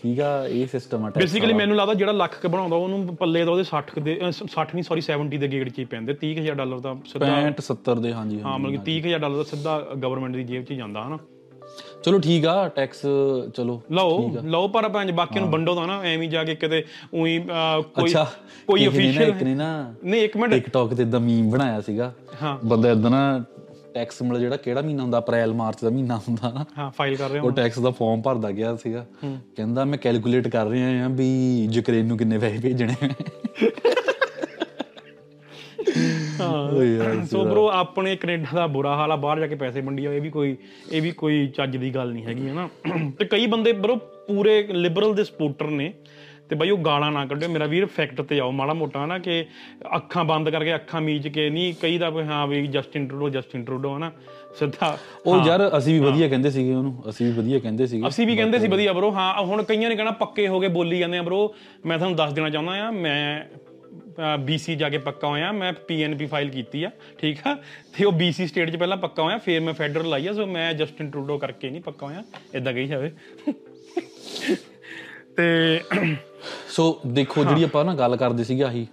[0.03, 3.51] ਠੀਕ ਆ ਇਹ ਸਿਸਟਮ ਆ ਬੇਸਿਕਲੀ ਮੈਨੂੰ ਲੱਗਦਾ ਜਿਹੜਾ ਲੱਖ ਕ ਬਣਾਉਂਦਾ ਉਹਨੂੰ ਪੱਲੇ ਦਾ
[3.51, 6.79] ਉਹਦੇ 60 ਦੇ ਅਹ 60 ਨਹੀਂ ਸੌਰੀ 70 ਦੇ ਗੇੜ ਚ ਹੀ ਪੈਂਦੇ 30000 ਡਾਲਰ
[6.81, 10.45] ਦਾ ਸਿੱਧਾ 65 70 ਦੇ ਹਾਂਜੀ ਹਾਂ ਮਤਲਬ ਕਿ 30000 ਡਾਲਰ ਦਾ ਸਿੱਧਾ ਗਵਰਨਮੈਂਟ ਦੀ
[10.45, 11.19] ਜੇਬ 'ਚ ਜਾਂਦਾ ਹਨਾ।
[12.05, 13.01] ਚਲੋ ਠੀਕ ਆ ਟੈਕਸ
[13.55, 16.85] ਚਲੋ ਲਓ ਲਓ ਪਰ ਪੰਜ ਬਾਕੀ ਨੂੰ ਵੰਡੋ ਤਾਂ ਨਾ ਐਵੇਂ ਜਾ ਕੇ ਕਿਤੇ
[17.15, 17.39] ਉਹੀ
[17.95, 18.15] ਕੋਈ
[18.67, 22.59] ਕੋਈ ਅਫੀਸ਼ੀਅਲ ਇੱਕ ਨੇ ਨਾ। ਨਹੀਂ ਇੱਕ ਮਿੰਟ। ਟਿਕਟੌਕ ਤੇ ਇਦਾਂ ਮੀਮ ਬਣਾਇਆ ਸੀਗਾ। ਹਾਂ।
[22.65, 23.45] ਬੰਦਾ ਇਦਾਂ ਨਾ
[23.95, 27.31] ਟੈਕਸ ਮਤਲਬ ਜਿਹੜਾ ਕਿਹੜਾ ਮਹੀਨਾ ਹੁੰਦਾ ਅਪ੍ਰੈਲ ਮਾਰਚ ਦਾ ਮਹੀਨਾ ਹੁੰਦਾ ਨਾ। ਹਾਂ ਫਾਈਲ ਕਰ
[27.31, 29.07] ਰਹੇ ਉਹ ਟੈਕਸ ਦਾ ਫਾਰਮ ਭਰਦਾ ਗਿਆ ਸੀਗਾ।
[29.57, 31.29] ਕਹਿੰਦਾ ਮੈਂ ਕੈਲਕੂਲੇਟ ਕਰ ਰਿਹਾ ਆ ਵੀ
[31.73, 32.95] ਯੂਕਰੇਨ ਨੂੰ ਕਿੰਨੇ ਪੈਸੇ ਭੇਜਣੇ
[36.41, 40.13] ਹਾਂ। ਸੋ ਬ్రో ਆਪਣੇ ਕੈਨੇਡਾ ਦਾ ਬੁਰਾ ਹਾਲ ਆ ਬਾਹਰ ਜਾ ਕੇ ਪੈਸੇ ਵੰਡੀ ਜਾਓ
[40.13, 40.57] ਇਹ ਵੀ ਕੋਈ
[40.93, 42.69] ਇਹ ਵੀ ਕੋਈ ਚੱਜ ਦੀ ਗੱਲ ਨਹੀਂ ਹੈਗੀ ਹਨਾ?
[43.19, 43.97] ਤੇ ਕਈ ਬੰਦੇ ਬ్రో
[44.29, 45.93] ਪੂਰੇ ਲਿਬਰਲ ਦੇ ਸਪੋਰਟਰ ਨੇ
[46.49, 49.45] ਤੇ ਬਾਈ ਉਹ ਗਾਲਾਂ ਨਾ ਕੱਢਿਓ। ਮੇਰਾ ਵੀਰ ਫੈਕਟ ਤੇ ਆਓ ਮਾੜਾ ਮੋਟਾ ਨਾ ਕਿ
[49.97, 53.97] ਅੱਖਾਂ ਬੰਦ ਕਰਕੇ ਅੱਖਾਂ ਮੀਚ ਕੇ ਨਹੀਂ ਕਈ ਦਾ ਹਾਂ ਵੀ ਜਸਟਿਨ ਟਰੂਡੋ ਜਸਟਿਨ ਟਰੂਡੋ
[53.97, 54.11] ਹਨਾ?
[54.59, 58.27] ਸਿੱਧਾ ਉਹ ਯਾਰ ਅਸੀਂ ਵੀ ਵਧੀਆ ਕਹਿੰਦੇ ਸੀਗੇ ਉਹਨੂੰ ਅਸੀਂ ਵੀ ਵਧੀਆ ਕਹਿੰਦੇ ਸੀਗੇ। ਅਸੀਂ
[58.27, 61.19] ਵੀ ਕਹਿੰਦੇ ਸੀ ਵਧੀਆ ਬ్రో ਹਾਂ ਹੁਣ ਕਈਆਂ ਨੇ ਕਹਿਣਾ ਪੱਕੇ ਹੋ ਗਏ ਬੋਲੀ ਜਾਂਦੇ
[61.19, 61.49] ਆ ਬ్రో
[61.87, 63.45] ਮੈਂ ਤੁਹਾਨੂੰ ਦੱਸ ਦੇਣਾ ਚਾਹੁੰਦਾ ਆ ਮੈਂ
[64.39, 67.55] ਬੀਸੀ ਜਾ ਕੇ ਪੱਕਾ ਹੋਇਆ ਮੈਂ ਪੀਐਨਪੀ ਫਾਈਲ ਕੀਤੀ ਆ ਠੀਕ ਆ?
[67.99, 70.73] ਤੇ ਉਹ ਬੀਸੀ ਸਟੇਟ 'ਚ ਪਹਿਲਾਂ ਪੱਕਾ ਹੋਇਆ ਫਿਰ ਮੈਂ ਫੈਡਰਲ ਆਈ ਆ ਸੋ ਮੈਂ
[70.75, 72.23] ਜਸਟਿਨ ਟਰੂਡੋ ਕਰਕੇ ਨਹੀਂ ਪੱਕਾ ਹੋਇਆ
[72.55, 73.11] ਇਦਾਂ ਕਹੀ ਜਾਵੇ।
[75.37, 75.81] ਤੇ
[76.71, 78.87] ਸੋ ਦੇਖੋ ਜਿਹੜੀ ਆਪਾਂ ਨਾ ਗੱਲ ਕਰਦੇ ਸੀਗੇ ਆਹੀ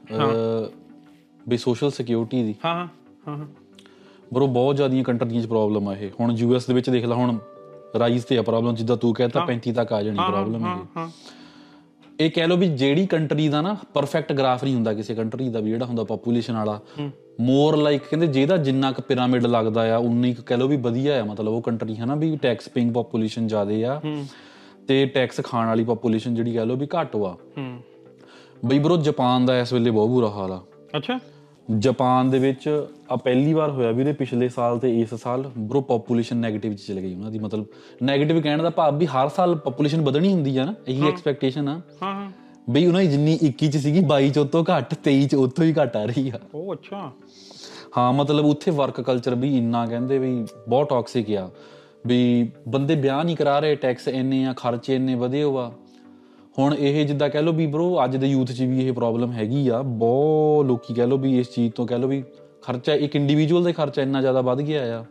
[1.48, 2.88] ਵੀ ਸੋਸ਼ਲ ਸਿਕਿਉਰਿਟੀ ਦੀ। ਹਾਂ ਹਾਂ
[3.28, 3.48] ਹਾਂ ਹਾਂ।
[4.34, 7.38] ਬਰੋ ਬਹੁਤ ਜ਼ਿਆਦੀਆਂ ਕੰਟਰੀਆਂ 'ਚ ਪ੍ਰੋਬਲਮ ਆ ਇਹ। ਹੁਣ ਯੂਐਸ ਦੇ ਵਿੱਚ ਦੇਖ ਲੈ ਹੁਣ
[8.00, 11.10] ਰਾਈਜ਼ ਤੇ ਆ ਪ੍ਰੋਬਲਮ ਜਿੱਦਾਂ ਤੂੰ ਕਹਿੰਦਾ 35 ਤੱਕ ਆ ਜਾਣੀ ਪ੍ਰੋਬਲਮ ਹਾਂ ਇਹ। ਹਾਂ।
[12.20, 15.60] ਇਹ ਕਹਿ ਲਓ ਵੀ ਜਿਹੜੀ ਕੰਟਰੀ ਦਾ ਨਾ ਪਰਫੈਕਟ ਗ੍ਰਾਫ ਨਹੀਂ ਹੁੰਦਾ ਕਿਸੇ ਕੰਟਰੀ ਦਾ
[15.60, 16.80] ਵੀ ਜਿਹੜਾ ਹੁੰਦਾ ਪੋਪੂਲੇਸ਼ਨ ਵਾਲਾ
[17.40, 21.22] ਮੋਰ ਲਾਈਕ ਕਹਿੰਦੇ ਜਿਹਦਾ ਜਿੰਨਾ ਕੁ ਪਿਰਾਮਿਡ ਲੱਗਦਾ ਆ ਉਨੀ ਕੁ ਕਹਿ ਲਓ ਵੀ ਵਧੀਆ
[21.22, 24.02] ਆ ਮਤਲਬ ਉਹ ਕੰਟਰੀ ਹੈ ਨਾ ਵੀ ਟੈਕਸ ਪੇਇੰਗ ਪੋਪੂਲੇਸ਼ਨ ਜ਼ਿਆਦੇ ਆ
[24.88, 27.82] ਤੇ ਟੈਕਸ ਖਾਣ ਵਾਲੀ ਪੋਪੂਲੇਸ਼ਨ ਜਿਹੜੀ ਕਹਿ ਲਓ ਵੀ ਘੱਟ ਹੂੰ।
[28.66, 30.62] ਬਈ ਬਰੋ ਜਾਪਾਨ ਦਾ ਇਸ ਵੇਲੇ ਬਹੁਤ ਬੁਰਾ ਹਾਲ ਆ।
[30.98, 31.20] ਅੱਛਾ।
[31.80, 36.46] ਜਾਪਾਨ ਦੇ ਵਿੱਚ ਆ ਪਹਿਲੀ ਵਾਰ ਹੋਇਆ ਵੀਰੇ ਪਿਛਲੇ ਸਾਲ ਤੇ ਇਸ ਸਾਲ ਬਰੋ ਪੋਪੂਲੇਸ਼ਨ
[36.48, 37.66] 네ਗੇਟਿਵ ਚ ਚਲੇ ਗਈ ਉਹਨਾਂ ਦੀ। ਮਤਲਬ
[38.12, 41.82] 네ਗੇਟਿਵ ਕਹਿਣ ਦਾ ਭਾਵ ਵੀ ਹਰ ਸਾਲ ਪੋਪੂਲੇਸ਼ਨ ਵਧਣੀ ਹੁੰਦੀ ਆ ਨਾ ਇਹੀ ਐਕਸਪੈਕਟੇਸ਼ਨ ਆ।
[42.04, 42.32] ਹਾਂ ਹਾਂ।
[42.70, 45.74] ਬਈ ਉਹਨਾਂ ਦੀ ਜਿੰਨੀ 21 ਚ ਸੀਗੀ 22 ਚ ਉਤੋਂ ਘੱਟ 23 ਚ ਉਤੋਂ ਹੀ
[45.82, 47.12] ਘੱਟ ਆ ਰਹੀ ਆ। ਉਹ ਅੱਛਾ।
[47.98, 51.50] ਹਾਂ ਮਤਲਬ ਉੱਥੇ ਵਰਕ ਕਲਚਰ ਵੀ ਇੰਨਾ ਕਹਿੰਦੇ ਵੀ ਬਹੁਤ ਟੌਕਸਿਕ ਆ।
[52.08, 55.72] ਵੀ ਬੰਦੇ ਵਿਆਹ ਨਹੀਂ ਕਰਾ ਰਹੇ ਟੈਕਸ ਇੰਨੇ ਆ ਖਰਚੇ ਇੰਨੇ ਵਧੇ ਹੋਆ।
[56.58, 59.68] ਹੁਣ ਇਹ ਜਿੱਦਾਂ ਕਹਿ ਲਓ ਵੀ ਬ్రో ਅੱਜ ਦੇ ਯੂਥ 'ਚ ਵੀ ਇਹ ਪ੍ਰੋਬਲਮ ਹੈਗੀ
[59.68, 62.24] ਆ। ਬਹੁਤ ਲੋਕੀ ਕਹਿ ਲਓ ਵੀ ਇਸ ਚੀਜ਼ ਤੋਂ ਕਹਿ ਲਓ ਵੀ
[62.64, 65.04] ਖਰਚਾ ਇੱਕ ਇੰਡੀਵਿਜੂਅਲ ਦਾ ਖਰਚਾ ਇੰਨਾ ਜ਼ਿਆਦਾ ਵੱਧ ਗਿਆ ਆ।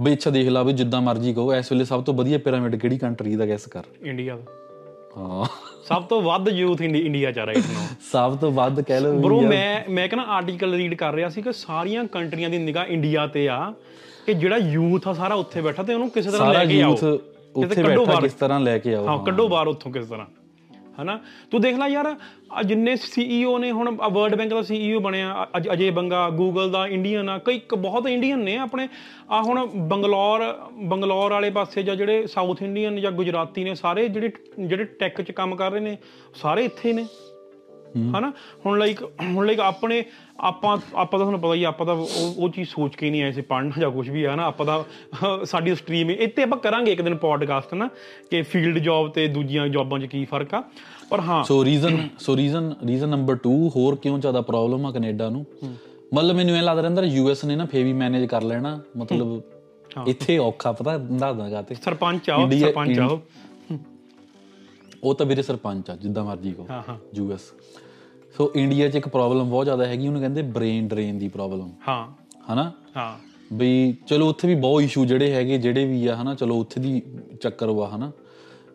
[0.00, 2.98] ਬਈ ਅੱਛਾ ਦੇਖ ਲਾ ਵੀ ਜਿੱਦਾਂ ਮਰਜ਼ੀ ਕਹੋ ਇਸ ਵੇਲੇ ਸਭ ਤੋਂ ਵਧੀਆ ਪਿਰਾਮਿਡ ਕਿਹੜੀ
[2.98, 3.82] ਕੰਟਰੀ ਦਾ ਗੈਸ ਕਰ?
[4.02, 4.42] ਇੰਡੀਆ ਦਾ।
[5.18, 5.46] ਹਾਂ।
[5.88, 9.40] ਸਭ ਤੋਂ ਵੱਧ ਯੂਥ ਇੰਡੀਆ ਚ ਆ ਰਾਈਟ ਨਾਓ ਸਭ ਤੋਂ ਵੱਧ ਕਹਿ ਲਓ ਬ్రో
[9.48, 13.48] ਮੈਂ ਮੈਂ ਕਹਿੰਦਾ ਆਰਟੀਕਲ ਰੀਡ ਕਰ ਰਿਹਾ ਸੀ ਕਿ ਸਾਰੀਆਂ ਕੰਟਰੀਆਂ ਦੀ ਨਿਗਾਹ ਇੰਡੀਆ ਤੇ
[13.48, 13.72] ਆ
[14.26, 16.90] ਕਿ ਜਿਹੜਾ ਯੂਥ ਆ ਸਾਰਾ ਉੱਥੇ ਬੈਠਾ ਤੇ ਉਹਨੂੰ ਕਿਸੇ ਤਰ੍ਹਾਂ ਸਾਰਾ ਲੈ ਕੇ ਆਓ।
[16.90, 17.20] ਯੂਥ
[17.56, 19.06] ਉੱਥੇ ਬੈਠਾ। ਕਿਸ ਤਰ੍ਹਾਂ ਲੈ ਕੇ ਆਓ?
[19.06, 20.26] ਹਾਂ ਕੱਢੋ ਬਾਹਰ ਉੱਥੋਂ ਕਿਸ ਤਰ੍ਹਾਂ।
[21.02, 21.20] ਹਨਾ?
[21.50, 22.16] ਤੂੰ ਦੇਖ ਲੈ ਯਾਰ
[22.64, 27.28] ਜਿੰਨੇ ਸੀਈਓ ਨੇ ਹੁਣ ਵਰਲਡ ਬੈਂਕ ਦਾ ਸੀਈਓ ਬਣਿਆ ਅਜ- ਅਜੇ ਬੰਗਾ ਗੂਗਲ ਦਾ ਇੰਡੀਅਨ
[27.28, 28.88] ਆ ਕਈ ਬਹੁਤ ਇੰਡੀਅਨ ਨੇ ਆਪਣੇ।
[29.30, 34.32] ਆ ਹੁਣ ਬੰਗਲੌਰ ਬੰਗਲੌਰ ਵਾਲੇ ਪਾਸੇ ਜਾਂ ਜਿਹੜੇ ਸਾਊਥ ਇੰਡੀਅਨ ਜਾਂ ਗੁਜਰਾਤੀ ਨੇ ਸਾਰੇ ਜਿਹੜੇ
[34.60, 35.98] ਜਿਹੜੇ ਟੈਕ 'ਚ ਕੰਮ ਕਰ ਰਹੇ ਨੇ
[36.34, 37.06] ਸਾਰੇ ਇੱਥੇ ਨੇ।
[37.96, 38.32] ਹਨਾ?
[38.66, 40.04] ਹੁਣ ਲਾਈਕ ਹੁਣ ਲਾਈਕ ਆਪਣੇ
[40.40, 43.40] ਆਪਾਂ ਆਪਾਂ ਤਾਂ ਤੁਹਾਨੂੰ ਪਤਾ ਹੀ ਆਪਾਂ ਤਾਂ ਉਹ ਚੀਜ਼ ਸੋਚ ਕੇ ਨਹੀਂ ਆਏ ਸੀ
[43.40, 47.02] ਪੜ੍ਹਨ ਜਾਂ ਕੁਝ ਵੀ ਆ ਨਾ ਆਪਾਂ ਤਾਂ ਅਹ, ਸਾਡੀ ਸਟਰੀਮ ਇੱਥੇ ਆਪਾਂ ਕਰਾਂਗੇ ਇੱਕ
[47.02, 47.88] ਦਿਨ ਪੋਡਕਾਸਟ ਨਾ
[48.30, 50.62] ਕਿ ਫੀਲਡ ਜੌਬ ਤੇ ਦੂਜੀਆਂ ਜੌਬਾਂ 'ਚ ਕੀ ਫ਼ਰਕ ਆ?
[51.10, 55.28] ਪਰ ਹਾਂ। So reason so reason reason number 2 ਹੋਰ ਕਿਉਂ ਜ਼ਿਆਦਾ ਪ੍ਰੋਬਲਮ ਆ ਕੈਨੇਡਾ
[55.28, 55.44] ਨੂੰ?
[56.14, 59.40] ਮਤਲਬ ਮੈਨੂੰ ਇਹ ਲੱਗਦਾ ਰਹਿੰਦਾ ਯੂਐਸ ਨੇ ਨਾ ਫੇਰ ਵੀ ਮੈਨੇਜ ਕਰ ਲੈਣਾ ਮਤਲਬ
[60.06, 63.20] ਇੱਥੇ ਔਖਾ ਪਤਾ ਦੱਸਦਾ ਗਾਤੇ ਸਰਪੰਚ ਆਓ ਸਰਪੰਚ ਆਓ।
[65.02, 67.40] ਉਹ ਤਾਂ ਵੀਰੇ ਸਰਪੰਚ ਆ ਜਿੱਦਾਂ ਮਰਜ਼ੀ ਕਹੋ। ਹਾਂ ਹਾਂ। ਯੂਐਸ
[68.36, 72.06] ਸੋ ਇੰਡੀਆ 'ਚ ਇੱਕ ਪ੍ਰੋਬਲਮ ਬਹੁਤ ਜ਼ਿਆਦਾ ਹੈਗੀ ਉਹਨੂੰ ਕਹਿੰਦੇ ਬ੍ਰੇਨ ਡਰੇਨ ਦੀ ਪ੍ਰੋਬਲਮ ਹਾਂ।
[72.52, 72.72] ਹਨਾ?
[72.96, 73.18] ਹਾਂ।
[73.52, 76.34] ਬਈ ਚਲੋ ਉੱਥੇ ਵੀ ਬਹੁਤ ਇਸ਼ੂ ਜਿਹੜੇ ਹੈਗੇ ਜਿਹੜੇ ਵੀ ਆ ਹਨਾ?
[76.34, 77.02] ਚਲੋ ਉੱਥੇ ਦੀ
[77.42, 78.10] ਚੱਕਰ ਵਾ ਹਨਾ?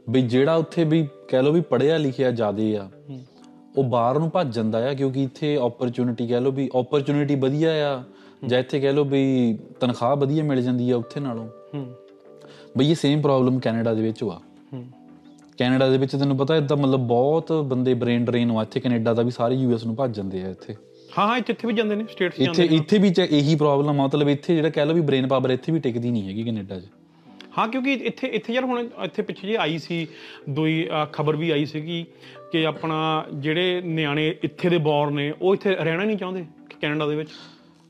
[0.09, 2.89] ਬਈ ਜਿਹੜਾ ਉੱਥੇ ਵੀ ਕਹਿ ਲੋ ਵੀ ਪੜਿਆ ਲਿਖਿਆ ਜ਼ਿਆਦੇ ਆ
[3.77, 8.03] ਉਹ ਬਾਹਰ ਨੂੰ ਭੱਜ ਜਾਂਦਾ ਆ ਕਿਉਂਕਿ ਇੱਥੇ ਓਪਰਚ्युनिटी ਕਹਿ ਲੋ ਵੀ ਓਪਰਚ्युनिटी ਵਧੀਆ ਆ
[8.47, 11.47] ਜਾਂ ਇੱਥੇ ਕਹਿ ਲੋ ਵੀ ਤਨਖਾਹ ਵਧੀਆ ਮਿਲ ਜਾਂਦੀ ਆ ਉੱਥੇ ਨਾਲੋਂ।
[12.77, 14.41] ਬਈ ਇਹ ਸੇਮ ਪ੍ਰੋਬਲਮ ਕੈਨੇਡਾ ਦੇ ਵਿੱਚ ਵਾ।
[15.59, 19.23] ਕੈਨੇਡਾ ਦੇ ਵਿੱਚ ਤੈਨੂੰ ਪਤਾ ਇਦਾਂ ਮਤਲਬ ਬਹੁਤ ਬੰਦੇ ਬ੍ਰੇਨ ਡਰੇਨ ਆ। ਇੱਥੇ ਕੈਨੇਡਾ ਦਾ
[19.23, 20.75] ਵੀ ਸਾਰੇ ਯੂਐਸ ਨੂੰ ਭੱਜ ਜਾਂਦੇ ਆ ਇੱਥੇ।
[21.17, 24.55] ਹਾਂ ਹਾਂ ਇੱਥੇ ਵੀ ਜਾਂਦੇ ਨੇ ਸਟੇਟਸ ਇੱਥੇ ਇੱਥੇ ਵੀ ਇਹੀ ਪ੍ਰੋਬਲਮ ਆ ਮਤਲਬ ਇੱਥੇ
[24.55, 26.85] ਜਿਹੜਾ ਕਹਿ ਲਓ ਵੀ ਬ੍ਰੇਨ ਪਾਵਰ ਇੱਥੇ ਵੀ ਟਿਕਦੀ ਨਹੀਂ ਹੈਗੀ ਕੈਨੇਡਾ 'ਚ।
[27.57, 30.05] ਹਾਂ ਕਿਉਂਕਿ ਇੱਥੇ ਇੱਥੇ ਯਾਰ ਹੁਣ ਇੱਥੇ ਪਿੱਛੇ ਜੇ ਆਈ ਸੀ
[30.49, 32.05] ਦੋਈ ਖਬਰ ਵੀ ਆਈ ਸੀਗੀ
[32.51, 32.97] ਕਿ ਆਪਣਾ
[33.35, 36.45] ਜਿਹੜੇ ਨਿਆਣੇ ਇੱਥੇ ਦੇ ਬੌਰ ਨੇ ਉਹ ਇੱਥੇ ਰਹਿਣਾ ਨਹੀਂ ਚਾਹੁੰਦੇ
[36.81, 37.29] ਕੈਨੇਡਾ ਦੇ ਵਿੱਚ।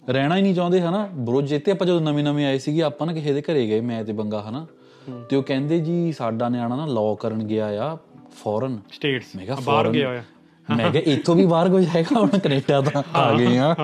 [0.03, 3.13] ਰਹਿਣਾ ਹੀ ਨਹੀਂ ਚਾਹੁੰਦੇ ਹਨਾ। ਬਰੋ ਜਿੱਤੇ ਆਪਾਂ ਜਦੋਂ ਨਵੇਂ ਨਵੇਂ ਆਏ ਸੀਗੇ ਆਪਾਂ ਨਾ
[3.13, 4.65] ਕਿਸੇ ਦੇ ਘਰੇ ਗਏ ਮੈਂ ਤੇ ਬੰਗਾ ਹਨਾ।
[5.29, 7.97] ਤੇ ਉਹ ਕਹਿੰਦੇ ਜੀ ਸਾਡਾ ਨਿਆਣਾ ਨਾ ਲਾਅ ਕਰਨ ਗਿਆ ਆ
[8.43, 10.23] ਫੋਰਨ ਸਟੇਟਸ ਮੈਂ ਕਿਹਾ ਬਾਹਰ ਗਿਆ ਹੋਇਆ।
[10.67, 13.75] ਮੈਂ ਕਿਹਾ ਇੱਥੋਂ ਵੀ ਬਾਹਰ ਕੋਈ ਹੈਗਾ ਹੁਣ ਕੈਨੇਡਾ ਤਾਂ ਆ ਗਏ ਆ।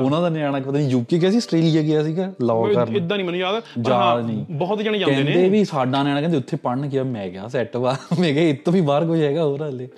[0.00, 3.26] ਉਹਨਾਂ ਦਾ ਨਿਆਣਾ ਪਤਾ ਨਹੀਂ ਯੂਕੇ ਗਿਆ ਸੀ ਆਸਟ੍ਰੇਲੀਆ ਗਿਆ ਸੀਗਾ ਲਾਅ ਕਰਨ। ਇਦਾਂ ਨਹੀਂ
[3.26, 6.36] ਮੈਨੂੰ ਯਾਦ ਪਰ ਜਾ ਹਾਂ, ਨਹੀਂ। ਬਹੁਤ ਜਣੇ ਜਾਂਦੇ ਨੇ। ਕਹਿੰਦੇ ਵੀ ਸਾਡਾ ਨਿਆਣਾ ਕਹਿੰਦੇ
[6.36, 9.62] ਉੱਥੇ ਪੜਨ ਗਿਆ ਮੈਂ ਕਿਹਾ ਸੈੱਟ ਵਾ। ਮੈਂ ਕਿਹਾ ਇੱਥੋਂ ਵੀ ਬਾਹਰ ਕੋਈ ਹੈਗਾ ਹੋਰ
[9.62, 9.88] ਹਾਲੇ।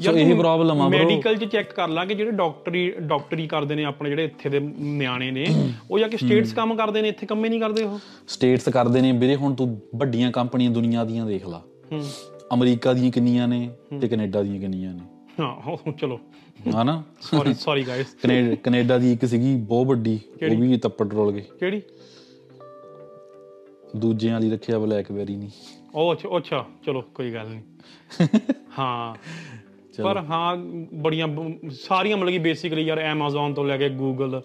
[0.00, 3.84] ਸੋ ਇਹ ਪ੍ਰੋਬਲਮ ਆ ਬ్రో ਮੈਡੀਕਲ ਚ ਚੈੱਕ ਕਰ ਲਾਂਗੇ ਜਿਹੜੇ ਡਾਕਟਰੀ ਡਾਕਟਰੀ ਕਰਦੇ ਨੇ
[3.84, 5.46] ਆਪਣੇ ਜਿਹੜੇ ਇੱਥੇ ਦੇ ਨਿਆਣੇ ਨੇ।
[5.90, 7.98] ਉਹ ਜਾ ਕੇ ਸਟੇਟਸ ਕੰਮ ਕਰਦੇ ਨੇ ਇੱਥੇ ਕੰਮੇ ਨਹੀਂ ਕਰਦੇ ਉਹ?
[8.28, 12.02] ਸਟੇਟਸ ਕਰਦੇ ਨੇ ਵੀਰੇ ਹੁਣ ਤੂੰ ਵੱਡੀਆਂ ਕੰਪਨੀਆਂ ਦੁਨੀਆ ਦੀਆਂ ਦੇਖ ਲਾ। ਹੂੰ।
[12.54, 15.00] ਅਮਰੀਕਾ ਦੀਆਂ ਕਿੰਨੀਆਂ ਨੇ ਤੇ ਕੈਨੇਡਾ ਦੀਆਂ ਕਿੰਨੀਆਂ ਨੇ।
[15.40, 16.18] ਹਾਂ ਚਲੋ।
[16.82, 21.32] ਹਨਾ ਸੌਰੀ ਸੌਰੀ ਗਾਇਸ ਕੈਨੇ- ਕੈਨੇਡਾ ਦੀ ਇੱਕ ਸੀਗੀ ਬਹੁਤ ਵੱਡੀ ਉਹ ਵੀ ਤੱਪੜ ਰੋਲ
[21.32, 21.82] ਗਏ ਕਿਹੜੀ?
[23.96, 25.50] ਦੂਜਿਆਂ ਵਾਲੀ ਰੱਖਿਆ ਬਲੈਕਬੈਰੀ ਨਹੀਂ
[25.94, 27.62] ਉਹ ਅੱਛਾ ਅੱਛਾ ਚਲੋ ਕੋਈ ਗੱਲ ਨਹੀਂ
[28.78, 29.14] ਹਾਂ।
[30.02, 30.56] ਪਰ ਹਾਂ
[30.94, 31.28] ਬੜੀਆਂ
[31.70, 34.36] ਸਾਰੀਆਂ ਮਤਲਬ ਕਿ ਬੇਸਿਕਲੀ ਯਾਰ Amazon ਤੋਂ ਲੈ ਕੇ Google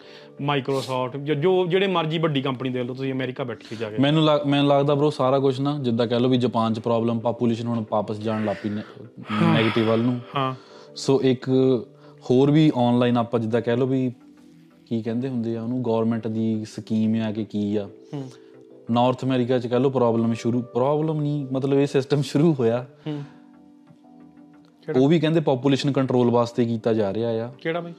[0.45, 4.23] Microsoft ਜੋ- ਜਿਹੜੇ ਮਰਜ਼ੀ ਵੱਡੀ ਕੰਪਨੀ ਦੇ ਲਓ ਤੁਸੀਂ ਅਮਰੀਕਾ ਬੈਠ ਕੇ ਜਾ ਕੇ। ਮੈਨੂੰ
[4.25, 7.67] ਲੱਗ- ਮੈਨੂੰ ਲੱਗਦਾ ਬ్రో ਸਾਰਾ ਕੁਝ ਨਾ ਜਿੱਦਾਂ ਕਹਿ ਲਓ ਵੀ ਜਾਪਾਨ 'ਚ ਪ੍ਰੋਬਲਮ ਪਾਪੂਲੇਸ਼ਨ
[7.67, 10.55] ਹੁਣ ਵਾਪਸ ਜਾਣ ਲੱਗ ਪਈ ਨੈਗੇਟਿਵ ਵੱਲ ਨੂੰ। ਹਾਂ।
[10.95, 11.49] ਸੋ ਇੱਕ
[12.29, 14.11] ਹੋਰ ਵੀ ਆਨਲਾਈਨ ਆਪਾਂ ਜਿੱਦਾਂ ਕਹਿ ਲਓ ਵੀ
[14.89, 18.29] ਕੀ ਕਹਿੰਦੇ ਹੁੰਦੇ ਆ ਉਹਨੂੰ ਗਵਰਨਮੈਂਟ ਦੀ ਸਕੀਮ ਆ ਕਿ ਕੀ ਆ। ਹੂੰ।
[18.91, 22.85] ਨਾਰਥ ਅਮਰੀਕਾ 'ਚ ਕਹਿ ਲਓ ਪ੍ਰੋਬਲਮ ਸ਼ੁਰੂ ਪ੍ਰੋਬਲਮ ਨਹੀਂ ਮਤਲਬ ਇਹ ਸਿਸਟਮ ਸ਼ੁਰੂ ਹੋਇਆ।
[24.97, 27.93] ਉਹ ਵੀ ਕਹਿੰਦੇ ਪੋਪੂਲੇਸ਼ਨ ਕੰਟਰੋਲ ਵਾਸਤੇ ਕੀਤਾ ਜਾ ਰਿਹਾ ਆ। ਕਿਹੜਾ ਬਈ?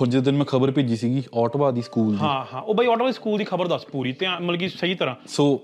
[0.00, 2.86] ਹੁਣ ਜਿਸ ਦਿਨ ਮੈਂ ਖਬਰ ਭੇਜੀ ਸੀਗੀ ਆਟਵਾ ਦੀ ਸਕੂਲ ਦੀ। ਹਾਂ ਹਾਂ। ਉਹ ਬਈ
[2.86, 5.60] ਆਟੋ ਸਕੂਲ ਦੀ ਖਬਰ ਦੱਸ ਪੂਰੀ ਤੇ ਮਤਲਬ ਕਿ ਸਹੀ ਤਰ੍ਹਾਂ। ਸੋ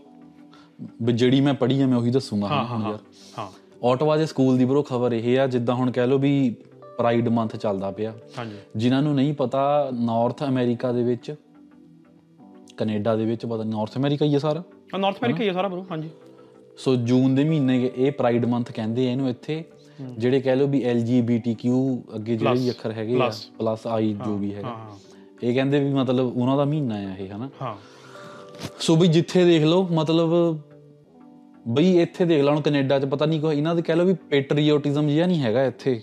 [1.02, 2.98] ਜਿਹੜੀ ਮੈਂ ਪੜ੍ਹੀ ਆ ਮੈਂ ਉਹੀ ਦੱਸੂਗਾ। ਹੁਣ ਯਾਰ।
[3.38, 3.46] ਹਾਂ।
[3.86, 6.56] ਆਟਵਾ ਦੇ ਸਕੂਲ ਦੀ ਬਰੋ ਖਬਰ ਇਹ ਆ ਜਿੱਦਾਂ ਹੁਣ ਕਹਿ ਲਓ ਵੀ
[6.98, 11.34] ਪ੍ਰਾਈਡ ਮੰਥ ਚੱਲਦਾ ਪਿਆ। ਹਾਂਜੀ। ਜਿਨ੍ਹਾਂ ਨੂੰ ਨਹੀਂ ਪਤਾ ਨਾਰਥ ਅਮਰੀਕਾ ਦੇ ਵਿੱਚ
[12.76, 14.62] ਕੈਨੇਡਾ ਦੇ ਵਿੱਚ ਪਤਾ ਨਾਰਥ ਅਮਰੀਕਾ ਹੀ ਹੈ ਸਾਰਾ।
[14.94, 16.10] ਆ ਨਾਰਥ ਅਮਰੀਕਾ ਹੀ ਆ ਸਾਰਾ ਬਰੋ ਹਾਂਜੀ।
[16.78, 19.64] ਸੋ ਜੂਨ ਦੇ ਮਹੀਨੇ ਇਹ ਪ੍ਰਾਈਡ ਮੰਥ ਕਹਿੰਦੇ ਆ ਇਹਨੂੰ ਇੱਥੇ।
[20.18, 21.70] ਜਿਹੜੇ ਕਹਿ ਲਓ ਵੀ LGBTQ
[22.16, 24.76] ਅੱਗੇ ਜਿਹੜੇ ਵੀ ਅੱਖਰ ਹੈਗੇ ਆ ਪਲੱਸ ਆਈ ਜੋ ਵੀ ਹੈਗਾ।
[25.42, 27.48] ਇਹ ਕਹਿੰਦੇ ਵੀ ਮਤਲਬ ਉਹਨਾਂ ਦਾ ਮਹੀਨਾ ਆ ਇਹ ਹਨਾ?
[27.62, 27.74] ਹਾਂ।
[28.80, 30.58] ਸੋ ਬਈ ਜਿੱਥੇ ਦੇਖ ਲਓ ਮਤਲਬ
[31.68, 34.14] ਬਈ ਇੱਥੇ ਦੇਖ ਲਾ ਹੁਣ ਕੈਨੇਡਾ 'ਚ ਪਤਾ ਨਹੀਂ ਕੋਈ ਇਹਨਾਂ ਦੇ ਕਹਿ ਲਓ ਵੀ
[34.30, 36.00] ਪੈਟਰੀਓਟਿਜ਼ਮ ਜਿਹਾ ਨਹੀਂ ਹੈਗਾ ਇੱਥੇ।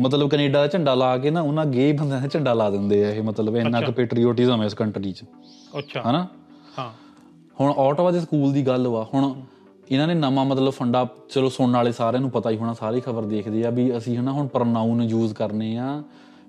[0.00, 3.10] ਮਤਲਬ ਕੈਨੇਡਾ ਦਾ ਝੰਡਾ ਲਾ ਕੇ ਨਾ ਉਹਨਾਂ ਗੇ ਬੰਦਿਆਂ ਦਾ ਝੰਡਾ ਲਾ ਦਿੰਦੇ ਆ
[3.10, 5.24] ਇਹ ਮਤਲਬ ਇੰਨਾ ਕੁ ਪੈਟਰੀਓਟਿਜ਼ਮ ਹੈ ਇਸ ਕੰਟਰੀ 'ਚ।
[5.78, 6.26] ਅੱਛਾ। ਹਨਾ?
[6.78, 6.90] ਹਾਂ।
[7.60, 9.34] ਹੁਣ ਆਟਵਾ ਦੇ ਸਕੂਲ ਦੀ ਗੱਲ ਵਾ ਹੁਣ
[9.90, 13.22] ਇਹਨਾਂ ਨੇ ਨਵਾਂ ਮਤਲਬ ਫੰਡਾ ਚਲੋ ਸੁਣਨ ਵਾਲੇ ਸਾਰਿਆਂ ਨੂੰ ਪਤਾ ਹੀ ਹੋਣਾ ਸਾਰੀ ਖਬਰ
[13.22, 16.02] ਦੇਖਦੇ ਆ ਵੀ ਅਸੀਂ ਹਨਾ ਹੁਣ ਪ੍ਰੋਨਾਊਨ ਯੂਜ਼ ਕਰਨੇ ਆ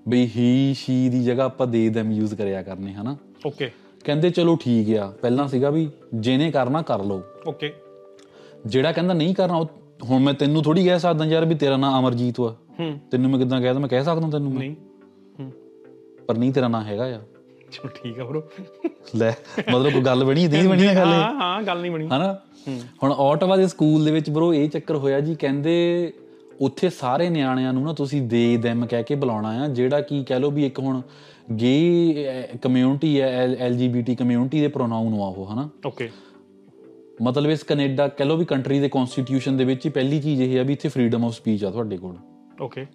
[0.08, 3.70] ਵੀ ਹੀ ਸ਼ੀ ਦੀ ਜਗ੍ਹਾ ਆਪਾਂ ਦੇ them ਯੂਜ਼ ਕਰਿਆ ਕਰਨੇ ਹਨਾ। ਓਕੇ
[4.04, 7.72] ਕਹਿੰਦੇ ਚਲੋ ਠੀਕ ਆ ਪਹਿਲਾਂ ਸੀਗਾ ਵੀ ਜਿਹਨੇ ਕਰਨਾ ਕਰ ਲਓ। ਓਕੇ
[8.66, 9.66] ਜਿਹੜਾ ਕਹਿੰਦਾ ਨਹੀਂ ਕਰਨਾ ਉਹ
[10.04, 13.38] ਹੁਣ ਮੈਂ ਤੈਨੂੰ ਥੋੜੀ ਕਹਿ ਸਕਦਾ ਯਾਰ ਵੀ ਤੇਰਾ ਨਾਂ ਅਮਰਜੀਤ ਵਾ। ਹੂੰ। ਤੈਨੂੰ ਮੈਂ
[13.38, 14.74] ਕਿਦਾਂ ਕਹਿਦਾ ਮੈਂ ਕਹਿ ਸਕਦਾ ਤੈਨੂੰ ਮੈਂ। ਨਹੀਂ।
[15.40, 15.52] ਹੂੰ।
[16.26, 17.20] ਪਰ ਨਹੀਂ ਤੇਰਾ ਨਾਂ ਹੈਗਾ ਆ
[17.72, 18.42] ਚਲੋ ਠੀਕ ਆ ਬਰੋ।
[19.16, 20.46] ਲੈ ਮਤਲਬ ਕੋਈ ਗੱਲ ਬਣੀ?
[20.48, 22.32] ਨਹੀਂ ਬਣੀ ਨਾ ਗੱਲ। ਹਾਂ ਹਾਂ ਗੱਲ ਨਹੀਂ ਬਣੀ। ਹਨਾ?
[23.02, 26.12] ਹੁਣ ਆਟਵਾ ਦੇ ਸਕੂਲ ਦੇ ਵਿੱਚ ਬਰੋ ਇਹ ਚੱਕਰ ਹੋਇਆ ਜੀ ਕਹਿੰਦੇ
[26.60, 30.40] ਉੱਥੇ ਸਾਰੇ ਨਿਆਣਿਆਂ ਨੂੰ ਨਾ ਤੁਸੀਂ ਦੇ them ਕਹਿ ਕੇ ਬੁਲਾਉਣਾ ਆ ਜਿਹੜਾ ਕੀ ਕਹਿ
[30.40, 31.00] ਲਓ ਵੀ ਇੱਕ ਹੁਣ
[31.52, 35.68] ਗੇ ਕਮਿਊਨਿਟੀ ਹੈ ਐਲਜੀਬੀਟੀ ਕਮਿਊਨਿਟੀ ਦੇ ਪ੍ਰੋਨਾਊਨ ਆ ਉਹ ਹਨਾ?
[35.86, 36.08] ਓਕੇ
[37.22, 40.58] ਮਤਲਬ ਇਸ ਕੈਨੇਡਾ ਕਹਿ ਲਓ ਵੀ ਕੰਟਰੀ ਦੇ ਕਨਸਟੀਟਿਊਸ਼ਨ ਦੇ ਵਿੱਚ ਹੀ ਪਹਿਲੀ ਚੀਜ਼ ਇਹ
[40.60, 42.16] ਆ ਵੀ ਇੱਥੇ ਫਰੀडम ਆਫ ਸਪੀਚ ਆ ਤੁਹਾਡੇ ਕੋਲ।
[42.60, 42.86] ਓਕੇ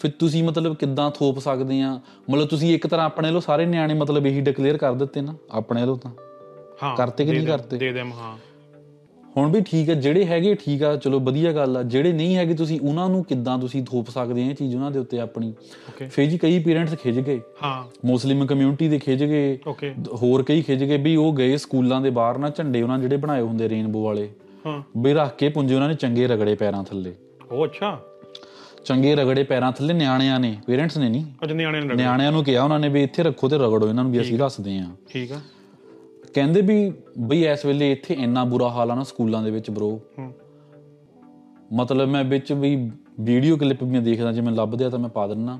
[0.00, 2.00] ਫਿਰ ਤੁਸੀਂ ਮਤਲਬ ਕਿੱਦਾਂ ਥੋਪ ਸਕਦੇ ਆ?
[2.30, 5.80] ਮਤਲਬ ਤੁਸੀਂ ਇੱਕ ਤਰ੍ਹਾਂ ਆਪਣੇ ਵੱਲੋਂ ਸਾਰੇ ਨਿਆਣੇ ਮਤਲਬ ਇਹੀ ਡਿਕਲੇਅਰ ਕਰ ਦਿੱਤੇ ਨਾ ਆਪਣੇ
[5.80, 6.10] ਵੱਲੋਂ ਤਾਂ।
[6.82, 7.76] ਹਾਂ ਕਰਤੇ ਕਿ ਨਹੀਂ ਕਰਤੇ?
[7.78, 8.36] ਦੇ ਦੇਮ ਹਾਂ।
[9.36, 12.54] ਹੁਣ ਵੀ ਠੀਕ ਹੈ ਜਿਹੜੇ ਹੈਗੇ ਠੀਕ ਆ ਚਲੋ ਵਧੀਆ ਗੱਲ ਆ। ਜਿਹੜੇ ਨਹੀਂ ਹੈਗੇ
[12.54, 15.54] ਤੁਸੀਂ ਉਹਨਾਂ ਨੂੰ ਕਿੱਦਾਂ ਤੁਸੀਂ ਥੋਪ ਸਕਦੇ ਆ ਇਹ ਚੀਜ਼ ਉਹਨਾਂ ਦੇ ਉੱਤੇ ਆਪਣੀ?
[16.10, 19.58] ਫਿਰ ਜੀ ਕਈ ਪੇਰੈਂਟਸ ਖਿੱਚ ਗਏ। ਹਾਂ। ਮੁਸਲਿਮ ਕਮਿਊਨਿਟੀ ਦੇ ਖਿੱਚ ਗਏ।
[20.22, 23.40] ਹੋਰ ਕਈ ਖਿੱਚ ਗਏ ਵੀ ਉਹ ਗਏ ਸਕੂਲਾਂ ਦੇ ਬਾਹਰ ਨਾ ਝੰਡੇ ਉਹਨਾਂ ਜਿਹੜੇ ਬਣਾਏ
[23.40, 24.28] ਹੁੰਦੇ ਰੇਨਬੋ ਵਾਲੇ।
[24.66, 27.14] ਹਾਂ। ਵੀ ਰੱਖ ਕੇ ਪੁੰਜੇ ਉਹਨਾਂ ਨੇ ਚੰਗੇ ਰਗੜੇ ਪੈਰਾਂ ਥੱਲੇ।
[27.52, 28.00] ਉਹ ਅੱਛਾ।
[28.84, 32.62] ਚੰਗੇ ਰਗੜੇ ਪੈਰਾਂ ਥੱਲੇ ਨਿਆਣਿਆਂ ਨੇ ਪੇਰੈਂਟਸ ਨੇ ਨਹੀਂ। ਅੱਜ ਨਿਆਣੇ ਨੇ ਨਿਆਣਿਆਂ ਨੂੰ ਕਿਹਾ
[32.64, 35.40] ਉਹਨਾਂ ਨੇ ਵੀ ਇੱਥੇ ਰੱਖੋ ਤੇ ਰਗੜੋ ਇਹਨਾਂ ਨੂੰ ਵੀ ਅਸੀਂ ਦੱਸਦੇ ਆਂ ਠੀਕ ਆ।
[36.34, 39.98] ਕਹਿੰਦੇ ਵੀ ਬਈ ਇਸ ਵੇਲੇ ਇੱਥੇ ਇੰਨਾ ਬੁਰਾ ਹਾਲ ਆ ਨਾ ਸਕੂਲਾਂ ਦੇ ਵਿੱਚ ਬ్రో
[41.72, 42.76] ਮਤਲਬ ਮੈਂ ਵਿੱਚ ਵੀ
[43.20, 45.58] ਵੀਡੀਓ ਕਲਿੱਪ ਵੀ ਦੇਖਦਾ ਜੇ ਮੈਂ ਲੱਭਦਿਆ ਤਾਂ ਮੈਂ ਪਾ ਦਿੰਨਾ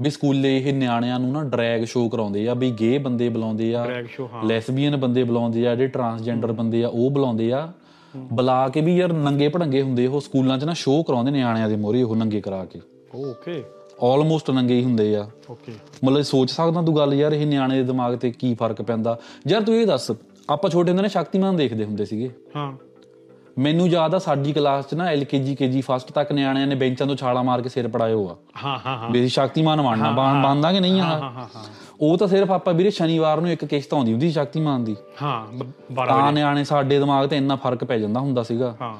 [0.00, 3.84] ਵੀ ਸਕੂਲੇ ਇਹ ਨਿਆਣਿਆਂ ਨੂੰ ਨਾ ਡਰੈਗ ਸ਼ੋਅ ਕਰਾਉਂਦੇ ਆ ਵੀ ਗੇ ਬੰਦੇ ਬੁਲਾਉਂਦੇ ਆ
[3.86, 7.72] ਡਰੈਗ ਸ਼ੋ ਹਾਂ। ਲੈਸਬੀਅਨ ਬੰਦੇ ਬੁਲਾਉਂਦੇ ਆ ਜਿਹੜੇ ਟਰਾਂਸਜੈਂਡਰ ਬੰਦੇ ਆ ਉਹ ਬੁਲਾਉਂਦੇ ਆ।
[8.16, 11.76] ਬੁਲਾ ਕੇ ਵੀ ਯਾਰ ਨੰਗੇ ਭੜੰਗੇ ਹੁੰਦੇ ਉਹ ਸਕੂਲਾਂ 'ਚ ਨਾ ਸ਼ੋਅ ਕਰਾਉਂਦੇ ਨਿਆਣਿਆਂ ਦੇ
[11.76, 12.80] ਮੋਹਰੇ ਉਹ ਨੰਗੇ ਕਰਾ ਕੇ।
[13.14, 13.64] ਓਕੇ
[14.02, 15.72] ਆਲਮੋਸਟ ਨੰਗੇ ਹੀ ਹੁੰਦੇ ਆ। ਓਕੇ
[16.04, 19.62] ਮਤਲਬ ਸੋਚ ਸਕਦਾ ਤੂੰ ਗੱਲ ਯਾਰ ਇਹ ਨਿਆਣੇ ਦੇ ਦਿਮਾਗ ਤੇ ਕੀ ਫ਼ਰਕ ਪੈਂਦਾ। ਯਾਰ
[19.62, 20.10] ਤੂੰ ਇਹ ਦੱਸ
[20.50, 22.72] ਆਪਾਂ ਛੋਟੇ ਹੁੰਦੇ ਨੇ ਸ਼ਕਤੀਮਾਨ ਦੇਖਦੇ ਹੁੰਦੇ ਸੀਗੇ। ਹਾਂ।
[23.58, 27.16] ਮੈਨੂੰ ਯਾਦ ਆ ਸਾਡੀ ਕਲਾਸ 'ਚ ਨਾ ਐਲਕੇਜੀ ਕੇਜੀ ਫਸਟ ਤੱਕ ਨਿਆਣਿਆਂ ਨੇ ਬੈਂਚਾਂ ਤੋਂ
[27.16, 30.72] ਛਾਲਾ ਮਾਰ ਕੇ ਸਿਰ ਪੜਾਏ ਹੋਆ ਹਾਂ ਹਾਂ ਹਾਂ। ਵੀ ਅਸੀਂ ਸ਼ਕਤੀਮਾਨ ਬਣਨਾ ਬਣ ਬਣਦਾ
[30.72, 31.04] ਕਿ ਨਹੀਂ ਆ?
[31.04, 31.64] ਹਾਂ ਹਾਂ ਹਾਂ।
[32.00, 35.64] ਉਹ ਤਾਂ ਸਿਰਫ ਆਪਾਂ ਵੀਰੇ ਸ਼ਨੀਵਾਰ ਨੂੰ ਇੱਕ ਕਿਸ਼ਤ ਆਉਂਦੀ ਹੁੰਦੀ ਸੀ ਸ਼ਕਤੀਮਾਨ ਦੀ। ਹਾਂ
[35.94, 38.94] 12 ਤਾਂ ਨਿਆਣੇ ਸਾਡੇ ਦਿਮਾਗ ਤੇ ਇੰਨਾ ਫ਼ਰਕ ਪੈ ਜਾਂਦਾ ਹੁੰਦਾ ਸੀਗਾ। ਹਾਂ।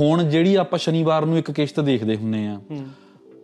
[0.00, 2.60] ਹੁਣ ਜਿਹੜੀ ਆਪਾਂ ਸ਼ਨੀਵਾਰ ਨੂੰ ਇੱਕ ਕਿਸ਼ਤ ਦੇਖਦੇ ਹੁੰਨੇ ਆ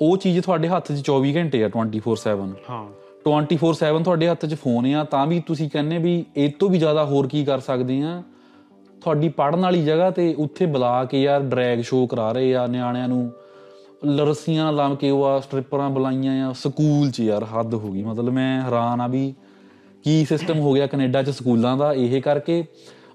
[0.00, 2.86] ਉਹ ਚੀਜ਼ ਤੁਹਾਡੇ ਹੱਥ 'ਚ 24 ਘੰਟੇ ਆ 24/7 ਹਾਂ।
[3.26, 7.04] 24/7 ਤੁਹਾਡੇ ਹੱਥ 'ਚ ਫੋਨ ਆ ਤਾਂ ਵੀ ਤੁਸੀਂ ਕਹਿੰਦੇ ਵੀ ਇਹ ਤੋਂ ਵੀ ਜ਼ਿਆਦਾ
[7.04, 8.22] ਹੋਰ ਕੀ ਕਰ ਸਕਦੇ ਆ?
[9.02, 13.08] ਤੁਹਾਡੀ ਪੜਨ ਵਾਲੀ ਜਗ੍ਹਾ ਤੇ ਉੱਥੇ ਬੁਲਾ ਕੇ ਯਾਰ ਡਰੈਗ ਸ਼ੋਅ ਕਰਾ ਰਹੇ ਆ ਨਿਆਣਿਆਂ
[13.08, 13.30] ਨੂੰ।
[14.04, 18.32] ਲਰਸੀਆਂ ਲਾਮ ਕੇ ਉਹ ਆ ਸਟ੍ਰਿਪਰਾਂ ਬੁਲਾਈਆਂ ਆ ਸਕੂਲ 'ਚ ਯਾਰ ਹੱਦ ਹੋ ਗਈ। ਮਤਲਬ
[18.32, 19.34] ਮੈਂ ਹੈਰਾਨ ਆ ਵੀ
[20.04, 22.64] ਕੀ ਸਿਸਟਮ ਹੋ ਗਿਆ ਕੈਨੇਡਾ 'ਚ ਸਕੂਲਾਂ ਦਾ ਇਹ ਕਰਕੇ।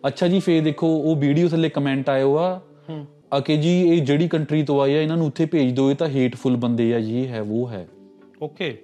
[0.08, 2.60] ਅੱਛਾ ਜੀ ਫੇਰ ਦੇਖੋ ਉਹ ਵੀਡੀਓ ਥੱਲੇ ਕਮੈਂਟ ਆਏ ਆ
[2.90, 5.92] ਹੂੰ। ਆ ਕਿ ਜੀ ਇਹ ਜਿਹੜੀ ਕੰਟਰੀ ਤੋਂ ਆਏ ਆ ਇਹਨਾਂ ਨੂੰ ਉੱਥੇ ਭੇਜ ਦਿਓ
[5.92, 7.88] ਇਹ ਤਾਂ ਹੇਟਫੁਲ ਬੰਦੇ ਆ ਜੀ ਇਹ ਹੈ ਉਹ ਹੈ।
[8.42, 8.78] ਓਕੇ।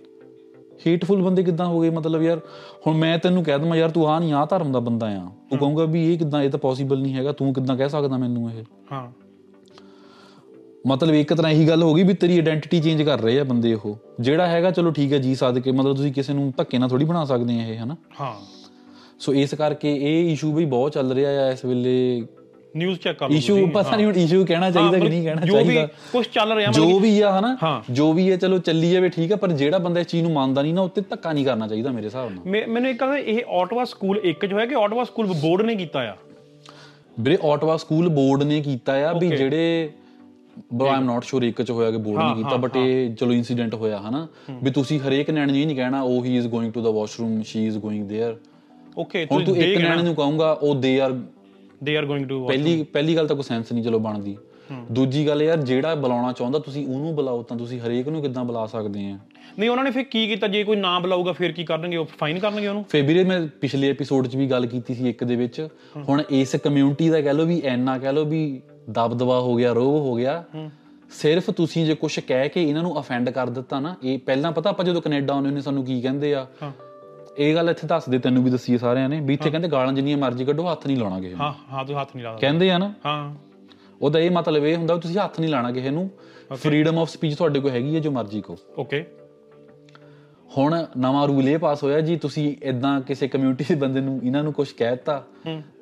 [0.88, 1.90] ਹੇਟਫੁਲ ਬੰਦੇ ਕਿੱਦਾਂ ਹੋ ਗਏ?
[1.90, 2.40] ਮਤਲਬ ਯਾਰ
[2.88, 5.58] ਹੁਣ ਮੈਂ ਤੈਨੂੰ ਕਹਿ ਦਵਾਂ ਯਾਰ ਤੂੰ ਆ ਨਹੀਂ ਆ ਧਰਮ ਦਾ ਬੰਦਾ ਆ। ਤੂੰ
[5.60, 8.64] ਕਹੂੰਗਾ ਵੀ ਇਹ ਕਿੱਦਾਂ ਇਹ ਤਾਂ ਪੋਸੀਬਲ ਨਹੀਂ ਹੈਗਾ ਤੂੰ ਕਿੱਦਾਂ ਕਹਿ ਸਕਦਾ ਮੈਨੂੰ ਇਹ?
[8.92, 9.25] ਹਾਂ।
[10.88, 13.74] ਮਤਲਬ ਇੱਕ ਤਰ੍ਹਾਂ ਇਹੀ ਗੱਲ ਹੋ ਗਈ ਵੀ ਤੇਰੀ ਆਇਡੈਂਟੀਟੀ ਚੇਂਜ ਕਰ ਰਹੇ ਆ ਬੰਦੇ
[13.74, 17.06] ਉਹ। ਜਿਹੜਾ ਹੈਗਾ ਚਲੋ ਠੀਕ ਹੈ ਜੀ ਸਦਕੇ ਮਤਲਬ ਤੁਸੀਂ ਕਿਸੇ ਨੂੰ ਧੱਕੇ ਨਾਲ ਥੋੜੀ
[17.06, 17.96] ਬਣਾ ਸਕਦੇ ਆ ਇਹ ਹਨਾ?
[18.22, 18.34] ਹਾਂ।
[19.20, 22.24] ਸੋ ਇਸ ਕਰਕੇ ਇਹ ਇਸ਼ੂ ਵੀ ਬਹੁਤ ਚੱਲ ਰਿਹਾ ਆ ਇਸ ਵੇਲੇ।
[22.76, 25.58] ਨਿਊਜ਼ ਚੈੱਕ ਕਰ ਲਓ ਇਸ਼ੂ ਪਤਾ ਨਹੀਂ ਹੁਣ ਇਸ਼ੂ ਕਹਿਣਾ ਚਾਹੀਦਾ ਕਿ ਨਹੀਂ ਕਹਿਣਾ ਜੋ
[25.58, 28.92] ਵੀ ਚਾਹੀਦਾ। ਕੁਝ ਚੱਲ ਰਿਹਾ ਮਤਲਬ ਜੋ ਵੀ ਆ ਹਨਾ। ਜੋ ਵੀ ਹੈ ਚਲੋ ਚੱਲੀ
[28.92, 31.46] ਜਾਵੇ ਠੀਕ ਆ ਪਰ ਜਿਹੜਾ ਬੰਦਾ ਇਸ ਚੀਜ਼ ਨੂੰ ਮੰਨਦਾ ਨਹੀਂ ਨਾ ਉੱਤੇ ਧੱਕਾ ਨਹੀਂ
[31.46, 34.76] ਕਰਨਾ ਚਾਹੀਦਾ ਮੇਰੇ ਹਿਸਾਬ ਨਾਲ। ਮੈਨੂੰ ਇੱਕ ਕਹਿੰਦਾ ਇਹ ਆਟਵਾ ਸਕੂਲ ਇੱਕ ਜੋ ਹੈ ਕਿ
[34.76, 36.16] ਆਟਵਾ ਸਕੂਲ ਬੋਰਡ ਨੇ ਕੀਤਾ ਆ।
[37.20, 39.90] ਵੀਰੇ ਆਟਵਾ ਸਕੂਲ ਬੋਰਡ ਨੇ ਕੀਤਾ ਆ ਵੀ ਜਿਹੜੇ
[40.75, 43.75] ਬਟ ਆਮ ਨਾਟ ਸ਼ੋਰ ਇੱਕ ਚ ਹੋਇਆ ਕਿ ਬੋਰਡ ਨੇ ਕੀਤਾ ਬਟ ਇਹ ਚਲੋ ਇਨਸੀਡੈਂਟ
[43.75, 44.27] ਹੋਇਆ ਹਨਾ
[44.63, 47.41] ਵੀ ਤੁਸੀਂ ਹਰੇਕ ਨਿਆਣੇ ਨੂੰ ਇਹ ਨਹੀਂ ਕਹਿਣਾ ਉਹ he is going to the washroom
[47.43, 48.37] she is going there
[48.99, 51.19] okay ਹੁਣ ਤੂੰ ਇੱਕ ਨਿਆਣੇ ਨੂੰ ਕਹੂੰਗਾ ਉਹ they are
[51.85, 54.37] they are going to ਪਹਿਲੀ ਪਹਿਲੀ ਗੱਲ ਤਾਂ ਕੋਈ ਸੈਂਸ ਨਹੀਂ ਚਲੋ ਬਣਦੀ
[54.93, 58.67] ਦੂਜੀ ਗੱਲ ਯਾਰ ਜਿਹੜਾ ਬੁਲਾਉਣਾ ਚਾਹੁੰਦਾ ਤੁਸੀਂ ਉਹਨੂੰ ਬੁਲਾਓ ਤਾਂ ਤੁਸੀਂ ਹਰੇਕ ਨੂੰ ਕਿੱਦਾਂ ਬੁਲਾ
[58.67, 59.19] ਸਕਦੇ ਆ
[59.59, 62.39] ਨਹੀਂ ਉਹਨਾਂ ਨੇ ਫਿਰ ਕੀ ਕੀਤਾ ਜੇ ਕੋਈ ਨਾ ਬੁਲਾਊਗਾ ਫਿਰ ਕੀ ਕਰਨਗੇ ਉਹ ਫਾਈਨ
[62.39, 65.61] ਕਰਨਗੇ ਉਹਨੂੰ ਫੇ ਵੀਰੇ ਮੈਂ ਪਿਛਲੇ ਐਪੀਸੋਡ 'ਚ ਵੀ ਗੱਲ ਕੀਤੀ ਸੀ ਇੱਕ ਦੇ ਵਿੱਚ
[66.09, 70.00] ਹੁਣ ਇਸ ਕਮਿਊਨਿਟੀ ਦਾ ਕਹਿ ਲਓ ਵੀ ਐਨਾ ਕਹਿ ਲਓ ਵੀ ਦਬਦਬਾ ਹੋ ਗਿਆ ਰੋਹ
[70.00, 70.44] ਹੋ ਗਿਆ।
[71.12, 74.70] ਸਿਰਫ ਤੁਸੀਂ ਜੇ ਕੁਝ ਕਹਿ ਕੇ ਇਹਨਾਂ ਨੂੰ ਅਫੈਂਡ ਕਰ ਦਿੱਤਾ ਨਾ ਇਹ ਪਹਿਲਾਂ ਪਤਾ
[74.70, 76.46] ਆਪਾਂ ਜਦੋਂ ਕੈਨੇਡਾ ਆਉਂਦੇ ਹੁੰਦੇ ਸਾਨੂੰ ਕੀ ਕਹਿੰਦੇ ਆ?
[76.64, 76.72] ਹਾਂ।
[77.38, 80.18] ਇਹ ਗੱਲ ਇੱਥੇ ਦੱਸ ਦੇ ਤੈਨੂੰ ਵੀ ਦੱਸੀਏ ਸਾਰਿਆਂ ਨੇ ਵੀ ਇੱਥੇ ਕਹਿੰਦੇ ਗਾਲਾਂ ਜਿੰਨੀਆਂ
[80.18, 82.78] ਮਰਜ਼ੀ ਕੱਢੋ ਹੱਥ ਨਹੀਂ ਲਾਉਣਾ ਕਿਸੇ ਨੂੰ। ਹਾਂ ਹਾਂ ਤੂੰ ਹੱਥ ਨਹੀਂ ਲਾਦਾ ਕਹਿੰਦੇ ਆ
[82.78, 83.34] ਨਾ। ਹਾਂ।
[84.02, 86.10] ਉਹਦਾ ਇਹ ਮਤਲਬ ਇਹ ਹੁੰਦਾ ਤੁਸੀਂ ਹੱਥ ਨਹੀਂ ਲਾਣਾ ਕਿਸੇ ਨੂੰ।
[86.54, 89.06] ਫਰੀडम ਆਫ ਸਪੀਚ ਤੁਹਾਡੇ ਕੋਲ ਹੈਗੀ ਹੈ ਜੋ ਮਰਜ਼ੀ ਕੋ ਓਕੇ
[90.58, 94.44] ਹੁਣ ਨਵਾਂ ਰੂਲ ਇਹ ਪਾਸ ਹੋਇਆ ਜੀ ਤੁਸੀਂ ਇਦਾਂ ਕਿਸੇ ਕਮਿਊਨਿਟੀ ਦੇ ਬੰਦੇ ਨੂੰ ਇਹਨਾਂ
[94.44, 95.24] ਨੂੰ ਕੁਝ ਕਹਿਤਾ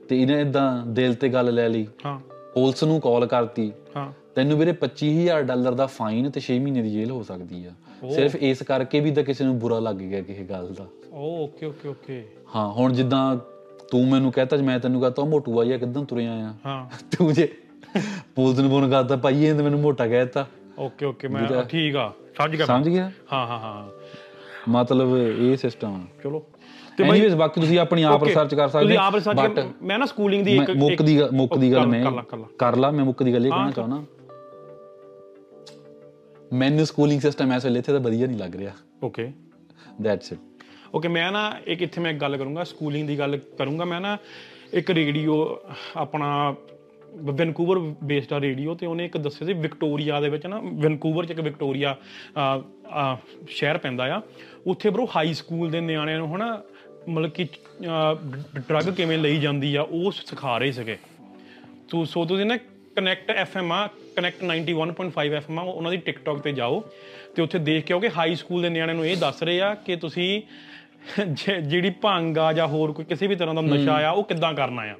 [0.09, 2.19] ਤੇ ਇਹਨੇ ਇਦਾਂ ਦਿਲ ਤੇ ਗੱਲ ਲੈ ਲਈ। ਹਾਂ।
[2.53, 6.89] ਪੁਲਿਸ ਨੂੰ ਕਾਲ ਕਰਤੀ। ਹਾਂ। ਤੈਨੂੰ ਵੀਰੇ 25000 ਡਾਲਰ ਦਾ ਫਾਈਨ ਤੇ 6 ਮਹੀਨੇ ਦੀ
[6.89, 7.71] ਜੇਲ੍ਹ ਹੋ ਸਕਦੀ ਆ।
[8.09, 11.65] ਸਿਰਫ ਇਸ ਕਰਕੇ ਵੀ ਤਾਂ ਕਿਸੇ ਨੂੰ ਬੁਰਾ ਲੱਗ ਗਿਆ ਕਿਸੇ ਗੱਲ ਦਾ। ਓ ਓਕੇ
[11.65, 12.23] ਓਕੇ ਓਕੇ।
[12.55, 13.37] ਹਾਂ ਹੁਣ ਜਿੱਦਾਂ
[13.91, 16.53] ਤੂੰ ਮੈਨੂੰ ਕਹਤਾ ਮੈਂ ਤੈਨੂੰ ਕਹਤਾ ਉਹ ਮੋਟੂ ਆ ਜਾਂ ਕਿਦਾਂ ਤੁਰਿਆ ਆ?
[16.65, 17.47] ਹਾਂ। ਤੂੰ ਜੇ
[18.35, 20.45] ਪੁਲਿਸ ਨੂੰ ਫੋਨ ਕਰਤਾ ਭਾਈ ਇਹ ਤਾਂ ਮੈਨੂੰ ਮੋਟਾ ਕਹਿਤਾ
[20.79, 23.11] ਓਕੇ ਓਕੇ ਮੈਂ ਠੀਕ ਆ ਸਮਝ ਗਿਆ ਸਮਝ ਗਿਆ?
[23.33, 23.89] ਹਾਂ ਹਾਂ ਹਾਂ।
[24.69, 26.43] ਮਤਲਬ ਇਹ ਸਿਸਟਮ ਚਲੋ।
[26.97, 30.43] ਤੇ ਐਨੀਵੇਜ਼ ਬਾਕੀ ਤੁਸੀਂ ਆਪਣੀ ਆਪ ਰਿਸਰਚ ਕਰ ਸਕਦੇ ਤੁਸੀਂ ਆਪ ਰਿਸਰਚ ਮੈਂ ਨਾ ਸਕੂਲਿੰਗ
[30.45, 32.03] ਦੀ ਇੱਕ ਮੁੱਕ ਦੀ ਮੁੱਕ ਦੀ ਗੱਲ ਮੈਂ
[32.59, 34.03] ਕਰ ਲਾ ਮੈਂ ਮੁੱਕ ਦੀ ਗੱਲ ਇਹ ਕਹਿਣਾ ਚਾਹਣਾ
[36.53, 38.71] ਮੈਨੂੰ ਸਕੂਲਿੰਗ ਸਿਸਟਮ ਐਸ ਵੇਲੇ ਇੱਥੇ ਤਾਂ ਵਧੀਆ ਨਹੀਂ ਲੱਗ ਰਿਹਾ।
[39.03, 39.31] ਓਕੇ।
[40.01, 40.39] ਦੈਟਸ ਇਟ
[40.95, 44.17] ਓਕੇ ਮੈਂ ਨਾ ਇੱਕ ਇੱਥੇ ਮੈਂ ਗੱਲ ਕਰੂੰਗਾ ਸਕੂਲਿੰਗ ਦੀ ਗੱਲ ਕਰੂੰਗਾ। ਮੈਂ ਨਾ
[44.73, 45.35] ਇੱਕ ਰੇਡੀਓ
[45.97, 46.55] ਆਪਣਾ
[47.21, 51.31] ਵੈਨਕੂਵਰ ਬੇਸਡ ਆ ਰੇਡੀਓ ਤੇ ਉਹਨੇ ਇੱਕ ਦੱਸਿਆ ਸੀ ਵਿਕਟੋਰੀਆ ਦੇ ਵਿੱਚ ਨਾ ਵੈਨਕੂਵਰ ਚ
[51.31, 51.95] ਇੱਕ ਵਿਕਟੋਰੀਆ
[53.49, 54.21] ਸ਼ਹਿਰ ਪੈਂਦਾ ਆ।
[54.67, 56.61] ਉੱਥੇ ਬਰੋ ਹਾਈ ਸਕੂਲ ਦੇ ਨਿਆਣਿਆਂ ਨੂੰ ਹਨਾ
[57.09, 57.47] ਮਤਲਬ ਕਿ
[58.69, 60.97] ਡਰੱਗ ਕਿਵੇਂ ਲਈ ਜਾਂਦੀ ਆ ਉਹ ਸਿਖਾ ਰਹੇ ਸੀਗੇ।
[61.89, 62.57] ਤੂੰ ਸੋ ਤੁਸੀਂ ਨਾ
[62.95, 66.83] ਕਨੈਕਟ ਐਫਐਮ ਆ ਕਨੈਕਟ 91.5 ਐਫਐਮ ਆ ਉਹਨਾਂ ਦੀ ਟਿਕਟੌਕ ਤੇ ਜਾਓ
[67.35, 69.73] ਤੇ ਉੱਥੇ ਦੇਖ ਕੇ ਆਓ ਕਿ ਹਾਈ ਸਕੂਲ ਦੇ ਨਿਆਣਿਆਂ ਨੂੰ ਇਹ ਦੱਸ ਰਹੇ ਆ
[69.75, 70.41] ਕਿ ਤੁਸੀਂ
[71.61, 74.81] ਜਿਹੜੀ ਭੰਗ ਆ ਜਾਂ ਹੋਰ ਕੋਈ ਕਿਸੇ ਵੀ ਤਰ੍ਹਾਂ ਦਾ ਨਸ਼ਾ ਆ ਉਹ ਕਿੱਦਾਂ ਕਰਨਾ
[74.81, 74.95] ਆ।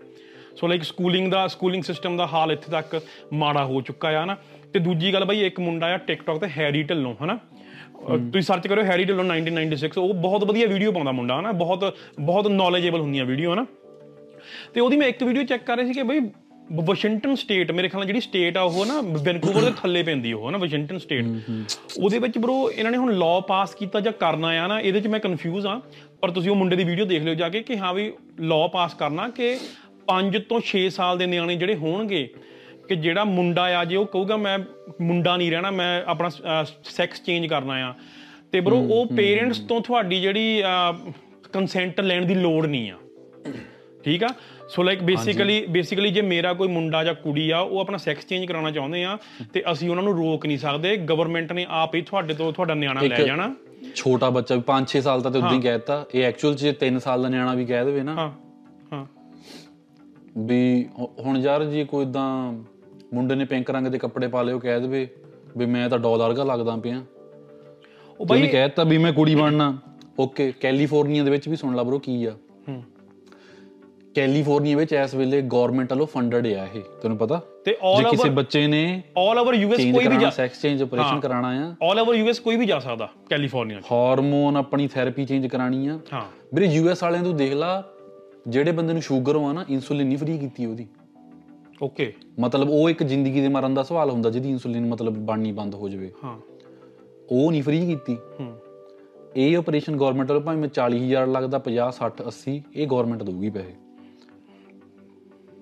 [0.55, 2.99] ਸੋ ਲਾਈਕ ਸਕੂਲਿੰਗ ਦਾ ਸਕੂਲਿੰਗ ਸਿਸਟਮ ਦਾ ਹਾਲ ਇੱਥੇ ਤੱਕ
[3.33, 4.35] ਮਾੜਾ ਹੋ ਚੁੱਕਾ ਆ ਨਾ
[4.73, 7.37] ਤੇ ਦੂਜੀ ਗੱਲ ਬਈ ਇੱਕ ਮੁੰਡਾ ਆ ਟਿਕਟੌਕ ਤੇ ਹੈਰੀ ਢਿੱਲੋਂ ਹਨਾ?
[8.07, 11.51] ਤੁਸੀਂ ਸਰਚ ਕਰਿਓ ਹੈਰੀ ਢਿੱਲੋਂ 1996 ਉਹ ਬਹੁਤ ਵਧੀਆ ਵੀਡੀਓ ਪਾਉਂਦਾ ਮੁੰਡਾ ਹਨਾ?
[11.51, 13.65] ਬਹੁਤ ਬਹੁਤ ਨੌਲੇਜੇਬਲ ਹੁੰਦੀਆਂ ਵੀਡੀਓ ਹਨਾ?
[14.73, 16.19] ਤੇ ਉਹਦੀ ਮੈਂ ਇੱਕ ਵੀਡੀਓ ਚੈੱਕ ਕਰ ਰਹੀ ਸੀ ਕਿ ਬਈ
[16.71, 20.51] ਵਾਸ਼ਿੰਗਟਨ ਸਟੇਟ ਮੇਰੇ ਖਿਆਲ ਨਾਲ ਜਿਹੜੀ ਸਟੇਟ ਆ ਉਹ ਨਾ ਵੈਨਕੂਵਰ ਦੇ ਥੱਲੇ ਪੈਂਦੀ ਉਹ
[20.51, 21.25] ਨਾ ਵਾਸ਼ਿੰਗਟਨ ਸਟੇਟ
[21.99, 25.07] ਉਹਦੇ ਵਿੱਚ ਬ్రో ਇਹਨਾਂ ਨੇ ਹੁਣ ਲਾਅ ਪਾਸ ਕੀਤਾ ਜਾਂ ਕਰਨਾ ਆ ਨਾ ਇਹਦੇ 'ਚ
[25.07, 25.81] ਮੈਂ ਕਨਫਿਊਜ਼ ਆ
[26.21, 28.93] ਪਰ ਤੁਸੀਂ ਉਹ ਮੁੰਡੇ ਦੀ ਵੀਡੀਓ ਦੇਖ ਲਿਓ ਜਾ ਕੇ ਕਿ ਹਾਂ ਵੀ ਲਾਅ ਪਾਸ
[28.93, 29.57] ਕਰਨਾ ਕਿ
[30.07, 32.29] 5 ਤੋਂ 6 ਸਾਲ ਦੇ ਨਿਆਣੇ ਜਿਹੜੇ ਹੋਣਗੇ
[32.87, 34.59] ਕਿ ਜਿਹੜਾ ਮੁੰਡਾ ਆ ਜੇ ਉਹ ਕਹੂਗਾ ਮੈਂ
[35.01, 36.29] ਮੁੰਡਾ ਨਹੀਂ ਰਹਿਣਾ ਮੈਂ ਆਪਣਾ
[36.83, 37.93] ਸੈਕਸ ਚੇਂਜ ਕਰਨਾ ਆ।
[38.51, 40.63] ਤੇ ਬ్రో ਉਹ ਪੇਰੈਂਟਸ ਤੋਂ ਤੁਹਾਡੀ ਜਿਹੜੀ
[41.53, 42.95] ਕੰਸੈਂਟ ਲੈਣ ਦੀ ਲੋੜ ਨਹੀਂ ਆ।
[44.03, 44.27] ਠੀਕ ਆ?
[44.69, 48.45] ਸੋ ਲਾਈਕ ਬੇਸਿਕਲੀ ਬੇਸਿਕਲੀ ਜੇ ਮੇਰਾ ਕੋਈ ਮੁੰਡਾ ਜਾਂ ਕੁੜੀ ਆ ਉਹ ਆਪਣਾ ਸੈਕਸ ਚੇਂਜ
[48.45, 49.17] ਕਰਾਉਣਾ ਚਾਹੁੰਦੇ ਆ
[49.53, 53.01] ਤੇ ਅਸੀਂ ਉਹਨਾਂ ਨੂੰ ਰੋਕ ਨਹੀਂ ਸਕਦੇ। ਗਵਰਨਮੈਂਟ ਨੇ ਆਪ ਹੀ ਤੁਹਾਡੇ ਤੋਂ ਤੁਹਾਡਾ ਨਿਆਣਾ
[53.01, 53.55] ਲੈ ਜਾਣਾ।
[53.95, 57.23] ਛੋਟਾ ਬੱਚਾ ਵੀ 5-6 ਸਾਲ ਦਾ ਤੇ ਉਦੋਂ ਹੀ ਕਹਿਤਾ ਇਹ ਐਕਚੁਅਲ ਚ 3 ਸਾਲ
[57.23, 58.33] ਦਾ ਨਿਆਣਾ ਵੀ ਕਹਿ ਦੇਵੇ ਨਾ
[60.37, 62.53] ਵੀ ਹੁਣ ਯਾਰ ਜੀ ਕੋਈ ਇਦਾਂ
[63.13, 65.07] ਮੁੰਡੇ ਨੇ ਪਿੰਕ ਰੰਗ ਦੇ ਕੱਪੜੇ ਪਾ ਲਏ ਉਹ ਕਹਿ ਦੇਵੇ
[65.57, 67.03] ਵੀ ਮੈਂ ਤਾਂ ਡਾਲਰ ਵਰਗਾ ਲੱਗਦਾ ਪਿਆ।
[68.19, 69.77] ਉਹ ਬਾਈ ਕਹਿਤਾ ਵੀ ਮੈਂ ਕੁੜੀ ਬਣਨਾ
[70.19, 72.31] ਓਕੇ ਕੈਲੀਫੋਰਨੀਆ ਦੇ ਵਿੱਚ ਵੀ ਸੁਣ ਲਾ ਬਰੋ ਕੀ ਆ।
[74.15, 77.41] ਕੈਲੀਫੋਰਨੀਆ ਵਿੱਚ ਇਸ ਵੇਲੇ ਗਵਰਨਮੈਂਟ ਵੱਲੋਂ ਫੰਡਡ ਆ ਇਹ ਤੈਨੂੰ ਪਤਾ?
[77.65, 81.47] ਤੇ ਆਲ ਕਿਸੇ ਬੱਚੇ ਨੇ ਆਲ ਓਵਰ ਯੂਐਸ ਕੋਈ ਵੀ ਜਾ ਸੈਕਸ ਚੇਂਜ ਆਪਰੇਸ਼ਨ। ਕਰਾਣਾ
[81.47, 85.87] ਆ। ਆਲ ਓਵਰ ਯੂਐਸ ਕੋਈ ਵੀ ਜਾ ਸਕਦਾ ਕੈਲੀਫੋਰਨੀਆ 'ਚ। ਹਾਰਮੋਨ ਆਪਣੀ ਥੈਰੇਪੀ ਚੇਂਜ ਕਰਾਣੀ
[85.87, 86.21] ਆ। ਹਾਂ।
[86.53, 87.83] ਵੀਰੇ ਯੂਐਸ ਵਾਲਿਆਂ ਤੋਂ ਦੇਖ ਲਾ
[88.47, 90.87] ਜਿਹੜੇ ਬੰਦੇ ਨੂੰ ਸ਼ੂਗਰ ਹੋਆ ਨਾ ਇਨਸੂਲਿਨ ਨਹੀਂ ਫ੍ਰੀ ਕੀਤੀ ਉਹਦੀ।
[91.81, 95.75] ਓਕੇ ਮਤਲਬ ਉਹ ਇੱਕ ਜ਼ਿੰਦਗੀ ਦੇ ਮਰਨ ਦਾ ਸਵਾਲ ਹੁੰਦਾ ਜਿਹਦੀ ਇਨਸੂਲਿਨ ਮਤਲਬ ਬਣਨੀ ਬੰਦ
[95.75, 96.39] ਹੋ ਜਾਵੇ। ਹਾਂ।
[97.31, 98.57] ਉਹ ਨਹੀਂ ਫ੍ਰੀ ਕੀਤੀ। ਹੂੰ।
[99.35, 103.73] ਇਹ ਆਪਰੇਸ਼ਨ ਗਵਰਨਮੈਂਟ ਵੱਲੋਂ ਭਾਵੇਂ 40000 ਲੱਗਦਾ 50 60 80 ਇਹ ਗਵਰਨਮੈਂਟ ਦਊਗੀ ਪੈਸੇ।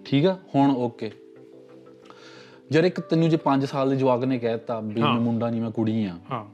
[0.06, 0.40] ਠੀਕ ਆ?
[0.56, 1.12] ਹੁਣ ਓਕੇ
[2.72, 5.72] ਜਦ ਇੱਕ ਤੈਨੂੰ ਜੇ 5 ਸਾਲ ਦੇ ਜਵਾਕ ਨੇ ਕਹਿਤਾ ਵੀ ਮੈਂ ਮੁੰਡਾ ਨਹੀਂ ਮੈਂ
[5.72, 6.46] ਕੁੜੀ ਆ। ਹਾਂ।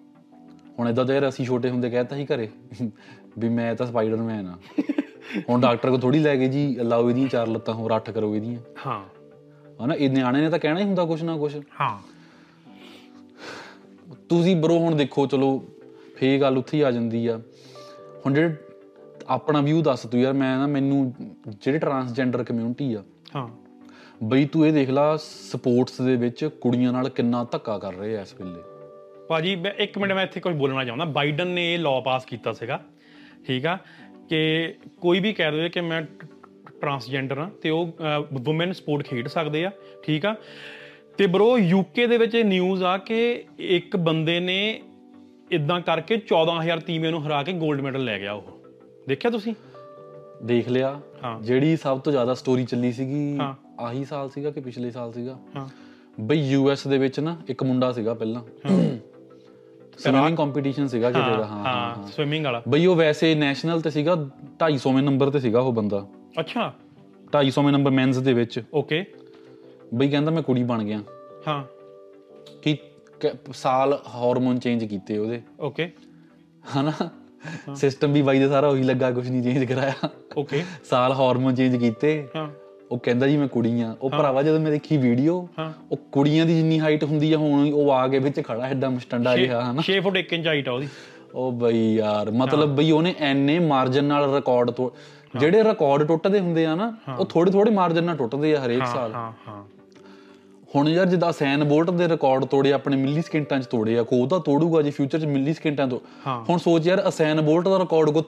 [0.79, 2.49] ਹੁਣ ਇਦਾਂ ਦੇ ਅਸੀਂ ਛੋਟੇ ਹੁੰਦੇ ਕਹਿਤਾ ਸੀ ਘਰੇ
[3.39, 4.57] ਵੀ ਮੈਂ ਤਾਂ ਸਪਾਈਡਰਮੈਨ ਆ।
[5.49, 8.59] ਹੁਣ ਡਾਕਟਰ ਕੋ ਥੋੜੀ ਲੈ ਗਏ ਜੀ ਲਾਓ ਇਹਦੀਆਂ ਚਾਰ ਲੱਤਾਂ ਹੋਰ ਅੱਠ ਕਰੋ ਇਹਦੀਆਂ।
[8.87, 9.03] ਹਾਂ।
[9.85, 11.99] ਹਨਾ ਇਹ ਨਿਆਣੇ ਨੇ ਤਾਂ ਕਹਿਣਾ ਹੀ ਹੁੰਦਾ ਕੁਛ ਨਾ ਕੁਛ। ਹਾਂ।
[14.29, 15.65] ਤੁਸੀਂ ਬਰੋ ਹੁਣ ਦੇਖੋ ਚਲੋ
[16.15, 17.39] ਫੇਰ ਗੱਲ ਉੱਥੇ ਹੀ ਆ ਜਾਂਦੀ ਆ।
[18.25, 18.55] ਹੁਣ ਜਿਹੜੇ
[19.27, 21.13] ਆਪਣਾ ਵਿਊ ਦੱਸ ਤੂੰ ਯਾਰ ਮੈਂ ਨਾ ਮੈਨੂੰ
[21.47, 23.03] ਜਿਹੜੇ ਟਰਾਂਸਜੈਂਡਰ ਕਮਿਊਨਿਟੀ ਆ
[23.35, 23.47] ਹਾਂ।
[24.23, 28.21] ਬਈ ਤੂੰ ਇਹ ਦੇਖ ਲਾ ਸਪੋਰਟਸ ਦੇ ਵਿੱਚ ਕੁੜੀਆਂ ਨਾਲ ਕਿੰਨਾ ਧੱਕਾ ਕਰ ਰਹੇ ਆ
[28.21, 28.61] ਇਸ ਵੇਲੇ।
[29.29, 32.53] ਭਾਜੀ ਮੈਂ ਇੱਕ ਮਿੰਟ ਮੈਂ ਇੱਥੇ ਕੁਝ ਬੋਲਣਾ ਚਾਹੁੰਦਾ। ਬਾਈਡਨ ਨੇ ਇਹ ਲਾਅ ਪਾਸ ਕੀਤਾ
[32.53, 32.83] ਸੀਗਾ
[33.47, 33.77] ਠੀਕ ਆ?
[34.29, 36.01] ਕਿ ਕੋਈ ਵੀ ਕਹਿ ਦੇਵੇ ਕਿ ਮੈਂ
[36.81, 37.97] ਟਰਾਂਸਜੈਂਡਰ ਆ ਤੇ ਉਹ
[38.47, 39.71] ਔਮਨ ਸਪੋਰਟ ਖੇਡ ਸਕਦੇ ਆ
[40.03, 40.35] ਠੀਕ ਆ?
[41.17, 44.81] ਤੇ ਬ్రో ਯੂਕੇ ਦੇ ਵਿੱਚ ਇਹ ਨਿਊਜ਼ ਆ ਕਿ ਇੱਕ ਬੰਦੇ ਨੇ
[45.51, 48.59] ਇਦਾਂ ਕਰਕੇ 14000 ਟੀਮੇ ਨੂੰ ਹਰਾ ਕੇ 골ਡ ਮੈਡਲ ਲੈ ਗਿਆ ਉਹ।
[49.07, 49.53] ਦੇਖਿਆ ਤੁਸੀਂ?
[50.43, 53.37] ਦੇਖ ਲਿਆ। ਹਾਂ। ਜਿਹੜੀ ਸਭ ਤੋਂ ਜ਼ਿਆਦਾ ਸਟੋਰੀ ਚੱਲੀ ਸੀਗੀ।
[53.79, 55.39] ਆਹੀ ਸਾਲ ਸੀਗਾ ਕਿ ਪਿਛਲੇ ਸਾਲ ਸੀਗਾ?
[55.55, 55.69] ਹਾਂ।
[56.19, 58.41] ਬਈ ਯੂਐਸ ਦੇ ਵਿੱਚ ਨਾ ਇੱਕ ਮੁੰਡਾ ਸੀਗਾ ਪਹਿਲਾਂ।
[59.97, 64.15] ਸਵਿਮਿੰਗ ਕੰਪੀਟੀਸ਼ਨ ਸੀਗਾ ਕਿਤੇ ਦਾ ਹਾਂ ਹਾਂ ਸਵਿਮਿੰਗ ਵਾਲਾ। ਬਈ ਉਹ ਵੈਸੇ ਨੈਸ਼ਨਲ ਤੇ ਸੀਗਾ
[64.57, 66.07] 250ਵੇਂ ਨੰਬਰ ਤੇ ਸੀਗਾ ਉਹ ਬੰਦਾ।
[66.39, 66.73] ਅੱਛਾ।
[67.31, 69.05] 250ਵੇਂ ਨੰਬਰ ਮੈਨਸ ਦੇ ਵਿੱਚ। ਓਕੇ
[69.93, 71.03] ਬਈ ਕਹਿੰਦਾ ਮੈਂ ਕੁੜੀ ਬਣ ਗਿਆ।
[71.47, 71.63] ਹਾਂ।
[73.21, 75.91] ਕ- ਸਾਲ ਹਾਰਮੋਨ ਚੇਂਜ ਕੀਤੇ ਉਹਦੇ। ਓਕੇ
[76.79, 77.09] ਹਨਾ?
[77.75, 81.75] ਸਿਸਟਮ ਵੀ ਬਾਈ ਦਾ ਸਾਰਾ ਉਹੀ ਲੱਗਾ ਕੁਝ ਨਹੀਂ ਚੇਂਜ ਕਰਾਇਆ। ਓਕੇ ਸਾਲ ਹਾਰਮੋਨ ਚੇਂਜ
[81.75, 85.35] ਕੀਤੇ। ਹਾਂ। ਉਹ ਕਹਿੰਦਾ ਜੀ ਮੈਂ ਕੁੜੀ ਆ ਉਹ ਭਰਾਵਾ ਜਦੋਂ ਮੈਂ ਦੇਖੀ ਵੀਡੀਓ।
[85.91, 89.35] ਉਹ ਕੁੜੀਆਂ ਦੀ ਜਿੰਨੀ ਹਾਈਟ ਹੁੰਦੀ ਆ ਹੁਣ ਉਹ ਆ ਕੇ ਵਿੱਚ ਖੜਾ ਐਡਾ ਮਸਟੰਡਾ
[89.37, 90.87] ਜਿਹਾ ਹਨਾ। 6 ਫੁੱਟ 1 ਇੰਚ ਹਾਈਟ ਆ ਉਹਦੀ।
[91.35, 94.89] ਉਹ ਬਈ ਯਾਰ ਮਤਲਬ ਬਈ ਉਹਨੇ ਐਨੇ ਮਾਰਜਨ ਨਾਲ ਰਿਕਾਰਡ ਤੋਂ
[95.39, 99.13] ਜਿਹੜੇ ਰਿਕਾਰਡ ਟੁੱਟਦੇ ਹੁੰਦੇ ਆ ਨਾ ਉਹ ਥੋੜੇ ਥੋੜੇ ਮਾਰਜਨ ਨਾਲ ਟੁੱਟਦੇ ਆ ਹਰੇਕ ਸਾਲ।
[99.13, 99.63] ਹਾਂ ਹਾਂ।
[100.75, 104.15] ਹੁਣ ਯਾਰ ਜਿੱਦਾਂ ਸੈਨ ਬੋਲਟ ਦੇ ਰਿਕਾਰਡ ਤੋੜੇ ਆਪਣੇ ਮਿਲੀ ਸਕਿੰਟਾਂ 'ਚ ਤੋੜੇ ਆ ਕੋ
[104.15, 105.99] ਉਹਦਾ ਤੋੜੂਗਾ ਜੇ ਫਿਊਚਰ 'ਚ ਮਿਲੀ ਸਕਿੰਟਾਂ ਤੋਂ।
[106.49, 108.23] ਹੁਣ ਸੋਚ ਯਾਰ ਅਸੈਨ ਬੋਲਟ ਦਾ ਰਿਕਾਰਡ ਕੋ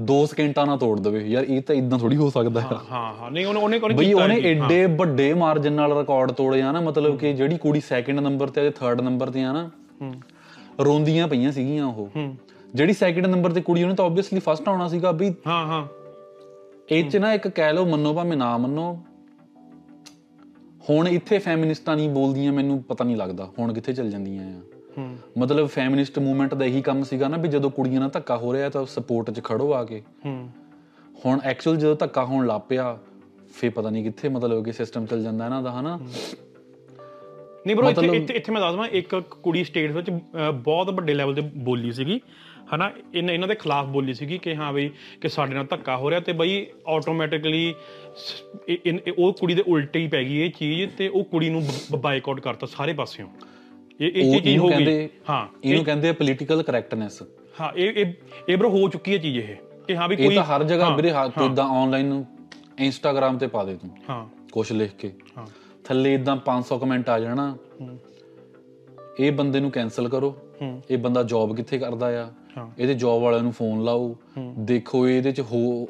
[0.00, 3.30] 2 ਸਕਿੰਟਾਂ ਨਾਲ ਤੋੜ ਦੇਵੇ। ਯਾਰ ਇਹ ਤਾਂ ਇਦਾਂ ਥੋੜੀ ਹੋ ਸਕਦਾ ਹੈ ਹਾਂ ਹਾਂ।
[3.30, 7.18] ਨਹੀਂ ਉਹਨੇ ਉਹਨੇ ਕੋਈ ਬਈ ਉਹਨੇ। ਐਡੇ ਵੱਡੇ ਮਾਰਜਨ ਨਾਲ ਰਿਕਾਰਡ ਤੋੜੇ ਆ ਨਾ ਮਤਲਬ
[7.18, 9.70] ਕਿ ਜਿਹੜੀ ਕੁੜੀ ਸੈਕਿੰਡ ਨੰਬਰ ਤੇ ਤੇ ਥਰਡ ਨੰਬਰ ਤੇ ਆ ਨਾ
[10.02, 10.14] ਹੂੰ।
[10.84, 12.36] ਰੋਂਦੀਆਂ ਪਈਆਂ ਸੀਗੀਆਂ ਉਹ। ਹੂੰ।
[12.74, 15.86] ਜਿਹੜੀ ਸੈਕਿੰਡ ਨੰਬਰ ਤੇ ਕੁੜੀ ਉਹਨੇ ਤਾਂ ਆਬਵੀਅਸਲੀ ਫਸਟ ਆਉਣਾ ਸੀਗਾ ਵੀ ਹਾਂ ਹਾਂ।
[16.90, 18.98] ਇਹ ਚ ਨਾ ਇੱਕ ਕਹਿ ਲਓ ਮੰਨੋ ਭਾਵੇਂ ਨਾ ਮੰਨੋ
[20.90, 24.60] ਹੁਣ ਇੱਥੇ ਫੈਮਿਨਿਸਟਾਂ ਨਹੀਂ ਬੋਲਦੀਆਂ ਮੈਨੂੰ ਪਤਾ ਨਹੀਂ ਲੱਗਦਾ ਹੁਣ ਕਿੱਥੇ ਚੱਲ ਜਾਂਦੀਆਂ ਆ।
[25.38, 28.68] ਮਤਲਬ ਫੈਮਿਨਿਸਟ ਮੂਵਮੈਂਟ ਦਾ ਇਹੀ ਕੰਮ ਸੀਗਾ ਨਾ ਵੀ ਜਦੋਂ ਕੁੜੀਆਂ ਨਾਲ ਧੱਕਾ ਹੋ ਰਿਹਾ
[28.68, 30.02] ਤਾਂ ਸਪੋਰਟ 'ਚ ਖੜੋ ਆ ਕੇ।
[31.24, 32.98] ਹੁਣ ਐਕਚੁਅਲ ਜਦੋਂ ਧੱਕਾ ਹੋਣ ਲੱਗ ਪਿਆ
[33.54, 35.98] ਫੇ ਪਤਾ ਨਹੀਂ ਕਿੱਥੇ ਮਤਲਬ ਕਿ ਸਿਸਟਮ ਚੱਲ ਜਾਂਦਾ ਇਹਨਾਂ ਦਾ ਹਨਾ?
[37.66, 40.10] ਨਹੀਂ ਬ్రో ਇੱਥੇ ਇੱਥੇ ਮੈਂ ਦੱਸਦਾ ਇੱਕ ਕੁੜੀ ਸਟੇਟ ਵਿੱਚ
[40.54, 42.20] ਬਹੁਤ ਵੱਡੇ ਲੈਵਲ ਤੇ ਬੋਲੀ ਸੀਗੀ
[42.74, 42.90] ਹਨਾ?
[43.14, 44.90] ਇਹਨਾਂ ਇਹਨਾਂ ਦੇ ਖਿਲਾਫ ਬੋਲੀ ਸੀਗੀ ਕਿ ਹਾਂ ਬਈ
[45.20, 47.74] ਕਿ ਸਾਡੇ ਨਾਲ ਧੱਕਾ ਹੋ ਰਿਹਾ ਤੇ ਬਈ ਆਟੋਮੈਟਿਕਲੀ
[49.18, 51.62] ਉਹ ਕੁੜੀ ਦੇ ਉਲਟੇ ਹੀ ਪੈ ਗਈ ਇਹ ਚੀਜ਼ ਤੇ ਉਹ ਕੁੜੀ ਨੂੰ
[52.00, 53.28] ਬਾਈਕਾਟ ਕਰਤਾ ਸਾਰੇ ਪਾਸਿਓਂ।
[54.00, 57.22] ਇਹ ਇਹ ਚੀਜ਼ ਹੋ ਗਈ। ਹਾਂ ਇਹਨੂੰ ਕਹਿੰਦੇ ਆ ਪੋਲੀਟੀਕਲ ਕਰੈਕਟਨੈਸ
[57.60, 58.12] ਹਾਂ ਇਹ
[58.48, 60.96] ਇਹ ਬ్రో ਹੋ ਚੁੱਕੀ ਹੈ ਚੀਜ਼ ਇਹ। ਕਿ ਹਾਂ ਵੀ ਕੋਈ ਇਹ ਤਾਂ ਹਰ ਜਗ੍ਹਾ
[60.96, 62.24] ਵੀਰੇ ਤੂੰ ਇਦਾਂ ਆਨਲਾਈਨ
[62.78, 65.46] ਇੰਸਟਾਗ੍ਰam ਤੇ ਪਾ ਦੇ ਤੂੰ। ਹਾਂ। ਕੁਝ ਲਿਖ ਕੇ। ਹਾਂ।
[65.84, 67.56] ਥੱਲੇ ਇਦਾਂ 500 ਕਮੈਂਟ ਆ ਜਾਣਾ।
[69.20, 70.36] ਇਹ ਬੰਦੇ ਨੂੰ ਕੈਨਸਲ ਕਰੋ।
[70.90, 72.30] ਇਹ ਬੰਦਾ ਜੌਬ ਕਿੱਥੇ ਕਰਦਾ ਆ?
[72.78, 74.16] ਇਹਦੇ ਜੌਬ ਵਾਲਿਆਂ ਨੂੰ ਫੋਨ ਲਾਓ।
[74.58, 75.86] ਦੇਖੋ ਇਹਦੇ ਚ ਹੋ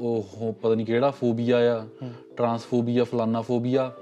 [0.62, 1.86] ਪਤਾ ਨਹੀਂ ਕਿਹੜਾ ਫੋਬੀਆ ਆ।
[2.36, 3.92] ਟਰਾਂਸਫੋਬੀਆ ਫਲਾਨਾ ਫੋਬੀਆ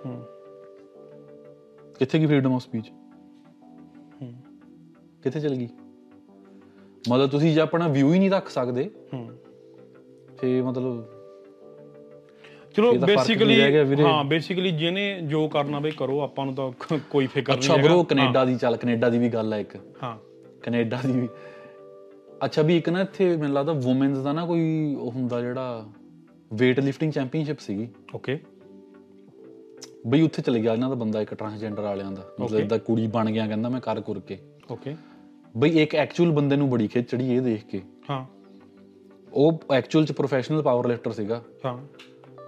[1.98, 2.92] ਕਿੱਥੇ ਕੀ ਫਰੀडम ਆਫ ਸਪੀਚ
[5.22, 5.68] ਕਿੱਥੇ ਚਲ ਗਈ?
[7.10, 9.28] ਮਤਲਬ ਤੁਸੀਂ ਜੇ ਆਪਣਾ ਵਿਊ ਹੀ ਨਹੀਂ ਰੱਖ ਸਕਦੇ ਹੂੰ।
[10.40, 11.04] ਫੇ ਮਤਲਬ
[12.74, 13.60] ਚਲੋ ਬੇਸਿਕਲੀ?
[14.02, 18.04] ਹਾਂ ਬੇਸਿਕਲੀ ਜਿਹਨੇ ਜੋ ਕਰਨਾ ਬਈ ਕਰੋ ਆਪਾਂ ਨੂੰ ਤਾਂ ਕੋਈ ਫਿਕਰ ਨਹੀਂ ਅੱਛਾ ਬ్రో
[18.04, 20.18] ਕੈਨੇਡਾ ਦੀ ਚੱਲ ਕੈਨੇਡਾ ਦੀ ਵੀ ਗੱਲ ਆ ਇੱਕ। ਹਾਂ।
[20.62, 21.28] ਕੈਨੇਡਾ ਦੀ ਵੀ।
[22.44, 25.86] ਅੱਛਾ ਵੀ ਇੱਕ ਨਾ ਇੱਥੇ ਮੈਨੂੰ ਲੱਗਦਾ ਔਮਨਸ ਦਾ ਨਾ ਕੋਈ ਹੁੰਦਾ ਜਿਹੜਾ
[26.54, 28.38] weight lifting ਚੈਂਪੀਅਨਸ਼ਿਪ ਸੀਗੀ। ਓਕੇ
[30.06, 33.30] ਬਈ ਉੱਥੇ ਚਲੇ ਗਿਆ ਇਹਨਾਂ ਦਾ ਬੰਦਾ ਇੱਕ ਟਰਾਂਸਜੈਂਡਰ ਵਾਲਿਆਂ ਦਾ। ਮਤਲਬ ਇਦਾਂ ਕੁੜੀ ਬਣ
[33.30, 34.38] ਗਿਆ ਕਹਿੰਦਾ ਮੈਂ ਕਰ ਕੁਰ ਕੇ।
[34.70, 34.96] ਓਕੇ
[35.56, 38.26] ਬਈ ਇੱਕ ਐਕਚੁਅਲ ਬੰਦੇ ਨੂੰ ਬੜੀ ਖਿੱਚ ਚੜੀ ਇਹ ਦੇਖ ਕੇ। ਹਾਂ।
[39.32, 41.78] ਉਹ ਐਕਚੁਅਲ ਚ ਪ੍ਰੋਫੈਸ਼ਨਲ ਪਾਵਰ ਲਿਫਟਰ ਸੀਗਾ। ਹਾਂ।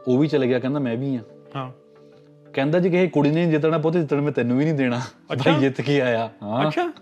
[0.08, 1.20] ਉਹ ਵੀ ਚਲੇ ਗਿਆ ਕਹਿੰਦਾ ਮੈਂ ਵੀ ਆ
[1.56, 1.70] ਹਾਂ।
[2.52, 5.80] ਕਹਿੰਦਾ ਜੇ ਕਿਸੇ ਕੁੜੀ ਨੇ ਜਿੱਤਣਾ ਪੁੱਤ ਜਿੱਤਣ ਮੈਂ ਤੈਨੂੰ ਵੀ ਨਹੀਂ ਦੇਣਾ। ਭਾਈ ਜਿੱਤ
[5.80, 6.92] ਕੇ ਆਇਆ। ਹਾਂ। ਅੱਛਾ।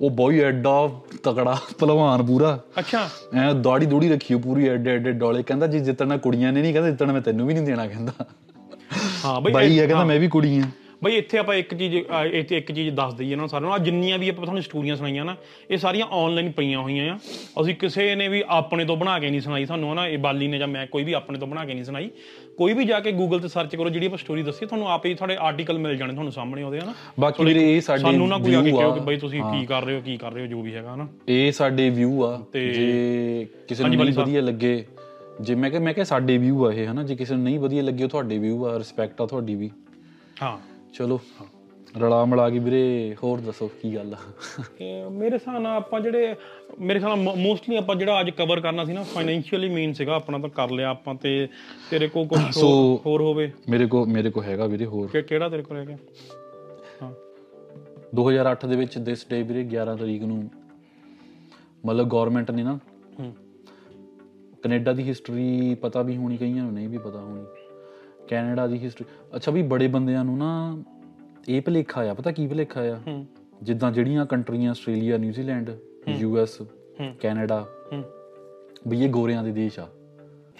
[0.00, 0.90] ਉਹ ਬਹੁਤ ਐਡਾ
[1.22, 6.16] ਤਕੜਾ ਪਹਿਲਵਾਨ ਪੂਰਾ। ਅੱਛਾ। ਐ ਦਾੜੀ ਦੂੜੀ ਰੱਖੀ ਪੂਰੀ ਐਡੇ ਐਡੇ ਡੋਲੇ। ਕਹਿੰਦਾ ਜੇ ਜਿੱਤਣਾ
[6.16, 8.12] ਕੁੜੀਆਂ ਨੇ ਨਹੀਂ ਕਹਿੰਦਾ ਜਿੱਤਣਾ ਮੈਂ ਤੈਨੂੰ ਵੀ ਨਹੀਂ ਦੇਣਾ ਕਹਿੰਦਾ।
[9.24, 10.62] ਹਾਂ ਬਈ ਬਾਈ ਆ ਕਹਿੰਦਾ ਮੈਂ ਵੀ ਕੁੜੀ ਆ
[11.04, 14.18] ਬਈ ਇੱਥੇ ਆਪਾਂ ਇੱਕ ਚੀਜ਼ ਇੱਥੇ ਇੱਕ ਚੀਜ਼ ਦੱਸ ਦਈਏ ਨਾ ਸਾਰਿਆਂ ਨੂੰ। ਆ ਜਿੰਨੀਆਂ
[14.18, 15.34] ਵੀ ਆਪਾਂ ਤੁਹਾਨੂੰ ਸਟੋਰੀਆਂ ਸੁਣਾਈਆਂ ਨਾ
[15.70, 17.18] ਇਹ ਸਾਰੀਆਂ ਆਨਲਾਈਨ ਪਈਆਂ ਹੋਈਆਂ ਆ।
[17.60, 20.58] ਅਸੀਂ ਕਿਸੇ ਨੇ ਵੀ ਆਪਣੇ ਤੋਂ ਬਣਾ ਕੇ ਨਹੀਂ ਸੁਣਾਈ ਸਾਨੂੰ ਹਨਾ ਇਹ ਬਾਲੀ ਨੇ
[20.58, 22.10] ਜਾਂ ਮੈਂ ਕੋਈ ਵੀ ਆਪਣੇ ਤੋਂ ਬਣਾ ਕੇ ਨਹੀਂ ਸੁਣਾਈ।
[22.58, 25.14] ਕੋਈ ਵੀ ਜਾ ਕੇ ਗੂਗਲ ਤੇ ਸਰਚ ਕਰੋ ਜਿਹੜੀ ਆਪਾਂ ਸਟੋਰੀ ਦੱਸੀ ਤੁਹਾਨੂੰ ਆਪੇ ਹੀ
[25.14, 28.54] ਤੁਹਾਡੇ ਆਰਟੀਕਲ ਮਿਲ ਜਾਣੇ ਤੁਹਾਨੂੰ ਸਾਹਮਣੇ ਉਹਦੇ ਹਨਾ। ਬਾਕੀ ਵੀਰੇ ਇਹ ਸਾਡੇ ਸਾਨੂੰ ਨਾ ਕੋਈ
[28.54, 30.62] ਆ ਕੇ ਕਹੋ। ਕਿ ਬਈ ਤੁਸੀਂ ਕੀ ਕਰ ਰਹੇ ਹੋ ਕੀ ਕਰ ਰਹੇ ਹੋ ਜੋ
[30.62, 34.84] ਵੀ ਹੈਗਾ ਹਨਾ। ਇਹ ਸਾਡੇ ਵਿਊ ਆ। ਜੇ ਕਿਸੇ ਨੂੰ ਵਧੀਆ ਲੱਗੇ
[35.40, 37.82] ਜੇ ਮੈਂ ਕਿ ਮੈਂ ਕਿ ਸਾਡੇ ਵਿਊ ਆ ਇਹ ਹਨਾ। ਜੇ ਕਿਸੇ ਨੂੰ ਨਹੀਂ ਵਧੀਆ
[37.82, 39.70] ਲੱਗੇ ਤੁਹਾਡੇ ਵਿਊ ਆ ਰਿਸਪੈਕਟ ਆ ਤੁਹਾਡੀ ਵੀ।
[40.42, 40.56] ਹਾਂ।
[40.96, 41.18] ਚਲੋ
[41.98, 44.18] ਰਲਾ ਮਿਲਾ ਕੇ ਵੀਰੇ ਹੋਰ ਦੱਸੋ ਕੀ ਗੱਲ ਆ?
[45.10, 46.34] ਮੇਰੇ ਹਿਸਾਬ ਨਾਲ ਆਪਾਂ ਜਿਹੜੇ
[46.80, 50.38] ਮੇਰੇ ਹਿਸਾਬ ਨਾਲ ਮੋਸਟਲੀ ਆਪਾਂ ਜਿਹੜਾ ਅੱਜ ਕਵਰ ਕਰਨਾ ਸੀ ਨਾ ਫਾਈਨੈਂਸ਼ੀਅਲੀ ਮੇਨ ਸੀਗਾ ਆਪਣਾ
[50.38, 51.48] ਤਾਂ ਕਰ ਲਿਆ ਆਪਾਂ ਤੇ
[51.90, 52.38] ਤੇਰੇ ਕੋਲ ਕੁਝ
[53.06, 55.96] ਹੋਰ ਹੋਵੇ। ਮੇਰੇ ਕੋ ਮੇਰੇ ਕੋ ਹੈਗਾ ਵੀਰੇ ਹੋਰ। ਕਿ ਕਿਹੜਾ ਤੇਰੇ ਕੋਲ ਹੈਗਾ?
[57.02, 57.12] ਹਾਂ।
[58.14, 60.50] 2008 ਦੇ ਵਿੱਚ ਦਿਸ ਡੇ ਵੀਰੇ 11 ਤਰੀਕ ਨੂੰ
[61.86, 62.78] ਮਤਲਬ ਗਵਰਨਮੈਂਟ ਨੇ ਨਾ
[63.20, 63.32] ਹੂੰ।
[64.62, 67.44] ਕੈਨੇਡਾ ਦੀ ਹਿਸਟਰੀ ਪਤਾ ਵੀ ਹੋਣੀ ਕਈਆਂ ਨੂੰ ਨਹੀਂ ਵੀ ਪਤਾ ਹੋਣੀ।
[68.28, 69.06] ਕੈਨੇਡਾ ਦੀ ਹਿਸਟਰੀ
[69.36, 70.82] ਅੱਛਾ ਵੀ ਬੜੇ ਬੰਦਿਆਂ ਨੂੰ ਨਾ
[71.48, 72.98] ਇਹ ਭਲੇਖਾ ਆ ਪਤਾ ਕੀ ਭਲੇਖਾ ਆ?
[73.62, 75.70] ਜਿੱਦਾਂ ਜਿਹੜੀਆਂ ਕੰਟਰੀਆਂ Australia New Zealand
[76.08, 76.62] U S.
[77.20, 77.66] Canada
[78.88, 79.88] ਵੀ ਇਹ ਗੋਰਿਆਂ ਦੇ ਦੇਸ਼ ਆ।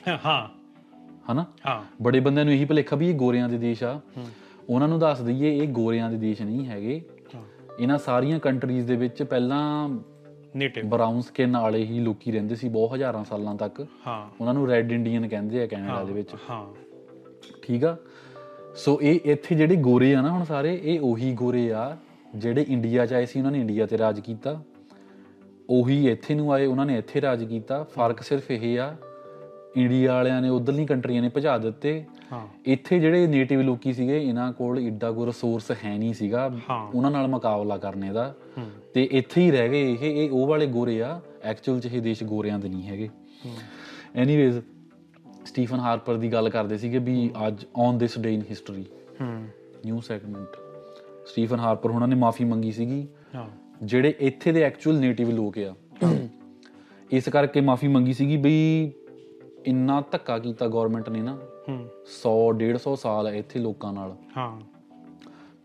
[0.09, 0.49] ਹਾਂ।
[1.33, 1.45] ਹਨਾ?
[1.67, 4.01] ਹਾਂ। ਬੜੇ ਬੰਦਿਆਂ ਨੂੰ ਇਹੀ ਭਲੇਖਾ ਵੀ ਇਹ ਗੋਰਿਆਂ ਦੇ ਦੇਸ਼ ਆ।
[4.69, 7.03] ਉਹਨਾਂ ਨੂੰ ਦੱਸ ਦਈਏ ਇਹ ਗੋਰਿਆਂ ਦੇ ਦੇਸ਼ ਨਹੀਂ ਹੈਗੇ।
[7.81, 9.89] ਇਹਨਾਂ ਸਾਰੀਆਂ ਕੰਟਰੀਜ਼ ਦੇ ਵਿੱਚ ਪਹਿਲਾਂ
[10.57, 14.67] ਨੇਟਿਵ ਬਰਾਊਨ ਸਕਿਨ ਵਾਲੇ ਹੀ ਲੋਕੀ ਰਹਿੰਦੇ ਸੀ ਬਹੁਤ ਹਜ਼ਾਰਾਂ ਸਾਲਾਂ ਤੱਕ। ਹਾਂ। ਉਹਨਾਂ ਨੂੰ
[14.69, 16.86] ਰੈੱਡ ਇੰਡੀਅਨ ਕਹਿੰਦੇ ਆ ਕੈਨੇਡਾ ਦੇ ਵਿੱਚ। ਹਾਂ।
[17.63, 17.97] ਠੀਕ ਆ?
[18.77, 21.97] ਸੋ ਇਹ ਇੱਥੇ ਜਿਹੜੇ ਗੋਰੇ ਆ ਨਾ ਹੁਣ ਸਾਰੇ ਇਹ ਉਹੀ ਗੋਰੇ ਆ
[22.37, 24.63] ਜਿਹੜੇ ਇੰਡੀਆ ਚ ਆਏ ਸੀ ਉਹਨਾਂ ਨੇ ਇੰਡੀਆ ਤੇ ਰਾਜ ਕੀਤਾ।
[25.71, 28.97] ਉਹੀ ਇੱਥੇ ਨੂੰ ਆਏ ਉਹਨਾਂ ਨੇ ਇੱਥੇ ਰਾਜ ਕੀਤਾ। ਫ਼ਰਕ ਸਿਰਫ ਇਹ ਆ
[29.77, 34.53] ਇੰਡੀਆ ਵਾਲਿਆਂ ਨੇ ਉਧਰਲੀ ਕੰਟਰੀਆਂ ਨੇ ਭਜਾ ਦਿੱਤੇ। ਹਾਂ। ਇੱਥੇ ਜਿਹੜੇ ਨੇਟਿਵ ਲੋਕੀ ਸੀਗੇ ਇਹਨਾਂ
[34.53, 36.51] ਕੋਲ ਏਡਾ ਕੋ ਰਿਸੋਰਸ ਹੈ ਨਹੀਂ ਸੀਗਾ।
[36.95, 38.35] ਉਹਨਾਂ ਨਾਲ ਮੁਕਾਬਲਾ ਕਰਨੇ ਦਾ।
[38.95, 42.25] ਤੇ ਇੱਥੇ ਹੀ ਰਹਿ ਗਏ ਇਹ ਇਹ ਉਹ ਵਾਲੇ ਗੋਰੇ ਆ। ਐਕਚੁਅਲ ਚ ਇਹ ਦੇਸ਼
[42.25, 43.09] ਗੋਰਿਆਂ ਦੇ ਨਹੀਂ ਹੈਗੇ।
[44.17, 44.61] ਐਨੀਵੇਜ਼
[45.47, 48.85] ਸਟੀਫਨ ਹਾਰਪਰ ਦੀ ਗੱਲ ਕਰਦੇ ਸੀਗੇ ਵੀ ਅੱਜ on this day in history
[49.21, 49.49] ਹੂੰ।
[49.85, 50.57] ਨਿਊ ਸੈਗਮੈਂਟ
[51.27, 53.49] ਸਟੀਫਨ ਹਾਰਪਰ ਉਹਨਾਂ ਨੇ ਮਾਫੀ ਮੰਗੀ ਸੀਗੀ। ਹਾਂ।
[53.83, 55.75] ਜਿਹੜੇ ਇੱਥੇ ਦੇ ਐਕਚੁਅਲ ਨੇਟਿਵ ਲੋਕ ਆ।
[57.13, 58.93] ਇਸ ਕਰਕੇ ਮਾਫੀ ਮੰਗੀ ਸੀਗੀ ਬਈ
[59.67, 61.39] ਇੰਨਾ ਧੱਕਾ ਕੀਤਾ ਗਵਰਨਮੈਂਟ ਨੇ ਨਾ।
[61.69, 64.61] ਹੂੰ। 100 150 ਸਾਲ ਇੱਥੇ ਲੋਕਾਂ ਨਾਲ। ਹਾਂ।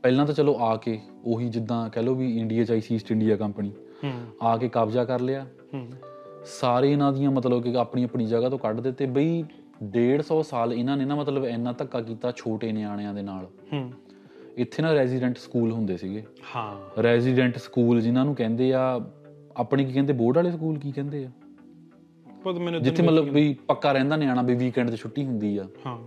[0.03, 3.11] ਪਹਿਲਾਂ ਤਾਂ ਚਲੋ ਆ ਕੇ ਉਹੀ ਜਿੱਦਾਂ ਕਹਿ ਲਓ ਵੀ ਇੰਡੀਆ ਚ ਆਈ ਸੀ ਈਸਟ
[3.11, 3.71] ਇੰਡੀਆ ਕੰਪਨੀ
[4.03, 4.11] ਹੂੰ।
[4.41, 5.89] ਆ ਕੇ ਕਬਜ਼ਾ ਕਰ ਲਿਆ। ਹੂੰ।
[6.45, 9.43] ਸਾਰੇ ਇਹਨਾਂ ਦੀਆਂ ਮਤਲਬ ਕਿ ਆਪਣੀ ਆਪਣੀ ਜਗ੍ਹਾ ਤੋਂ ਕੱਢ ਦਿੱਤੇ। ਬਈ
[9.83, 13.91] 150 ਸਾਲ ਇਹਨਾਂ ਨੇ ਨਾ ਮਤਲਬ ਇੰਨਾ ਧੱਕਾ ਕੀਤਾ ਛੋਟੇ ਨਿਆਣਿਆਂ ਦੇ ਨਾਲ। ਹੂੰ।
[14.57, 16.23] ਇੱਥੇ ਨਾ ਰੈਜ਼ੀਡੈਂਟ ਸਕੂਲ ਹੁੰਦੇ ਸੀਗੇ।
[16.55, 19.01] ਹਾਂ। ਰੈਜ਼ੀਡੈਂਟ ਸਕੂਲ ਜਿਨ੍ਹਾਂ ਨੂੰ ਕਹਿੰਦੇ ਆ
[19.57, 21.29] ਆਪਣੇ ਕੀ ਕਹਿੰਦੇ ਬੋਰਡ ਵਾਲੇ ਸਕੂਲ ਕੀ ਕਹਿੰਦੇ ਆ?
[22.43, 25.99] ਪਰ ਮੈਨੂੰ ਜਿੱਥੇ ਮਤਲਬ ਵੀ ਪੱਕਾ ਰਹਿੰਦਾ ਨਿਆਣਾ ਵੀ ਵੀਕਐਂਡ ਤੇ ਛੁੱਟੀ ਹੁੰਦੀ ਆ। ਹਾਂ।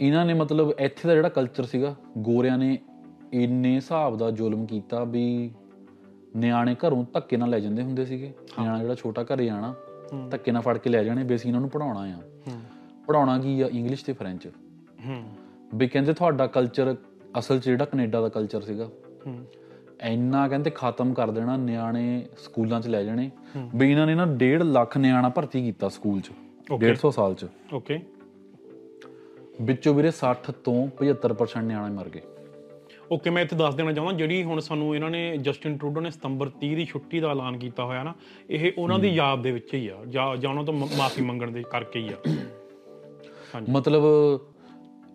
[0.00, 2.78] ਇਹਨਾਂ ਨੇ ਮਤਲਬ ਇੱਥੇ ਦਾ ਜਿਹੜਾ ਕਲਚਰ ਸੀਗਾ ਗੋਰਿਆਂ ਨੇ
[3.32, 5.50] ਇੰਨੇ ਹਿਸਾਬ ਦਾ ਜ਼ੁਲਮ ਕੀਤਾ ਵੀ
[6.36, 9.74] ਨਿਆਣੇ ਘਰੋਂ ਧੱਕੇ ਨਾਲ ਲੈ ਜਾਂਦੇ ਹੁੰਦੇ ਸੀਗੇ। ਨਿਆਣਾ ਜਿਹੜਾ ਛੋਟਾ ਘਰੇ ਆਣਾ
[10.30, 12.18] ਧੱਕੇ ਨਾਲ ਫੜ ਕੇ ਲੈ ਜਾਣੇ ਵੀ ਅਸੀਂ ਇਹਨਾਂ ਨੂੰ ਪੜਾਉਣਾ ਆ।
[13.06, 13.68] ਪੜਾਉਣਾ ਕੀ ਆ?
[13.72, 14.46] ਇੰਗਲਿਸ਼ ਤੇ ਫ੍ਰੈਂਚ
[15.06, 15.22] ਹੂੰ।
[15.74, 16.96] ਵੀ ਕਹਿੰਦੇ ਤੁਹਾਡਾ ਕਲਚਰ
[17.38, 18.84] ਅਸਲ 'ਚ ਜਿਹੜਾ ਕੈਨੇਡਾ ਦਾ ਕਲਚਰ ਸੀਗਾ।
[19.26, 19.46] ਹੂੰ।
[20.02, 23.30] ਇੰਨਾ ਕਹਿੰਦੇ ਖਤਮ ਕਰ ਦੇਣਾ ਨਿਆਣੇ ਸਕੂਲਾਂ 'ਚ ਲੈ ਜਾਣੇ।
[23.76, 26.30] ਵੀ ਇਹਨਾਂ ਨੇ ਨਾ 1.5 ਲੱਖ ਨਿਆਣਾ ਭਰਤੀ ਕੀਤਾ ਸਕੂਲ 'ਚ
[26.72, 28.00] 150 ਸਾਲ 'ਚ। ਓਕੇ
[29.62, 32.20] ਵਿੱਚੋਂ ਵੀਰੇ 60 ਤੋਂ 75% ਨਿਆਣੇ ਮਰ ਗਏ।
[33.12, 34.16] ਓਕੇ ਮੈਂ ਇੱਥੇ ਦੱਸ ਦੇਣਾ ਚਾਹੁੰਦਾ?
[34.18, 37.84] ਜਿਹੜੀ ਹੁਣ ਸਾਨੂੰ ਇਹਨਾਂ ਨੇ ਜਸਟਿਨ ਟਰੂਡੋ ਨੇ ਸਤੰਬਰ 30 ਦੀ ਛੁੱਟੀ ਦਾ ਐਲਾਨ ਕੀਤਾ
[37.84, 38.14] ਹੋਇਆ ਨਾ
[38.50, 41.62] ਇਹ ਉਹਨਾਂ ਦੀ ਯਾਦ ਦੇ ਵਿੱਚ ਹੀ ਆ ਜਾਂ ਜਾਂ ਉਹਨਾਂ ਤੋਂ ਮਾਫੀ ਮੰਗਣ ਦੇ
[41.70, 42.16] ਕਰਕੇ ਹੀ ਆ।
[43.70, 44.02] ਮਤਲਬ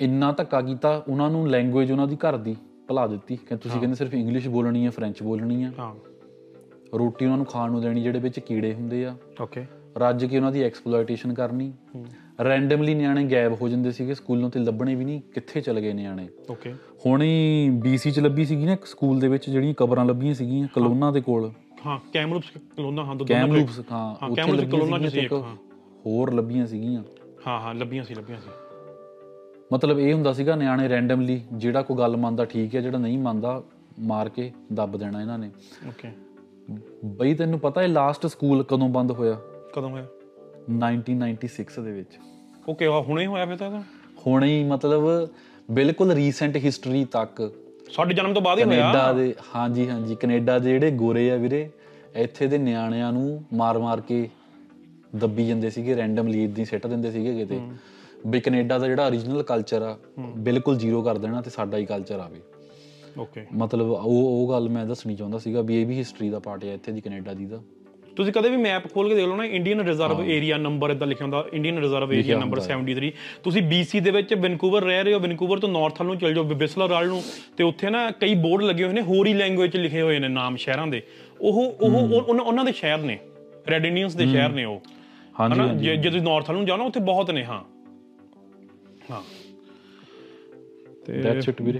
[0.01, 2.55] ਇੰਨਾ ਧੱਕਾ ਕੀਤਾ ਉਹਨਾਂ ਨੂੰ ਲੈਂਗੁਏਜ ਉਹਨਾਂ ਦੀ ਘਰ ਦੀ
[2.87, 5.95] ਭੁਲਾ ਦਿੱਤੀ ਕਿ ਤੁਸੀਂ ਕਹਿੰਦੇ ਸਿਰਫ ਇੰਗਲਿਸ਼ ਬੋਲਣੀ ਹੈ ਫ੍ਰੈਂਚ ਬੋਲਣੀ ਆ। ਹਾਂ।
[6.97, 9.65] ਰੋਟੀ ਉਹਨਾਂ ਨੂੰ ਖਾਣ ਨੂੰ ਦੇਣੀ ਜਿਹੜੇ ਵਿੱਚ ਕੀੜੇ ਹੁੰਦੇ ਆ। ਓਕੇ
[9.97, 11.73] ਰੱਜ ਕੇ ਉਹਨਾਂ ਦੀ ਐਕਸਪਲੋਇਟੇਸ਼ਨ ਕਰਨੀ।
[12.45, 16.27] ਰੈਂਡਮਲੀ ਨਿਆਣੇ ਗਾਇਬ ਹੋ ਜਾਂਦੇ ਸੀਗੇ ਸਕੂਲੋਂ ਤੇ ਲੱਭਣੇ ਵੀ ਨਹੀਂ ਕਿੱਥੇ ਚਲੇ ਗਏ ਨਿਆਣੇ?
[16.49, 16.73] ਓਕੇ
[17.05, 17.23] ਹੁਣ
[17.71, 21.21] ਬੀਸੀ ਚ ਲੱਭੀ ਸੀਗੀ ਨਾ ਇੱਕ ਸਕੂਲ ਦੇ ਵਿੱਚ ਜਿਹੜੀਆਂ ਕਬਰਾਂ ਲੱਭੀਆਂ ਸੀਗੀਆਂ ਕਲੋਨਾ ਦੇ
[21.21, 21.51] ਕੋਲ।
[21.85, 25.33] ਹਾਂ ਕੈਮਲੂਪਸ ਕਲੋਨਾ ਹਾਂ ਦੋ ਕੈਮਲੂਪਸ ਹਾਂ ਉੱਥੇ ਕਲੋਨਾ ਚ ਸੀ ਇੱਕ।
[26.05, 27.03] ਹੋਰ ਲੱਭੀਆਂ ਸੀਗੀਆਂ।
[27.47, 28.49] ਹਾਂ ਹਾਂ ਲੱਭੀਆਂ ਸੀ ਲੱਭੀਆਂ ਸੀ।
[29.73, 33.63] ਮਤਲਬ ਇਹ ਹੁੰਦਾ ਸੀਗਾ ਨਿਆਣੇ ਰੈਂਡਮਲੀ ਜਿਹੜਾ ਕੋਈ ਗੱਲ ਮੰਨਦਾ ਠੀਕ ਹੈ ਜਿਹੜਾ ਨਹੀਂ ਮੰਨਦਾ
[33.99, 35.51] ਮਾਰ ਕੇ ਦੱਬ ਦੇਣਾ ਇਹਨਾਂ ਨੇ।
[35.87, 36.09] ਓਕੇ
[37.05, 39.37] ਬਈ ਤੈਨੂੰ ਪਤਾ ਹੈ ਲਾਸਟ ਸਕੂਲ ਕਦੋਂ ਬੰਦ ਹੋਇਆ?
[39.73, 40.05] ਕਦੋਂ ਹੋਇਆ?
[40.69, 42.19] 1996 ਦੇ ਵਿੱਚ।
[42.69, 43.81] ਓਕੇ ਆ ਹੁਣੇ ਹੋਇਆ ਫਿਰ ਤਾਂ।
[44.27, 45.29] ਹੁਣ ਹੀ ਮਤਲਬ
[45.71, 47.51] ਬਿਲਕੁਲ ਰੀਸੈਂਟ ਹਿਸਟਰੀ ਤੱਕ।
[47.91, 51.35] ਸਾਡੇ ਜਨਮ ਤੋਂ ਬਾਅਦ ਹੀ ਕੈਨੇਡਾ ਹੋਇਆ ਦੇ ਹਾਂਜੀ ਹਾਂਜੀ ਕੈਨੇਡਾ ਦੇ ਜਿਹੜੇ ਗੋਰੇ ਆ
[51.35, 51.69] ਵੀਰੇ
[52.15, 54.29] ਇੱਥੇ ਦੇ ਨਿਆਣਿਆਂ ਨੂੰ ਮਾਰ-ਮਾਰ ਕੇ
[55.15, 57.61] ਦੱਬੀ ਜਾਂਦੇ ਸੀਗੇ ਰੈਂਡਮਲੀ ਇਦਾਂ ਸਿੱਟ ਦਿੰਦੇ ਸੀਗੇ ਕਿਤੇ।
[58.27, 62.19] ਵੀ ਕੈਨੇਡਾ ਦਾ ਜਿਹੜਾ origignal ਕਲਚਰ ਆ ਬਿਲਕੁਲ ਜ਼ੀਰੋ ਕਰ ਦੇਣਾ ਤੇ ਸਾਡਾ ਹੀ ਕਲਚਰ
[62.19, 62.41] ਆਵੇ।
[63.17, 66.63] ਓਕੇ ਮਤਲਬ ਉਹ ਉਹ ਗੱਲ ਮੈਂ ਦੱਸਣੀ ਚਾਹੁੰਦਾ ਸੀਗਾ ਵੀ ਇਹ ਵੀ ਹਿਸਟਰੀ ਦਾ ਪਾਰਟ
[66.63, 67.61] ਹੈ ਇੱਥੇ ਦੀ ਕੈਨੇਡਾ ਦੀ ਦਾ।
[68.19, 71.25] ਤੁਸੀਂ ਕਦੇ ਵੀ ਮੈਪ ਖੋਲ ਕੇ ਦੇਖ ਲਓ ਨਾ ਇੰਡੀਅਨ ਰਿਜ਼ਰਵ ਏਰੀਆ ਨੰਬਰ ਇਦਾਂ ਲਿਖਿਆ
[71.25, 73.11] ਹੁੰਦਾ ਇੰਡੀਅਨ ਰਿਜ਼ਰਵ ਏਰੀਆ ਨੰਬਰ 73
[73.43, 76.43] ਤੁਸੀਂ BC ਦੇ ਵਿੱਚ ਵੈਨਕੂਵਰ ਰਹਿ ਰਹੇ ਹੋ ਵੈਨਕੂਵਰ ਤੋਂ ਨਾਰਥ ਵੱਲ ਨੂੰ ਚਲ ਜਾਓ
[76.43, 77.23] ਬਿਸਲਰ ਵੱਲ ਨੂੰ
[77.57, 80.55] ਤੇ ਉੱਥੇ ਨਾ ਕਈ ਬੋਰਡ ਲੱਗੇ ਹੋਏ ਨੇ ਹੋਰ ਲੈਂਗੁਏਜ ਚ ਲਿਖੇ ਹੋਏ ਨੇ ਨਾਮ
[80.55, 81.01] ਸ਼ਹਿਰਾਂ ਦੇ।
[81.41, 83.19] ਉਹ ਉਹ ਉਹ- ਉਹਨਾਂ ਦੇ ਸ਼ਹਿਰ ਨੇ
[83.69, 84.81] ਰੈਡ ਇੰਡੀਅਨਸ ਦੇ ਸ਼ਹਿਰ ਨੇ ਉਹ।
[85.39, 85.59] ਹਾਂਜੀ
[85.97, 87.63] ਜੇ ਤੁਸੀਂ ਨਾਰਥ ਵੱਲ ਨੂੰ ਨਾ ਉੱਥੇ ਬਹੁਤ ਨੇ ਹਾਂ।
[89.11, 89.21] ਹਾਂ।
[91.05, 91.79] ਤੇ ਦੈਟਸ ਇਟ ਵੀਰੇ।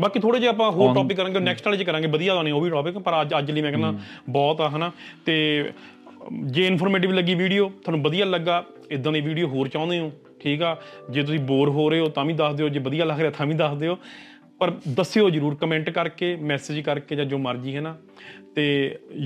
[0.00, 2.70] ਬਾਕੀ ਥੋੜੇ ਜਿਹਾ ਆਪਾਂ ਹੋਰ ਟੌਪਿਕ ਕਰਾਂਗੇ ਨੈਕਸਟ ਵਾਲੇ ਚ ਕਰਾਂਗੇ ਵਧੀਆ ਨੇ ਉਹ ਵੀ
[2.70, 3.92] ਟੌਪਿਕ ਪਰ ਅੱਜ ਅੱਜ ਲਈ ਮੈਂ ਕਹਿੰਦਾ
[4.30, 4.90] ਬਹੁਤ ਆ ਹਨਾ?
[5.26, 5.70] ਤੇ
[6.44, 10.76] ਜੇ ਇਨਫੋਰਮੇਟਿਵ ਲੱਗੀ ਵੀਡੀਓ ਤੁਹਾਨੂੰ ਵਧੀਆ ਲੱਗਾ ਇਦਾਂ ਦੀ ਵੀਡੀਓ ਹੋਰ ਚਾਹੁੰਦੇ ਹੋ ਠੀਕ ਆ?
[11.10, 13.46] ਜੇ ਤੁਸੀਂ ਬੋਰ ਹੋ ਰਹੇ ਹੋ ਤਾਂ ਵੀ ਦੱਸ ਦਿਓ ਜੇ ਵਧੀਆ ਲੱਗ ਰਿਹਾ ਤਾਂ
[13.46, 13.96] ਵੀ ਦੱਸ ਦਿਓ।
[14.60, 17.96] ਪਰ ਦੱਸਿਓ ਜਰੂਰ ਕਮੈਂਟ ਕਰਕੇ ਮੈਸੇਜ ਕਰਕੇ ਜਾਂ ਜੋ ਮਰਜ਼ੀ ਹੈ ਨਾ
[18.56, 18.64] ਤੇ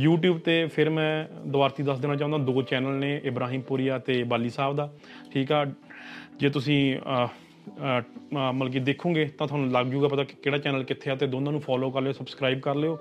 [0.05, 4.77] YouTube ਤੇ ਫਿਰ ਮੈਂ ਦੁਆਰਤੀ ਦੱਸ ਦੇਣਾ ਚਾਹੁੰਦਾ ਦੋ ਚੈਨਲ ਨੇ ਇਬਰਾਹਿਮਪੁਰੀਆ ਤੇ ਬਾਲੀ ਸਾਹਿਬ
[4.77, 4.91] ਦਾ
[5.33, 5.65] ਠੀਕ ਆ?
[6.39, 6.81] ਜੇ ਤੁਸੀਂ
[8.33, 11.61] ਮਤਲਬ ਕਿ ਦੇਖੋਗੇ ਤਾਂ ਤੁਹਾਨੂੰ ਲੱਗ ਜੂਗਾ ਪਤਾ ਕਿਹੜਾ ਚੈਨਲ ਕਿੱਥੇ ਆ ਤੇ ਦੋਨਾਂ ਨੂੰ
[11.61, 12.99] ਫੋਲੋ ਕਰ ਲਿਓ ਸਬਸਕ੍ਰਾਈਬ ਕਰ ਲਿਓ।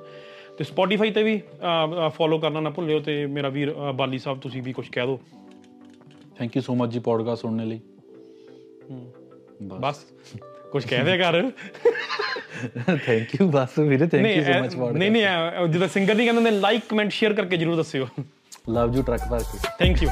[0.57, 1.41] ਤੇ Spotify ਤੇ ਵੀ
[2.09, 5.19] ਫੋਲੋ ਕਰਨਾ ਨਾ ਭੁੱਲਿਓ ਤੇ ਮੇਰਾ ਵੀਰ ਬਾਲੀ ਸਾਹਿਬ ਤੁਸੀਂ ਵੀ ਕੁਝ ਕਹਿ ਦਿਓ।
[6.37, 7.79] ਥੈਂਕ ਯੂ ਸੋ ਮਚ ਜੀ ਪੋਡਕਾਸਟ ਸੁਣਨ ਲਈ।
[9.63, 9.95] ਬਸ।
[10.71, 11.51] ਕੁਝ ਕਹਿ ਦਿਆ ਕਰ।
[13.05, 16.31] ਥੈਂਕ ਯੂ ਬਸ ਵੀਰੇ ਥੈਂਕ ਨਹੀਂ ਯੂ ਸੋ ਮਚ ਨਹੀਂ ਨਹੀਂ ਐ- ਜਦੋਂ ਸਿੰਗਰ ਨਹੀਂ
[16.31, 18.07] ਕਹਿੰਦੇ ਲਾਈਕ ਕਮੈਂਟ ਸ਼ੇਅਰ ਕਰਕੇ ਜਰੂਰ ਦੱਸਿਓ।
[18.69, 20.09] ਲਵ ਯੂ ਟਰੱਕ ਭਰ ਕੇ ਥੈਂਕ ਯੂ